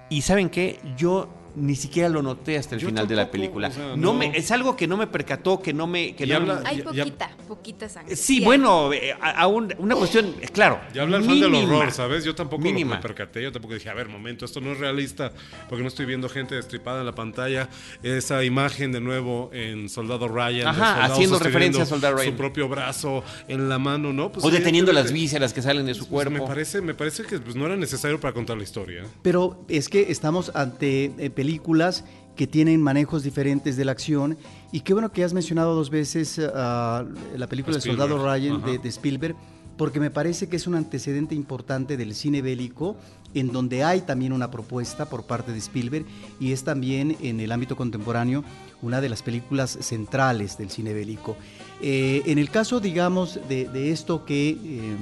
Y 0.09 0.21
¿saben 0.21 0.49
qué? 0.49 0.79
Yo 0.97 1.29
ni 1.55 1.75
siquiera 1.75 2.09
lo 2.09 2.21
noté 2.21 2.57
hasta 2.57 2.75
el 2.75 2.81
Yo 2.81 2.87
final 2.89 3.07
de 3.07 3.15
la 3.15 3.31
película. 3.31 3.69
o 3.69 3.71
sea, 3.71 3.87
no 3.89 3.95
no. 3.97 4.13
me, 4.13 4.37
es 4.37 4.51
algo 4.51 4.75
que 4.75 4.87
no 4.87 4.97
me 4.97 5.07
percató, 5.07 5.61
que 5.61 5.73
no 5.73 5.87
me... 5.87 6.15
Que 6.15 6.25
no 6.27 6.35
habla- 6.35 6.61
Hay 6.65 6.77
Ya- 6.77 6.83
ya- 6.91 7.03
poquita, 7.03 7.29
poquita 7.47 7.89
sangre. 7.89 8.15
Sí, 8.15 8.41
bueno, 8.43 8.91
eh, 8.93 9.13
a, 9.19 9.31
a 9.41 9.47
un- 9.47 9.73
una 9.77 9.95
cuestión, 9.95 10.35
eh, 10.41 10.47
claro. 10.51 10.79
Ya 10.93 11.03
habla 11.03 11.17
el 11.17 11.23
fan 11.23 11.39
del 11.39 11.53
horror, 11.55 11.91
¿sabes? 11.91 12.23
Yo 12.23 12.35
tampoco 12.35 12.63
lo- 12.63 12.69
Mínima. 12.69 12.95
me 12.95 13.01
percaté, 13.01 13.41
yo 13.43 13.51
tampoco 13.51 13.73
dije, 13.73 13.89
a 13.89 13.93
ver, 13.93 14.09
momento, 14.09 14.45
esto 14.45 14.61
no 14.61 14.71
es 14.73 14.79
realista, 14.79 15.31
porque 15.69 15.81
no 15.81 15.87
estoy 15.87 16.05
viendo 16.05 16.27
gente 16.29 16.55
destripada 16.55 16.99
en 16.99 17.05
la 17.05 17.15
pantalla. 17.15 17.69
Esa 18.03 18.43
imagen 18.43 18.91
de 18.91 19.01
nuevo 19.01 19.49
en 19.53 19.89
Soldado 19.89 20.27
Ryan, 20.27 20.67
Ajá, 20.67 21.05
haciendo 21.05 21.39
referencia 21.39 21.83
a 21.83 21.85
Soldado 21.85 22.15
Ryan. 22.17 22.31
Su 22.31 22.37
propio 22.37 22.67
brazo 22.67 23.23
en 23.47 23.69
la 23.69 23.79
mano, 23.79 24.11
¿no? 24.13 24.31
Pues, 24.31 24.45
O 24.45 24.49
deteniendo 24.51 24.91
las 24.93 25.11
vísceras 25.11 25.53
que 25.53 25.61
salen 25.61 25.85
de 25.85 25.93
su 25.93 26.01
pues, 26.07 26.09
cuerpo. 26.25 26.31
me, 26.31 26.41
parece, 26.41 26.81
me 26.81 26.93
parece 26.93 27.23
que 27.23 27.39
pues, 27.39 27.55
no 27.55 27.65
era 27.65 27.75
necesario 27.75 28.19
para 28.19 28.33
contar 28.33 28.57
la 28.57 28.63
historia. 28.63 29.03
Pero 29.21 29.63
es 29.67 29.89
que 29.89 30.11
estamos 30.11 30.51
ante 30.55 31.11
eh, 31.17 31.29
películas 31.45 32.03
que 32.35 32.47
tienen 32.47 32.81
manejos 32.81 33.21
diferentes 33.21 33.77
de 33.77 33.85
la 33.85 33.91
acción 33.91 34.35
y 34.71 34.79
qué 34.81 34.93
bueno 34.93 35.11
que 35.11 35.23
has 35.23 35.33
mencionado 35.33 35.75
dos 35.75 35.91
veces 35.91 36.41
ah, 36.53 37.05
la 37.37 37.47
película 37.47 37.75
El 37.75 37.79
Spielberg, 37.79 38.09
Soldado 38.09 38.25
Ryan 38.25 38.63
de, 38.63 38.79
de 38.79 38.89
Spielberg 38.89 39.35
porque 39.77 39.99
me 39.99 40.09
parece 40.09 40.47
que 40.47 40.55
es 40.55 40.65
un 40.65 40.73
antecedente 40.73 41.35
importante 41.35 41.97
del 41.97 42.15
cine 42.15 42.41
bélico 42.41 42.95
en 43.35 43.51
donde 43.51 43.83
hay 43.83 44.01
también 44.01 44.33
una 44.33 44.49
propuesta 44.49 45.07
por 45.07 45.25
parte 45.25 45.51
de 45.51 45.59
Spielberg 45.59 46.05
y 46.39 46.51
es 46.51 46.63
también 46.63 47.15
en 47.21 47.39
el 47.39 47.51
ámbito 47.51 47.75
contemporáneo 47.75 48.43
una 48.81 49.01
de 49.01 49.09
las 49.09 49.21
películas 49.21 49.77
centrales 49.81 50.57
del 50.57 50.71
cine 50.71 50.93
bélico. 50.93 51.37
Eh, 51.79 52.23
en 52.25 52.39
el 52.39 52.49
caso, 52.49 52.79
digamos, 52.79 53.39
de, 53.47 53.67
de 53.67 53.91
esto 53.91 54.25
que 54.25 54.49
eh, 54.49 54.95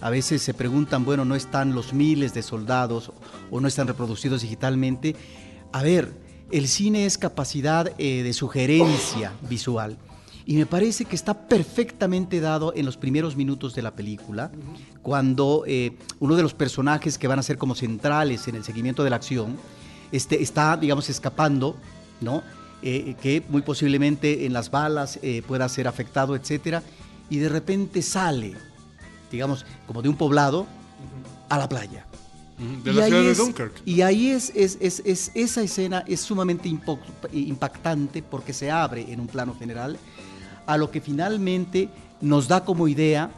a 0.00 0.10
veces 0.10 0.42
se 0.42 0.54
preguntan, 0.54 1.04
bueno, 1.04 1.24
no 1.24 1.34
están 1.34 1.74
los 1.74 1.92
miles 1.92 2.34
de 2.34 2.42
soldados 2.42 3.12
o 3.50 3.60
no 3.60 3.68
están 3.68 3.86
reproducidos 3.86 4.42
digitalmente. 4.42 5.16
A 5.72 5.82
ver, 5.82 6.12
el 6.50 6.68
cine 6.68 7.06
es 7.06 7.18
capacidad 7.18 7.92
eh, 7.98 8.22
de 8.22 8.32
sugerencia 8.32 9.32
visual. 9.48 9.96
Y 10.44 10.54
me 10.54 10.66
parece 10.66 11.04
que 11.04 11.16
está 11.16 11.48
perfectamente 11.48 12.40
dado 12.40 12.72
en 12.76 12.86
los 12.86 12.96
primeros 12.96 13.34
minutos 13.34 13.74
de 13.74 13.82
la 13.82 13.96
película, 13.96 14.52
cuando 15.02 15.64
eh, 15.66 15.96
uno 16.20 16.36
de 16.36 16.42
los 16.42 16.54
personajes 16.54 17.18
que 17.18 17.26
van 17.26 17.40
a 17.40 17.42
ser 17.42 17.58
como 17.58 17.74
centrales 17.74 18.46
en 18.46 18.54
el 18.54 18.62
seguimiento 18.62 19.02
de 19.02 19.10
la 19.10 19.16
acción 19.16 19.56
este, 20.12 20.40
está, 20.40 20.76
digamos, 20.76 21.10
escapando, 21.10 21.76
¿no? 22.20 22.44
Eh, 22.82 23.16
que 23.20 23.42
muy 23.48 23.62
posiblemente 23.62 24.46
en 24.46 24.52
las 24.52 24.70
balas 24.70 25.18
pueda 25.48 25.68
ser 25.68 25.88
afectado, 25.88 26.36
etcétera, 26.36 26.82
y 27.28 27.38
de 27.38 27.48
repente 27.48 28.00
sale, 28.02 28.54
digamos, 29.32 29.66
como 29.88 30.00
de 30.00 30.08
un 30.08 30.16
poblado 30.16 30.66
a 31.48 31.58
la 31.58 31.68
playa. 31.68 32.06
De 32.84 32.90
Y 32.90 32.94
la 32.94 33.04
ahí 33.04 33.10
ciudad 33.10 33.26
es- 33.30 33.36
de 33.38 33.42
Dunkirk. 33.44 33.72
Y 33.84 34.00
ahí 34.00 34.28
es, 34.30 34.50
es, 34.54 34.78
es- 34.80 35.02
es- 35.04 35.30
esa 35.34 35.62
escena 35.62 36.04
es 36.06 36.20
sumamente 36.20 36.68
impo- 36.68 36.98
impactante 37.32 38.22
porque 38.22 38.52
se 38.52 38.70
abre 38.70 39.12
en 39.12 39.20
un 39.20 39.26
plano 39.26 39.54
general 39.58 39.98
a 40.66 40.76
lo 40.76 40.90
que 40.90 41.00
finalmente 41.00 41.88
nos 42.20 42.48
da 42.48 42.64
como 42.64 42.88
idea 42.88 43.30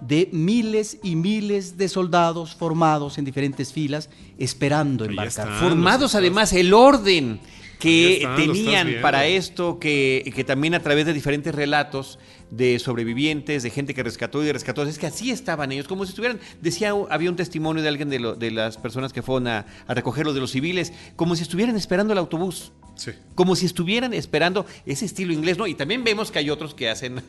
de 0.00 0.28
miles 0.32 0.98
y 1.02 1.14
miles 1.16 1.76
de 1.76 1.88
soldados 1.88 2.54
formados 2.54 3.18
en 3.18 3.24
diferentes 3.24 3.72
filas 3.72 4.08
esperando 4.38 5.04
Ahí 5.04 5.10
embarcar. 5.10 5.58
Formados 5.58 6.14
además 6.14 6.52
el 6.52 6.72
orden 6.72 7.40
que 7.78 8.18
están, 8.18 8.36
tenían 8.36 8.88
para 9.02 9.26
esto, 9.26 9.78
que, 9.78 10.32
que 10.34 10.44
también 10.44 10.74
a 10.74 10.80
través 10.80 11.06
de 11.06 11.12
diferentes 11.12 11.54
relatos 11.54 12.18
de 12.50 12.78
sobrevivientes, 12.78 13.62
de 13.62 13.70
gente 13.70 13.94
que 13.94 14.02
rescató 14.02 14.42
y 14.42 14.46
de 14.46 14.52
rescató, 14.52 14.82
es 14.82 14.98
que 14.98 15.06
así 15.06 15.30
estaban 15.30 15.70
ellos, 15.72 15.86
como 15.86 16.04
si 16.04 16.10
estuvieran, 16.10 16.40
decía, 16.60 16.92
había 17.10 17.30
un 17.30 17.36
testimonio 17.36 17.82
de 17.82 17.88
alguien 17.88 18.10
de, 18.10 18.18
lo- 18.18 18.34
de 18.34 18.50
las 18.50 18.76
personas 18.76 19.12
que 19.12 19.22
fueron 19.22 19.46
a, 19.48 19.66
a 19.86 19.94
recogerlos 19.94 20.34
de 20.34 20.40
los 20.40 20.50
civiles, 20.50 20.92
como 21.16 21.36
si 21.36 21.42
estuvieran 21.42 21.76
esperando 21.76 22.12
el 22.12 22.18
autobús. 22.18 22.72
Sí. 22.96 23.12
Como 23.34 23.56
si 23.56 23.64
estuvieran 23.64 24.12
esperando 24.12 24.66
ese 24.84 25.06
estilo 25.06 25.32
inglés, 25.32 25.56
¿no? 25.56 25.66
Y 25.66 25.74
también 25.74 26.04
vemos 26.04 26.30
que 26.30 26.38
hay 26.38 26.50
otros 26.50 26.74
que 26.74 26.90
hacen, 26.90 27.22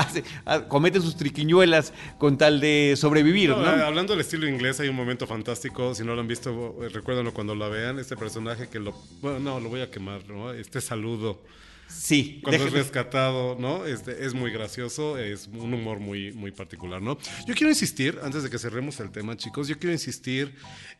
cometen 0.68 1.02
sus 1.02 1.16
triquiñuelas 1.16 1.92
con 2.18 2.38
tal 2.38 2.60
de 2.60 2.94
sobrevivir, 2.96 3.50
No, 3.50 3.58
¿no? 3.60 3.76
eh, 3.76 3.82
Hablando 3.82 4.12
del 4.14 4.20
estilo 4.20 4.48
inglés, 4.48 4.80
hay 4.80 4.88
un 4.88 4.96
momento 4.96 5.26
fantástico. 5.26 5.94
Si 5.94 6.02
no 6.04 6.14
lo 6.14 6.20
han 6.20 6.28
visto, 6.28 6.76
recuérdenlo 6.92 7.34
cuando 7.34 7.54
lo 7.54 7.68
vean. 7.70 7.98
Este 7.98 8.16
personaje 8.16 8.68
que 8.68 8.78
lo. 8.78 8.92
Bueno, 9.20 9.38
no, 9.38 9.60
lo 9.60 9.68
voy 9.68 9.80
a 9.82 9.90
quemar, 9.90 10.26
¿no? 10.28 10.52
Este 10.52 10.80
saludo. 10.80 11.40
Sí. 11.88 12.40
Cuando 12.42 12.66
es 12.66 12.72
rescatado, 12.72 13.56
¿no? 13.58 13.86
Este, 13.86 14.24
es 14.24 14.34
muy 14.34 14.50
gracioso, 14.50 15.18
es 15.18 15.48
un 15.48 15.72
humor 15.72 16.00
muy, 16.00 16.32
muy 16.32 16.52
particular, 16.52 17.00
¿no? 17.00 17.18
Yo 17.46 17.54
quiero 17.54 17.70
insistir, 17.70 18.18
antes 18.22 18.42
de 18.42 18.50
que 18.50 18.58
cerremos 18.58 19.00
el 19.00 19.10
tema, 19.10 19.36
chicos, 19.36 19.68
yo 19.68 19.78
quiero 19.78 19.92
insistir 19.92 20.54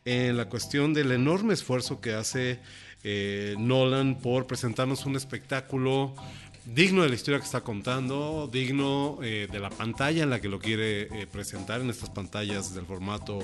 en 0.05 0.37
la 0.37 0.49
cuestión 0.49 0.93
del 0.93 1.11
enorme 1.11 1.53
esfuerzo 1.53 2.01
que 2.01 2.13
hace 2.13 2.59
eh, 3.03 3.55
Nolan 3.57 4.19
por 4.19 4.47
presentarnos 4.47 5.05
un 5.05 5.15
espectáculo 5.15 6.15
digno 6.73 7.03
de 7.03 7.09
la 7.09 7.15
historia 7.15 7.39
que 7.39 7.45
está 7.45 7.61
contando, 7.61 8.49
digno 8.51 9.19
eh, 9.23 9.47
de 9.51 9.59
la 9.59 9.69
pantalla 9.69 10.23
en 10.23 10.29
la 10.29 10.41
que 10.41 10.49
lo 10.49 10.59
quiere 10.59 11.03
eh, 11.03 11.27
presentar, 11.31 11.81
en 11.81 11.89
estas 11.89 12.09
pantallas 12.09 12.73
del 12.75 12.85
formato 12.85 13.39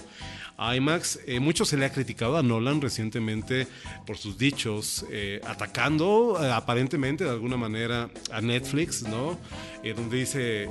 IMAX. 0.58 1.20
Eh, 1.26 1.40
mucho 1.40 1.66
se 1.66 1.78
le 1.78 1.86
ha 1.86 1.92
criticado 1.92 2.38
a 2.38 2.44
Nolan 2.44 2.82
recientemente 2.82 3.68
por 4.06 4.18
sus 4.18 4.38
dichos, 4.38 5.06
eh, 5.10 5.40
atacando 5.46 6.38
aparentemente 6.54 7.24
de 7.24 7.30
alguna 7.32 7.58
manera 7.58 8.10
a 8.32 8.42
Netflix, 8.42 9.04
¿no? 9.04 9.38
Donde 9.96 10.18
dice, 10.18 10.70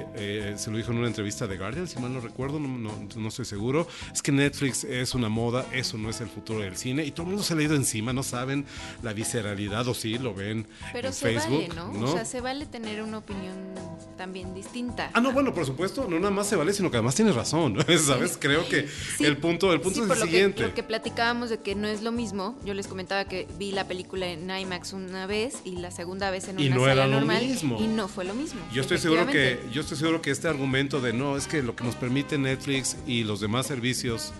se 0.57 0.71
lo 0.71 0.79
dijo 0.79 0.91
en 0.93 0.99
una 0.99 1.07
entrevista 1.07 1.47
de 1.47 1.59
Guardian, 1.59 1.87
si 1.87 1.99
mal 2.01 2.15
no 2.15 2.21
recuerdo, 2.21 2.59
no, 2.59 2.69
no- 2.79 3.09
no 3.15 3.29
estoy 3.29 3.45
seguro, 3.45 3.87
es 4.11 4.23
que 4.23 4.33
Netflix 4.33 4.85
es 4.85 5.15
una 5.15 5.29
moda, 5.29 5.67
eso 5.71 5.99
no 5.99 6.09
es 6.09 6.23
el 6.23 6.29
futuro 6.29 6.61
del 6.61 6.79
cine, 6.79 7.05
y 7.05 7.11
todo 7.11 7.25
el 7.25 7.29
mundo 7.29 7.43
se 7.43 7.55
le 7.55 7.63
ha 7.63 7.67
ido 7.67 7.77
encima, 7.77 8.15
no 8.15 8.23
saben 8.23 8.65
la 9.03 9.13
visceralidad, 9.13 9.87
o 9.89 9.93
sí, 9.93 10.17
lo 10.17 10.33
ven 10.35 10.67
Pero 10.95 11.09
en 11.09 11.15
se 11.15 11.27
Facebook, 11.27 11.69
vale, 11.69 11.75
¿no? 12.01 12.05
O 12.11 12.13
sea, 12.15 12.25
se 12.25 12.41
vale 12.43 12.67
tener 12.67 13.03
una 13.03 13.19
opinión 13.19 13.73
también 14.17 14.55
distinta. 14.55 15.11
Ah, 15.15 15.21
no, 15.21 15.33
bueno, 15.33 15.53
por 15.55 15.65
supuesto, 15.67 16.07
no 16.09 16.19
nada 16.19 16.31
más 16.31 16.47
se 16.47 16.55
vale, 16.55 16.73
sino 16.73 16.91
que 16.91 16.97
además 16.99 17.15
tienes 17.15 17.35
razón, 17.35 17.77
¿sabes? 18.07 18.37
Creo 18.39 18.69
que 18.69 18.87
Sí, 19.19 19.25
el 19.25 19.37
punto, 19.39 19.73
el 19.73 19.81
punto 19.81 19.97
sí, 19.97 20.03
es 20.03 20.07
por 20.09 20.17
el 20.17 20.21
lo 20.21 20.27
que- 20.27 20.31
siguiente. 20.33 20.63
lo 20.63 20.75
que 20.75 20.83
platicábamos 20.83 21.51
de 21.51 21.59
que 21.59 21.75
no 21.75 21.89
es 21.89 22.03
lo 22.03 22.13
mismo, 22.13 22.57
yo 22.65 22.75
les 22.75 22.87
comentaba 22.87 23.25
que 23.25 23.49
vi 23.59 23.73
la 23.73 23.89
película 23.89 24.27
en 24.27 24.49
IMAX 24.51 24.93
una 24.93 25.27
vez 25.27 25.57
y 25.65 25.77
la 25.77 25.91
segunda 25.91 26.31
vez 26.31 26.47
en 26.49 26.61
Y 26.61 26.67
una 26.67 26.77
no 26.77 26.81
sala 26.83 26.93
era 26.93 27.07
lo 27.07 27.17
normal 27.21 27.43
mismo. 27.45 27.79
y 27.81 27.87
no 27.89 28.07
fue 28.07 28.25
lo 28.25 28.35
mismo. 28.35 28.61
Yo 28.73 28.83
estoy 28.83 28.99
seguro 28.99 29.27
que 29.27 29.59
yo 29.73 29.81
estoy 29.81 29.97
seguro 29.97 30.21
que 30.23 30.31
este 30.31 30.47
argumento 30.47 31.01
de 31.01 31.13
no 31.13 31.37
es 31.37 31.47
que 31.47 31.63
lo 31.63 31.75
que 31.75 31.83
nos 31.85 31.95
permite 31.97 32.39
Netflix 32.39 32.97
y 33.07 33.25
los 33.25 33.41
demás 33.41 33.67
servicios 33.67 34.33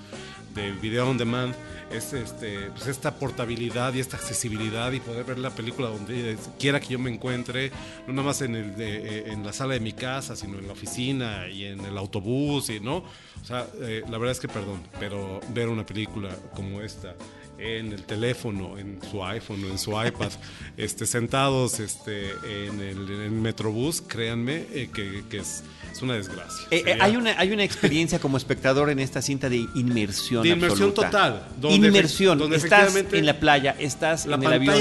de 0.55 0.73
video 0.73 1.09
on 1.09 1.19
demand 1.19 1.55
es 1.91 2.13
este, 2.13 2.71
pues 2.71 2.87
esta 2.87 3.15
portabilidad 3.15 3.93
y 3.95 4.01
esta 4.01 4.17
accesibilidad 4.17 4.93
y 4.93 5.01
poder 5.01 5.25
ver 5.25 5.39
la 5.39 5.51
película 5.51 5.89
donde 5.89 6.37
quiera 6.59 6.81
que 6.81 6.89
yo 6.89 6.99
me 6.99 7.11
encuentre, 7.11 7.71
no 8.07 8.15
nada 8.15 8.29
más 8.29 8.41
en, 8.41 8.57
el, 8.57 8.75
eh, 8.79 9.25
en 9.27 9.45
la 9.45 9.53
sala 9.53 9.75
de 9.75 9.81
mi 9.81 9.93
casa, 9.93 10.35
sino 10.35 10.59
en 10.59 10.67
la 10.67 10.73
oficina 10.73 11.49
y 11.49 11.65
en 11.65 11.85
el 11.85 11.99
autobús, 11.99 12.71
y, 12.71 12.81
¿no? 12.81 12.99
O 12.99 13.45
sea, 13.45 13.67
eh, 13.81 14.03
la 14.09 14.19
verdad 14.19 14.33
es 14.33 14.41
que 14.41 14.49
perdón, 14.49 14.83
pero 14.99 15.41
ver 15.53 15.69
una 15.69 15.85
película 15.85 16.31
como 16.55 16.81
esta 16.81 17.15
en 17.59 17.93
el 17.93 18.05
teléfono, 18.05 18.79
en 18.79 18.99
su 19.09 19.25
iPhone 19.25 19.65
o 19.65 19.69
en 19.69 19.79
su 19.79 19.91
iPad, 19.91 20.31
este, 20.77 21.07
sentados 21.07 21.79
este, 21.79 22.31
en, 22.31 22.81
el, 22.81 23.31
Metrobús, 23.31 24.01
créanme 24.01 24.67
eh, 24.73 24.91
que, 24.93 25.25
que 25.29 25.39
es 25.39 25.63
es 25.93 26.03
una 26.03 26.15
desgracia. 26.15 26.67
Eh, 26.71 26.83
eh, 26.87 26.99
hay, 27.01 27.17
una, 27.17 27.39
hay 27.39 27.53
una 27.53 27.65
experiencia 27.65 28.19
como 28.19 28.37
espectador 28.37 28.91
en 28.91 28.99
esta 28.99 29.21
cinta 29.21 29.49
de 29.49 29.67
inmersión. 29.75 30.43
De 30.43 30.51
inmersión 30.51 30.93
total. 30.95 31.47
inmersión. 31.63 32.39
Donde 32.39 32.57
estás 32.57 32.95
en 32.97 33.27
la 33.27 33.39
playa, 33.39 33.77
estás 33.79 34.27
en 34.27 34.43
el 34.43 34.53
avión, 34.53 34.77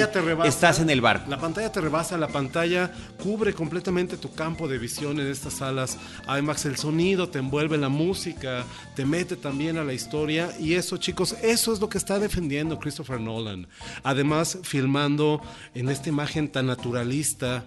estás 0.46 0.80
en 0.80 0.90
el 0.90 1.02
barco. 1.02 1.30
La 1.30 1.40
pantalla 1.40 1.72
te 1.72 1.82
rebasa, 1.82 2.18
la 2.18 2.30
pantalla 2.30 2.92
cubre 3.22 3.54
completamente 3.54 4.18
tu 4.18 4.34
campo 4.34 4.68
de 4.68 4.78
visión 4.78 5.20
en 5.20 5.28
estas 5.28 5.56
salas 5.56 5.98
IMAX. 6.28 6.66
El 6.66 6.78
sonido 6.78 7.30
te 7.30 7.40
envuelve, 7.40 7.78
la 7.78 7.90
música 7.90 8.64
te 8.96 9.06
mete 9.06 9.36
también 9.36 9.78
a 9.78 9.84
la 9.84 9.94
historia. 9.94 10.52
Y 10.60 10.76
eso, 10.76 10.98
chicos, 10.98 11.36
eso 11.42 11.74
es 11.74 11.80
lo 11.80 11.90
que 11.90 11.98
está 11.98 12.20
defendiendo 12.20 12.80
Christopher 12.80 13.20
Nolan. 13.20 13.68
Además, 14.04 14.60
filmando 14.64 15.42
en 15.76 15.90
esta 15.90 16.10
imagen 16.10 16.48
tan 16.48 16.68
naturalista 16.68 17.66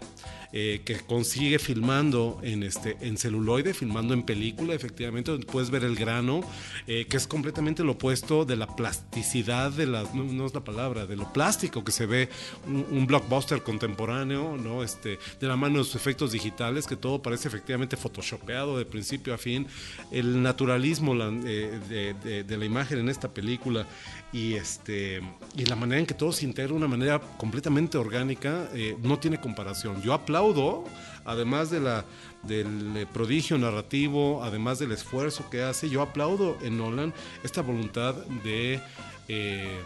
eh, 0.56 0.82
que 0.84 1.00
consigue 1.00 1.58
filmando 1.58 2.38
en, 2.44 2.62
este, 2.62 2.96
en 3.00 3.18
celuloide, 3.18 3.74
filmando 3.74 4.14
en 4.14 4.22
película, 4.22 4.72
efectivamente, 4.72 5.32
donde 5.32 5.48
puedes 5.48 5.68
ver 5.68 5.82
el 5.82 5.96
grano, 5.96 6.42
eh, 6.86 7.06
que 7.10 7.16
es 7.16 7.26
completamente 7.26 7.82
lo 7.82 7.94
opuesto 7.94 8.44
de 8.44 8.54
la 8.54 8.68
plasticidad 8.68 9.72
de 9.72 9.88
la, 9.88 10.04
no, 10.14 10.46
es 10.46 10.54
la 10.54 10.62
palabra, 10.62 11.06
de 11.06 11.16
lo 11.16 11.32
plástico 11.32 11.82
que 11.82 11.90
se 11.90 12.06
ve 12.06 12.28
un, 12.68 13.04
blockbuster 13.04 13.64
contemporáneo, 13.64 14.56
¿no? 14.56 14.84
Este, 14.84 15.18
de 15.40 15.48
la 15.48 15.56
mano 15.56 15.78
de 15.78 15.84
sus 15.86 15.96
efectos 15.96 16.30
digitales, 16.30 16.86
que 16.86 16.94
todo 16.94 17.20
parece 17.20 17.48
efectivamente 17.48 17.96
photoshopeado 17.96 18.78
de 18.78 18.84
principio 18.84 19.34
a 19.34 19.38
fin, 19.38 19.66
el 20.12 20.40
naturalismo 20.40 21.16
eh, 21.16 21.80
de, 22.22 22.44
de 22.44 22.56
la 22.56 22.64
imagen 22.64 23.00
en 23.00 23.08
esta 23.08 23.34
película 23.34 23.88
y 24.34 24.54
este 24.54 25.22
y 25.56 25.64
la 25.64 25.76
manera 25.76 26.00
en 26.00 26.06
que 26.06 26.12
todo 26.12 26.32
se 26.32 26.44
integra 26.44 26.74
una 26.74 26.88
manera 26.88 27.20
completamente 27.38 27.96
orgánica 27.96 28.68
eh, 28.74 28.96
no 29.00 29.20
tiene 29.20 29.40
comparación. 29.40 30.02
Yo 30.02 30.12
aplaudo, 30.12 30.84
además 31.24 31.70
de 31.70 31.78
la 31.78 32.04
del 32.42 32.96
eh, 32.96 33.06
prodigio 33.06 33.56
narrativo, 33.56 34.42
además 34.42 34.80
del 34.80 34.90
esfuerzo 34.90 35.48
que 35.50 35.62
hace, 35.62 35.88
yo 35.88 36.02
aplaudo 36.02 36.58
en 36.62 36.76
Nolan 36.76 37.14
esta 37.44 37.62
voluntad 37.62 38.16
de 38.42 38.80
eh, 39.28 39.78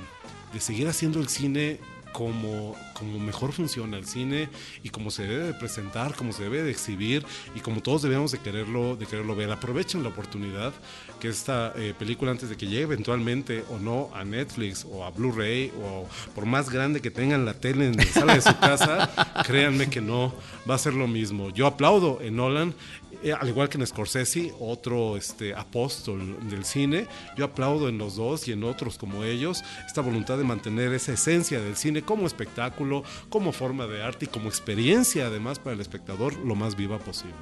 de 0.52 0.60
seguir 0.60 0.88
haciendo 0.88 1.20
el 1.20 1.28
cine 1.28 1.78
como, 2.12 2.74
como 2.98 3.18
mejor 3.18 3.52
funciona 3.52 3.96
el 3.96 4.06
cine 4.06 4.48
y 4.82 4.90
como 4.90 5.10
se 5.10 5.22
debe 5.22 5.44
de 5.44 5.54
presentar, 5.54 6.14
como 6.14 6.32
se 6.32 6.42
debe 6.42 6.62
de 6.62 6.70
exhibir 6.70 7.24
y 7.54 7.60
como 7.60 7.80
todos 7.80 8.02
debemos 8.02 8.32
de 8.32 8.38
quererlo, 8.38 8.96
de 8.96 9.06
quererlo 9.06 9.36
ver. 9.36 9.50
Aprovechen 9.50 10.02
la 10.02 10.08
oportunidad 10.08 10.72
que 11.20 11.28
esta 11.28 11.72
eh, 11.76 11.94
película 11.98 12.30
antes 12.30 12.48
de 12.48 12.56
que 12.56 12.66
llegue 12.66 12.82
eventualmente 12.82 13.64
o 13.70 13.78
no 13.78 14.10
a 14.14 14.24
Netflix 14.24 14.86
o 14.90 15.04
a 15.04 15.10
Blu-ray 15.10 15.72
o 15.82 16.06
por 16.34 16.46
más 16.46 16.70
grande 16.70 17.00
que 17.00 17.10
tengan 17.10 17.44
la 17.44 17.54
tele 17.54 17.86
en 17.86 17.96
la 17.96 18.04
sala 18.04 18.34
de 18.34 18.42
su 18.42 18.56
casa, 18.58 19.10
créanme 19.46 19.88
que 19.88 20.00
no 20.00 20.34
va 20.68 20.74
a 20.74 20.78
ser 20.78 20.94
lo 20.94 21.06
mismo. 21.06 21.50
Yo 21.50 21.66
aplaudo 21.66 22.20
en 22.20 22.36
Nolan 22.36 22.74
eh, 23.22 23.32
al 23.32 23.48
igual 23.48 23.68
que 23.68 23.78
en 23.78 23.86
Scorsese, 23.86 24.54
otro 24.60 25.16
este, 25.16 25.54
apóstol 25.54 26.36
del 26.48 26.64
cine, 26.64 27.08
yo 27.36 27.46
aplaudo 27.46 27.88
en 27.88 27.98
los 27.98 28.14
dos 28.14 28.46
y 28.46 28.52
en 28.52 28.62
otros 28.62 28.96
como 28.96 29.24
ellos 29.24 29.64
esta 29.86 30.02
voluntad 30.02 30.38
de 30.38 30.44
mantener 30.44 30.92
esa 30.92 31.14
esencia 31.14 31.60
del 31.60 31.74
cine 31.74 32.02
como 32.02 32.26
espectáculo, 32.26 32.87
como 33.28 33.52
forma 33.52 33.86
de 33.86 34.02
arte 34.02 34.26
y 34.26 34.28
como 34.28 34.48
experiencia 34.48 35.26
además 35.26 35.58
para 35.58 35.74
el 35.74 35.80
espectador 35.80 36.34
lo 36.34 36.54
más 36.54 36.76
viva 36.76 36.98
posible. 36.98 37.36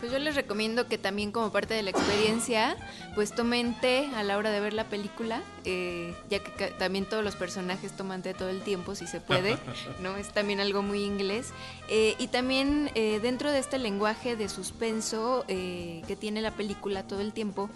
Pues 0.00 0.10
yo 0.10 0.18
les 0.18 0.34
recomiendo 0.34 0.88
que 0.88 0.98
también 0.98 1.30
como 1.30 1.52
parte 1.52 1.74
de 1.74 1.82
la 1.82 1.90
experiencia, 1.90 2.76
pues 3.14 3.32
tomen 3.32 3.80
té 3.80 4.10
a 4.16 4.24
la 4.24 4.36
hora 4.36 4.50
de 4.50 4.58
ver 4.58 4.72
la 4.72 4.88
película, 4.88 5.42
eh, 5.64 6.14
ya 6.28 6.40
que 6.40 6.68
también 6.72 7.04
todos 7.04 7.24
los 7.24 7.36
personajes 7.36 7.92
toman 7.92 8.22
té 8.22 8.34
todo 8.34 8.48
el 8.48 8.62
tiempo, 8.62 8.94
si 8.94 9.06
se 9.06 9.20
puede, 9.20 9.56
¿no? 10.02 10.16
Es 10.16 10.32
también 10.32 10.60
algo 10.60 10.82
muy 10.82 11.04
inglés. 11.04 11.52
Eh, 11.88 12.14
y 12.18 12.28
también 12.28 12.90
eh, 12.94 13.20
dentro 13.20 13.50
de 13.50 13.58
este 13.58 13.78
lenguaje 13.78 14.36
de 14.36 14.48
suspenso 14.48 15.44
que 15.46 16.16
tiene 16.18 16.40
la 16.40 16.52
película 16.52 17.06
todo 17.06 17.20
el 17.20 17.32
tiempo, 17.32 17.70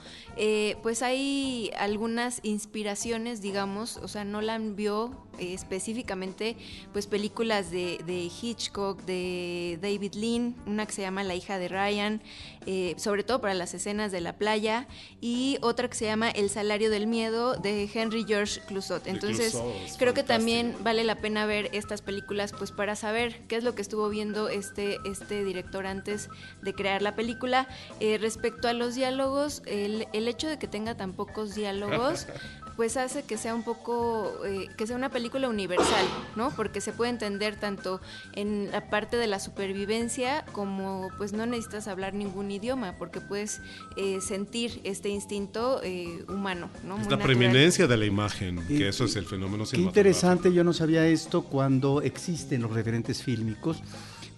pues 0.82 1.02
hay 1.02 1.70
algunas 1.78 2.40
inspiraciones, 2.42 3.40
digamos, 3.40 3.98
o 3.98 4.08
sea, 4.08 4.24
Nolan 4.24 4.76
vio 4.76 5.26
específicamente 5.38 6.56
pues 6.92 7.06
películas 7.06 7.70
de, 7.70 7.98
de 8.06 8.30
Hitchcock, 8.40 9.02
de 9.02 9.78
David 9.82 10.14
Lean, 10.14 10.54
una 10.66 10.86
que 10.86 10.92
se 10.92 11.02
llama 11.02 11.24
La 11.24 11.34
hija 11.34 11.58
de 11.58 11.68
Ryan, 11.68 12.22
eh, 12.66 12.94
sobre 12.98 13.24
todo 13.24 13.40
para 13.40 13.54
las 13.54 13.74
escenas 13.74 14.12
de 14.12 14.20
la 14.20 14.36
playa, 14.36 14.88
y 15.20 15.58
otra 15.62 15.88
que 15.88 15.96
se 15.96 16.04
llama 16.04 16.30
El 16.30 16.50
salario 16.50 16.90
del 16.90 17.06
miedo 17.06 17.54
de 17.54 17.88
Henry 17.92 18.24
George 18.26 18.60
Clouzot. 18.66 19.06
Entonces, 19.06 19.56
creo 19.98 20.14
que 20.14 20.22
también 20.22 20.76
vale 20.80 21.04
la 21.04 21.16
pena 21.16 21.46
ver 21.46 21.70
estas 21.72 22.02
películas 22.02 22.52
pues 22.52 22.72
para 22.72 22.96
saber 22.96 23.46
qué 23.48 23.56
es 23.56 23.64
lo 23.64 23.74
que 23.74 23.82
estuvo 23.82 24.08
viendo 24.08 24.48
este, 24.48 24.98
este 25.04 25.44
director 25.44 25.86
antes 25.86 26.28
de 26.62 26.74
crear 26.74 27.02
la 27.02 27.14
película. 27.14 27.68
Eh, 28.00 28.18
respecto 28.18 28.68
a 28.68 28.72
los 28.72 28.94
diálogos, 28.94 29.62
el, 29.66 30.08
el 30.12 30.28
hecho 30.28 30.48
de 30.48 30.58
que 30.58 30.68
tenga 30.68 30.96
tan 30.96 31.12
pocos 31.12 31.54
diálogos 31.54 32.26
pues 32.76 32.96
hace 32.98 33.22
que 33.22 33.38
sea 33.38 33.54
un 33.54 33.62
poco, 33.62 34.44
eh, 34.44 34.68
que 34.76 34.86
sea 34.86 34.96
una 34.96 35.08
película 35.08 35.48
universal, 35.48 36.06
¿no? 36.36 36.50
Porque 36.50 36.82
se 36.82 36.92
puede 36.92 37.10
entender 37.10 37.56
tanto 37.56 38.00
en 38.34 38.70
la 38.70 38.90
parte 38.90 39.16
de 39.16 39.26
la 39.26 39.40
supervivencia 39.40 40.44
como 40.52 41.08
pues 41.16 41.32
no 41.32 41.46
necesitas 41.46 41.88
hablar 41.88 42.12
ningún 42.12 42.50
idioma, 42.50 42.94
porque 42.98 43.20
puedes 43.20 43.62
eh, 43.96 44.20
sentir 44.20 44.80
este 44.84 45.08
instinto 45.08 45.80
eh, 45.82 46.24
humano, 46.28 46.68
¿no? 46.84 46.98
la 47.08 47.18
preeminencia 47.18 47.86
de 47.86 47.96
la 47.96 48.04
imagen, 48.04 48.66
que 48.68 48.88
eso 48.88 49.04
es 49.04 49.16
el 49.16 49.24
fenómeno 49.24 49.64
Qué 49.70 49.80
interesante, 49.80 50.52
yo 50.52 50.62
no 50.62 50.72
sabía 50.72 51.06
esto 51.06 51.42
cuando 51.44 52.02
existen 52.02 52.62
los 52.62 52.72
referentes 52.72 53.22
fílmicos, 53.22 53.78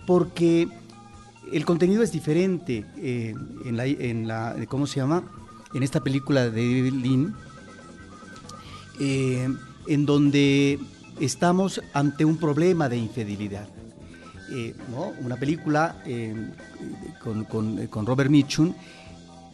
porque 0.07 0.68
el 1.53 1.64
contenido 1.64 2.03
es 2.03 2.12
diferente 2.12 2.84
en, 2.97 3.76
la, 3.76 3.86
en 3.86 4.28
la, 4.28 4.55
¿cómo 4.68 4.86
se 4.86 5.01
llama? 5.01 5.24
En 5.74 5.82
esta 5.82 6.01
película 6.01 6.49
de 6.49 6.51
David 6.51 6.95
eh, 9.01 9.49
en 9.86 10.07
donde 10.07 10.78
estamos 11.20 11.80
ante 11.92 12.24
un 12.24 12.36
problema 12.36 12.88
de 12.88 12.96
infidelidad. 12.96 13.68
Eh, 14.51 14.74
Una 15.22 15.36
película 15.36 16.03
eh, 16.07 16.34
con, 17.20 18.07
Robert 18.07 18.30
Mitchum, 18.30 18.72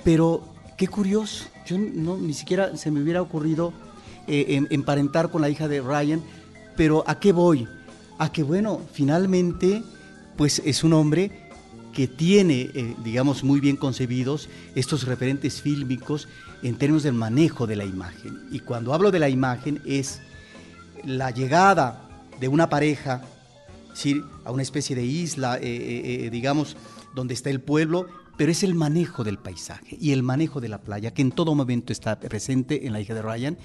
pero 0.05 0.43
qué 0.77 0.87
curioso, 0.87 1.47
yo 1.67 1.79
no, 1.79 2.17
ni 2.17 2.33
siquiera 2.33 2.77
se 2.77 2.91
me 2.91 3.03
hubiera 3.03 3.23
ocurrido 3.23 3.73
emparentar 4.27 5.31
con 5.31 5.43
la 5.43 5.51
hija 5.51 5.69
de 5.69 5.81
Ryan, 5.83 6.23
pero 6.77 7.05
¿a 7.07 7.19
qué 7.19 7.33
voy? 7.33 7.69
A 8.19 8.33
que, 8.33 8.43
bueno, 8.43 8.81
finalmente, 8.93 9.83
pues 10.37 10.63
es 10.65 10.83
un 10.83 10.95
hombre 10.95 11.44
que 11.95 12.09
tiene, 12.09 12.71
eh, 12.75 12.95
digamos, 13.03 13.45
muy 13.45 13.61
bien 13.61 13.77
concebidos 13.77 14.49
estos 14.75 15.05
referentes 15.05 15.63
fílmicos 15.63 16.29
en 16.63 16.77
términos 16.77 17.05
del 17.05 17.15
manejo 17.15 17.67
de 17.67 17.77
la 17.77 17.85
imagen. 17.85 18.49
Y 18.51 18.61
cuando 18.61 18.93
hablo 18.93 19.11
de 19.11 19.21
la 19.21 19.29
imagen 19.29 19.81
es 19.87 20.21
la 21.05 21.31
llegada 21.31 22.09
de 22.41 22.49
una 22.49 22.69
pareja 22.69 23.23
a 24.45 24.51
una 24.51 24.63
especie 24.63 24.97
de 24.97 25.05
isla, 25.05 25.57
eh, 25.59 26.25
eh, 26.25 26.31
digamos, 26.31 26.77
donde 27.15 27.33
está 27.33 27.51
el 27.51 27.61
pueblo, 27.61 28.09
pero 28.37 28.51
es 28.51 28.65
el 28.65 28.75
manejo 28.75 29.23
del 29.23 29.39
paisaje 29.39 29.97
y 30.01 30.11
el 30.11 30.25
manejo 30.25 30.61
de 30.61 30.69
la 30.69 30.79
playa, 30.79 31.15
que 31.15 31.23
en 31.23 31.31
todo 31.31 31.55
momento 31.55 31.93
está 31.93 32.19
presente 32.19 32.87
en 32.87 32.93
la 32.93 33.01
hija 33.01 33.15
de 33.15 33.23
Ryan 33.23 33.57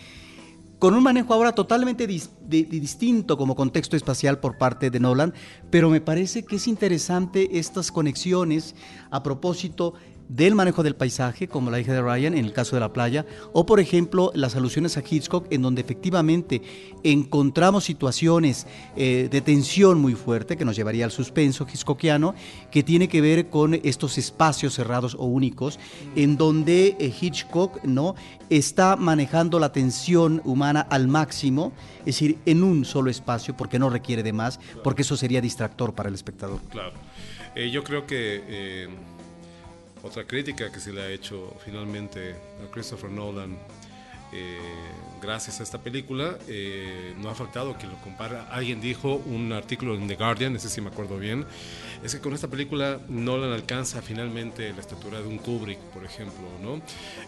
con 0.79 0.93
un 0.93 1.03
manejo 1.03 1.33
ahora 1.33 1.51
totalmente 1.51 2.07
distinto 2.07 3.37
como 3.37 3.55
contexto 3.55 3.97
espacial 3.97 4.39
por 4.39 4.57
parte 4.57 4.89
de 4.89 4.99
Nolan, 4.99 5.33
pero 5.69 5.89
me 5.89 5.99
parece 6.01 6.43
que 6.43 6.55
es 6.55 6.67
interesante 6.67 7.59
estas 7.59 7.91
conexiones 7.91 8.75
a 9.11 9.21
propósito 9.21 9.93
del 10.29 10.53
manejo 10.55 10.83
del 10.83 10.95
paisaje, 10.95 11.47
como 11.47 11.71
la 11.71 11.79
hija 11.79 11.91
de 11.91 12.01
Ryan 12.01 12.35
en 12.35 12.45
el 12.45 12.53
caso 12.53 12.75
de 12.75 12.79
la 12.79 12.93
playa, 12.93 13.25
o 13.51 13.65
por 13.65 13.79
ejemplo 13.79 14.31
las 14.35 14.55
alusiones 14.55 14.95
a 14.95 15.03
Hitchcock, 15.07 15.47
en 15.49 15.63
donde 15.63 15.81
efectivamente 15.81 16.61
encontramos 17.03 17.83
situaciones 17.83 18.67
eh, 18.95 19.27
de 19.29 19.41
tensión 19.41 19.99
muy 19.99 20.13
fuerte 20.13 20.55
que 20.55 20.65
nos 20.65 20.75
llevaría 20.75 21.05
al 21.05 21.11
suspenso 21.11 21.65
hitchcockiano, 21.65 22.35
que 22.71 22.83
tiene 22.83 23.07
que 23.07 23.21
ver 23.21 23.49
con 23.49 23.73
estos 23.73 24.19
espacios 24.19 24.75
cerrados 24.75 25.15
o 25.15 25.25
únicos, 25.25 25.79
en 26.15 26.37
donde 26.37 26.95
eh, 26.99 27.11
Hitchcock 27.19 27.83
no 27.83 28.15
está 28.51 28.95
manejando 28.95 29.57
la 29.59 29.71
tensión 29.71 30.41
humana 30.45 30.81
al 30.81 31.07
máximo, 31.07 31.73
es 32.01 32.05
decir, 32.05 32.37
en 32.45 32.63
un 32.63 32.85
solo 32.85 33.09
espacio, 33.09 33.57
porque 33.57 33.79
no 33.79 33.89
requiere 33.89 34.21
de 34.21 34.33
más, 34.33 34.59
porque 34.83 35.01
eso 35.01 35.17
sería 35.17 35.41
distractor 35.41 35.93
para 35.95 36.09
el 36.09 36.15
espectador. 36.15 36.59
Claro. 36.69 36.93
Eh, 37.55 37.71
yo 37.71 37.83
creo 37.83 38.05
que 38.05 38.87
otra 40.03 40.25
crítica 40.25 40.71
que 40.71 40.79
se 40.79 40.93
le 40.93 41.01
ha 41.01 41.09
hecho 41.09 41.55
finalmente 41.63 42.31
a 42.33 42.71
Christopher 42.71 43.09
Nolan 43.09 43.57
eh, 44.31 44.59
gracias 45.21 45.59
a 45.59 45.63
esta 45.63 45.79
película. 45.79 46.37
Eh, 46.47 47.13
no 47.17 47.29
ha 47.29 47.35
faltado 47.35 47.77
que 47.77 47.87
lo 47.87 47.95
compara. 48.01 48.47
Alguien 48.51 48.81
dijo, 48.81 49.15
un 49.15 49.51
artículo 49.53 49.95
en 49.95 50.07
The 50.07 50.15
Guardian, 50.15 50.55
ese 50.55 50.69
sí 50.69 50.81
me 50.81 50.89
acuerdo 50.89 51.17
bien, 51.17 51.45
es 52.03 52.13
que 52.15 52.21
con 52.21 52.33
esta 52.33 52.47
película 52.47 52.99
Nolan 53.07 53.51
alcanza 53.51 54.01
finalmente 54.01 54.71
la 54.73 54.81
estatura 54.81 55.19
de 55.19 55.27
un 55.27 55.37
Kubrick, 55.39 55.79
por 55.93 56.05
ejemplo. 56.05 56.47
¿no? 56.61 56.81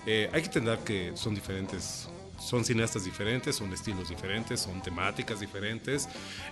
Eh, 0.05 0.29
hay 0.31 0.41
que 0.41 0.47
entender 0.47 0.79
que 0.79 1.11
son 1.15 1.35
diferentes 1.35 2.07
son 2.41 2.65
cineastas 2.65 3.05
diferentes, 3.05 3.55
son 3.55 3.71
estilos 3.71 4.09
diferentes, 4.09 4.59
son 4.59 4.81
temáticas 4.81 5.39
diferentes. 5.39 6.09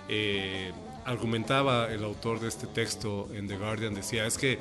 Eh, 0.08 0.72
argumentaba 1.04 1.90
el 1.90 2.04
autor 2.04 2.38
de 2.38 2.48
este 2.48 2.66
texto 2.68 3.28
en 3.34 3.48
The 3.48 3.56
Guardian, 3.56 3.94
decía, 3.94 4.24
es 4.26 4.38
que 4.38 4.58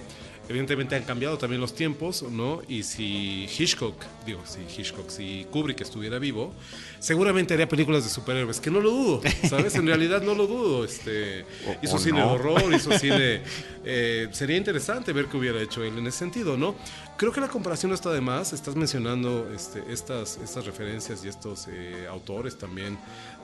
evidentemente 0.49 0.95
han 0.95 1.03
cambiado 1.03 1.37
también 1.37 1.61
los 1.61 1.75
tiempos, 1.75 2.23
¿no? 2.23 2.61
Y 2.67 2.81
si 2.81 3.47
Hitchcock, 3.57 3.95
digo, 4.25 4.41
si 4.45 4.61
Hitchcock, 4.61 5.07
si 5.09 5.45
Kubrick 5.51 5.79
estuviera 5.81 6.17
vivo, 6.17 6.53
seguramente 6.99 7.53
haría 7.53 7.69
películas 7.69 8.03
de 8.03 8.09
superhéroes, 8.09 8.59
que 8.59 8.71
no 8.71 8.81
lo 8.81 8.89
dudo, 8.89 9.21
¿sabes? 9.47 9.75
En 9.75 9.85
realidad 9.85 10.23
no 10.23 10.33
lo 10.33 10.47
dudo. 10.47 10.83
Este, 10.83 11.45
hizo 11.83 11.99
cine 11.99 12.23
horror, 12.23 12.73
hizo 12.73 12.91
cine... 12.99 13.43
Eh, 13.85 14.27
sería 14.31 14.57
interesante 14.57 15.13
ver 15.13 15.27
qué 15.27 15.37
hubiera 15.37 15.61
hecho 15.61 15.83
él 15.83 15.97
en 15.99 16.07
ese 16.07 16.17
sentido, 16.17 16.57
¿no? 16.57 16.75
Creo 17.15 17.31
que 17.31 17.41
la 17.41 17.47
comparación 17.47 17.91
no 17.91 17.95
está 17.95 18.11
de 18.11 18.21
más. 18.21 18.51
Estás 18.51 18.75
mencionando 18.75 19.51
este, 19.53 19.83
estas, 19.91 20.37
estas 20.43 20.65
referencias 20.65 21.23
y 21.23 21.27
estos 21.27 21.67
eh, 21.67 22.07
autores 22.09 22.57
también 22.57 22.97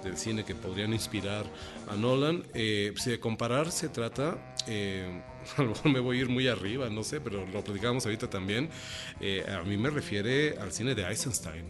del 0.03 0.17
cine 0.17 0.43
que 0.43 0.55
podrían 0.55 0.91
inspirar 0.91 1.45
a 1.87 1.95
Nolan. 1.95 2.43
Eh, 2.53 2.93
si 2.97 3.11
de 3.11 3.19
comparar 3.19 3.71
se 3.71 3.89
trata 3.89 4.37
a 5.57 5.61
lo 5.61 5.69
mejor 5.69 5.91
me 5.91 5.99
voy 5.99 6.17
a 6.17 6.21
ir 6.21 6.29
muy 6.29 6.47
arriba, 6.47 6.89
no 6.89 7.03
sé, 7.03 7.21
pero 7.21 7.45
lo 7.45 7.63
platicamos 7.63 8.05
ahorita 8.05 8.29
también. 8.29 8.69
Eh, 9.19 9.45
a 9.47 9.63
mí 9.63 9.77
me 9.77 9.89
refiere 9.89 10.57
al 10.57 10.71
cine 10.71 10.95
de 10.95 11.03
Eisenstein. 11.03 11.65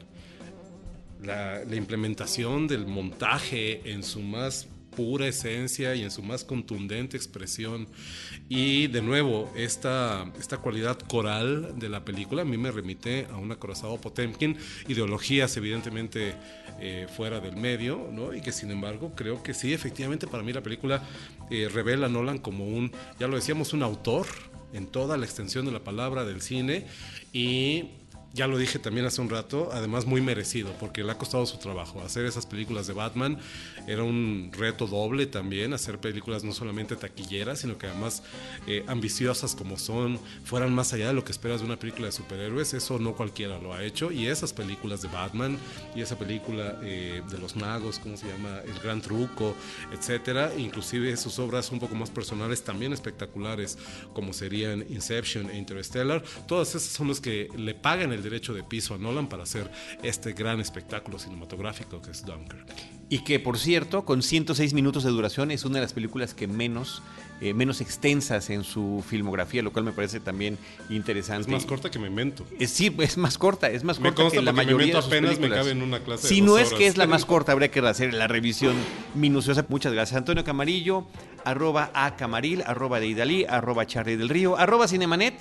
La, 1.21 1.63
la, 1.63 1.76
implementación 1.76 2.67
del 2.67 2.86
montaje 2.86 3.82
en 3.91 4.03
su 4.03 4.21
más 4.21 4.67
pura 4.95 5.27
esencia 5.27 5.93
y 5.95 6.03
en 6.03 6.11
su 6.11 6.23
más 6.23 6.43
contundente 6.43 7.17
expresión. 7.17 7.87
Y 8.49 8.87
de 8.87 9.01
nuevo, 9.01 9.51
esta, 9.55 10.31
esta 10.39 10.57
cualidad 10.57 10.97
coral 10.99 11.77
de 11.77 11.89
la 11.89 12.05
película 12.05 12.43
a 12.43 12.45
mí 12.45 12.57
me 12.57 12.71
remite 12.71 13.27
a 13.31 13.37
un 13.37 13.51
acorazado 13.51 13.99
Potemkin, 13.99 14.57
ideologías 14.87 15.55
evidentemente 15.57 16.35
eh, 16.79 17.07
fuera 17.15 17.39
del 17.39 17.55
medio, 17.55 18.09
¿no? 18.11 18.33
y 18.33 18.41
que 18.41 18.51
sin 18.51 18.71
embargo 18.71 19.13
creo 19.15 19.43
que 19.43 19.53
sí, 19.53 19.73
efectivamente 19.73 20.27
para 20.27 20.43
mí 20.43 20.53
la 20.53 20.61
película 20.61 21.03
eh, 21.49 21.69
revela 21.71 22.07
a 22.07 22.09
Nolan 22.09 22.39
como 22.39 22.65
un, 22.65 22.91
ya 23.19 23.27
lo 23.27 23.35
decíamos, 23.35 23.73
un 23.73 23.83
autor 23.83 24.25
en 24.73 24.87
toda 24.87 25.17
la 25.17 25.25
extensión 25.25 25.65
de 25.65 25.71
la 25.71 25.83
palabra 25.83 26.25
del 26.25 26.41
cine 26.41 26.85
y 27.31 27.91
ya 28.36 28.47
lo 28.47 28.57
dije 28.57 28.79
también 28.79 29.05
hace 29.05 29.21
un 29.21 29.29
rato, 29.29 29.69
además 29.71 30.05
muy 30.05 30.19
merecido, 30.19 30.73
porque 30.77 31.05
le 31.05 31.11
ha 31.13 31.17
costado 31.17 31.45
su 31.45 31.57
trabajo. 31.57 32.01
Hacer 32.01 32.25
esas 32.25 32.45
películas 32.45 32.86
de 32.86 32.91
Batman 32.91 33.39
era 33.88 34.03
un 34.03 34.51
reto 34.51 34.88
doble 34.88 35.25
también, 35.25 35.73
hacer 35.73 35.99
películas 35.99 36.43
no 36.43 36.51
solamente 36.51 36.97
taquilleras, 36.97 37.59
sino 37.59 37.77
que 37.77 37.88
además 37.88 38.23
eh, 38.67 38.83
ambiciosas 38.88 39.55
como 39.55 39.77
son, 39.77 40.19
fueran 40.43 40.73
más 40.73 40.91
allá 40.91 41.07
de 41.07 41.13
lo 41.13 41.23
que 41.23 41.31
esperas 41.31 41.61
de 41.61 41.65
una 41.65 41.79
película 41.79 42.07
de 42.07 42.11
superhéroes. 42.11 42.73
Eso 42.73 42.99
no 42.99 43.15
cualquiera 43.15 43.57
lo 43.57 43.73
ha 43.73 43.83
hecho. 43.83 44.11
Y 44.11 44.27
esas 44.27 44.51
películas 44.51 45.01
de 45.01 45.07
Batman 45.07 45.57
y 45.95 46.01
esa 46.01 46.19
película 46.19 46.77
eh, 46.83 47.21
de 47.31 47.38
los 47.38 47.55
magos, 47.55 47.99
¿cómo 47.99 48.17
se 48.17 48.27
llama? 48.27 48.59
El 48.65 48.77
Gran 48.79 49.01
Truco, 49.01 49.55
etcétera. 49.93 50.51
Inclusive 50.57 51.15
sus 51.15 51.39
obras 51.39 51.71
un 51.71 51.79
poco 51.79 51.95
más 51.95 52.09
personales, 52.09 52.63
también 52.63 52.91
espectaculares, 52.91 53.77
como 54.13 54.33
serían 54.33 54.86
Inception 54.89 55.49
e 55.49 55.57
Interstellar. 55.57 56.21
Todas 56.49 56.75
esas 56.75 56.91
son 56.91 57.07
las 57.07 57.21
que 57.21 57.47
le 57.55 57.73
pagan 57.73 58.11
el 58.11 58.24
derecho 58.26 58.53
de 58.53 58.63
piso 58.63 58.93
a 58.93 58.97
Nolan 58.97 59.28
para 59.28 59.43
hacer 59.43 59.71
este 60.03 60.34
gran 60.34 60.59
espectáculo 60.59 61.17
cinematográfico 61.19 62.01
que 62.01 62.11
es 62.11 62.26
Dunkirk. 62.26 62.65
Y 63.07 63.19
que, 63.19 63.39
por 63.39 63.59
cierto, 63.59 64.03
con 64.03 64.23
106 64.23 64.73
minutos 64.73 65.03
de 65.03 65.11
duración 65.11 65.51
es 65.51 65.63
una 65.63 65.76
de 65.76 65.82
las 65.82 65.93
películas 65.93 66.34
que 66.34 66.47
menos, 66.47 67.03
eh, 67.39 67.53
menos 67.53 67.80
extensas 67.80 68.49
en 68.49 68.63
su 68.63 69.03
filmografía, 69.07 69.61
lo 69.61 69.71
cual 69.71 69.86
me 69.86 69.91
parece 69.91 70.19
también 70.19 70.57
interesante. 70.89 71.43
Es 71.43 71.53
más 71.53 71.65
corta 71.65 71.91
que 71.91 71.99
Memento. 71.99 72.45
Es, 72.59 72.71
sí, 72.71 72.93
es 72.97 73.17
más 73.17 73.38
corta, 73.38 73.69
es 73.69 73.84
más 73.84 73.99
corta 73.99 74.32
que 74.32 74.41
la 74.41 74.53
mayoría 74.53 74.95
de 74.95 75.01
sus 75.01 75.05
apenas 75.05 75.36
películas. 75.36 75.49
me 75.51 75.55
cabe 75.55 75.71
en 75.71 75.84
una 75.84 75.99
clase 75.99 76.28
Si 76.28 76.41
de 76.41 76.47
no 76.47 76.57
es 76.57 76.73
que 76.73 76.88
es 76.88 76.97
la 76.97 77.05
más 77.05 77.26
corta, 77.26 77.51
habría 77.51 77.69
que 77.69 77.80
hacer 77.82 78.13
la 78.13 78.28
revisión 78.28 78.76
minuciosa. 79.13 79.63
Muchas 79.69 79.93
gracias. 79.93 80.17
Antonio 80.17 80.43
Camarillo, 80.43 81.05
arroba 81.43 81.91
a 81.93 82.15
Camaril, 82.15 82.63
arroba 82.65 82.99
de 82.99 83.07
Idalí, 83.07 83.45
arroba 83.45 83.86
Charlie 83.86 84.17
del 84.17 84.30
Río, 84.30 84.57
arroba 84.57 84.88
Cinemanet. 84.88 85.36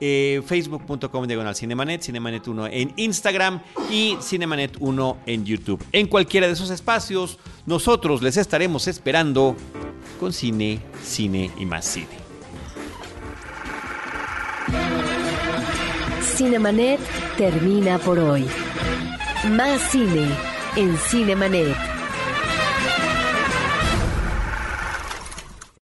Eh, 0.00 0.42
facebook.com 0.44 1.26
diagonal 1.26 1.54
Cinemanet, 1.54 2.02
Cinemanet 2.02 2.46
1 2.46 2.66
en 2.66 2.92
Instagram 2.96 3.60
y 3.90 4.16
Cinemanet 4.20 4.76
1 4.80 5.18
en 5.26 5.44
YouTube. 5.44 5.84
En 5.92 6.06
cualquiera 6.06 6.46
de 6.46 6.52
esos 6.52 6.70
espacios, 6.70 7.38
nosotros 7.66 8.22
les 8.22 8.36
estaremos 8.36 8.88
esperando 8.88 9.56
con 10.18 10.32
cine, 10.32 10.80
cine 11.02 11.50
y 11.58 11.66
más 11.66 11.84
cine. 11.84 12.24
Cinemanet 16.36 17.00
termina 17.36 17.98
por 17.98 18.18
hoy. 18.18 18.46
Más 19.50 19.80
cine 19.90 20.28
en 20.76 20.96
Cinemanet. 20.96 21.93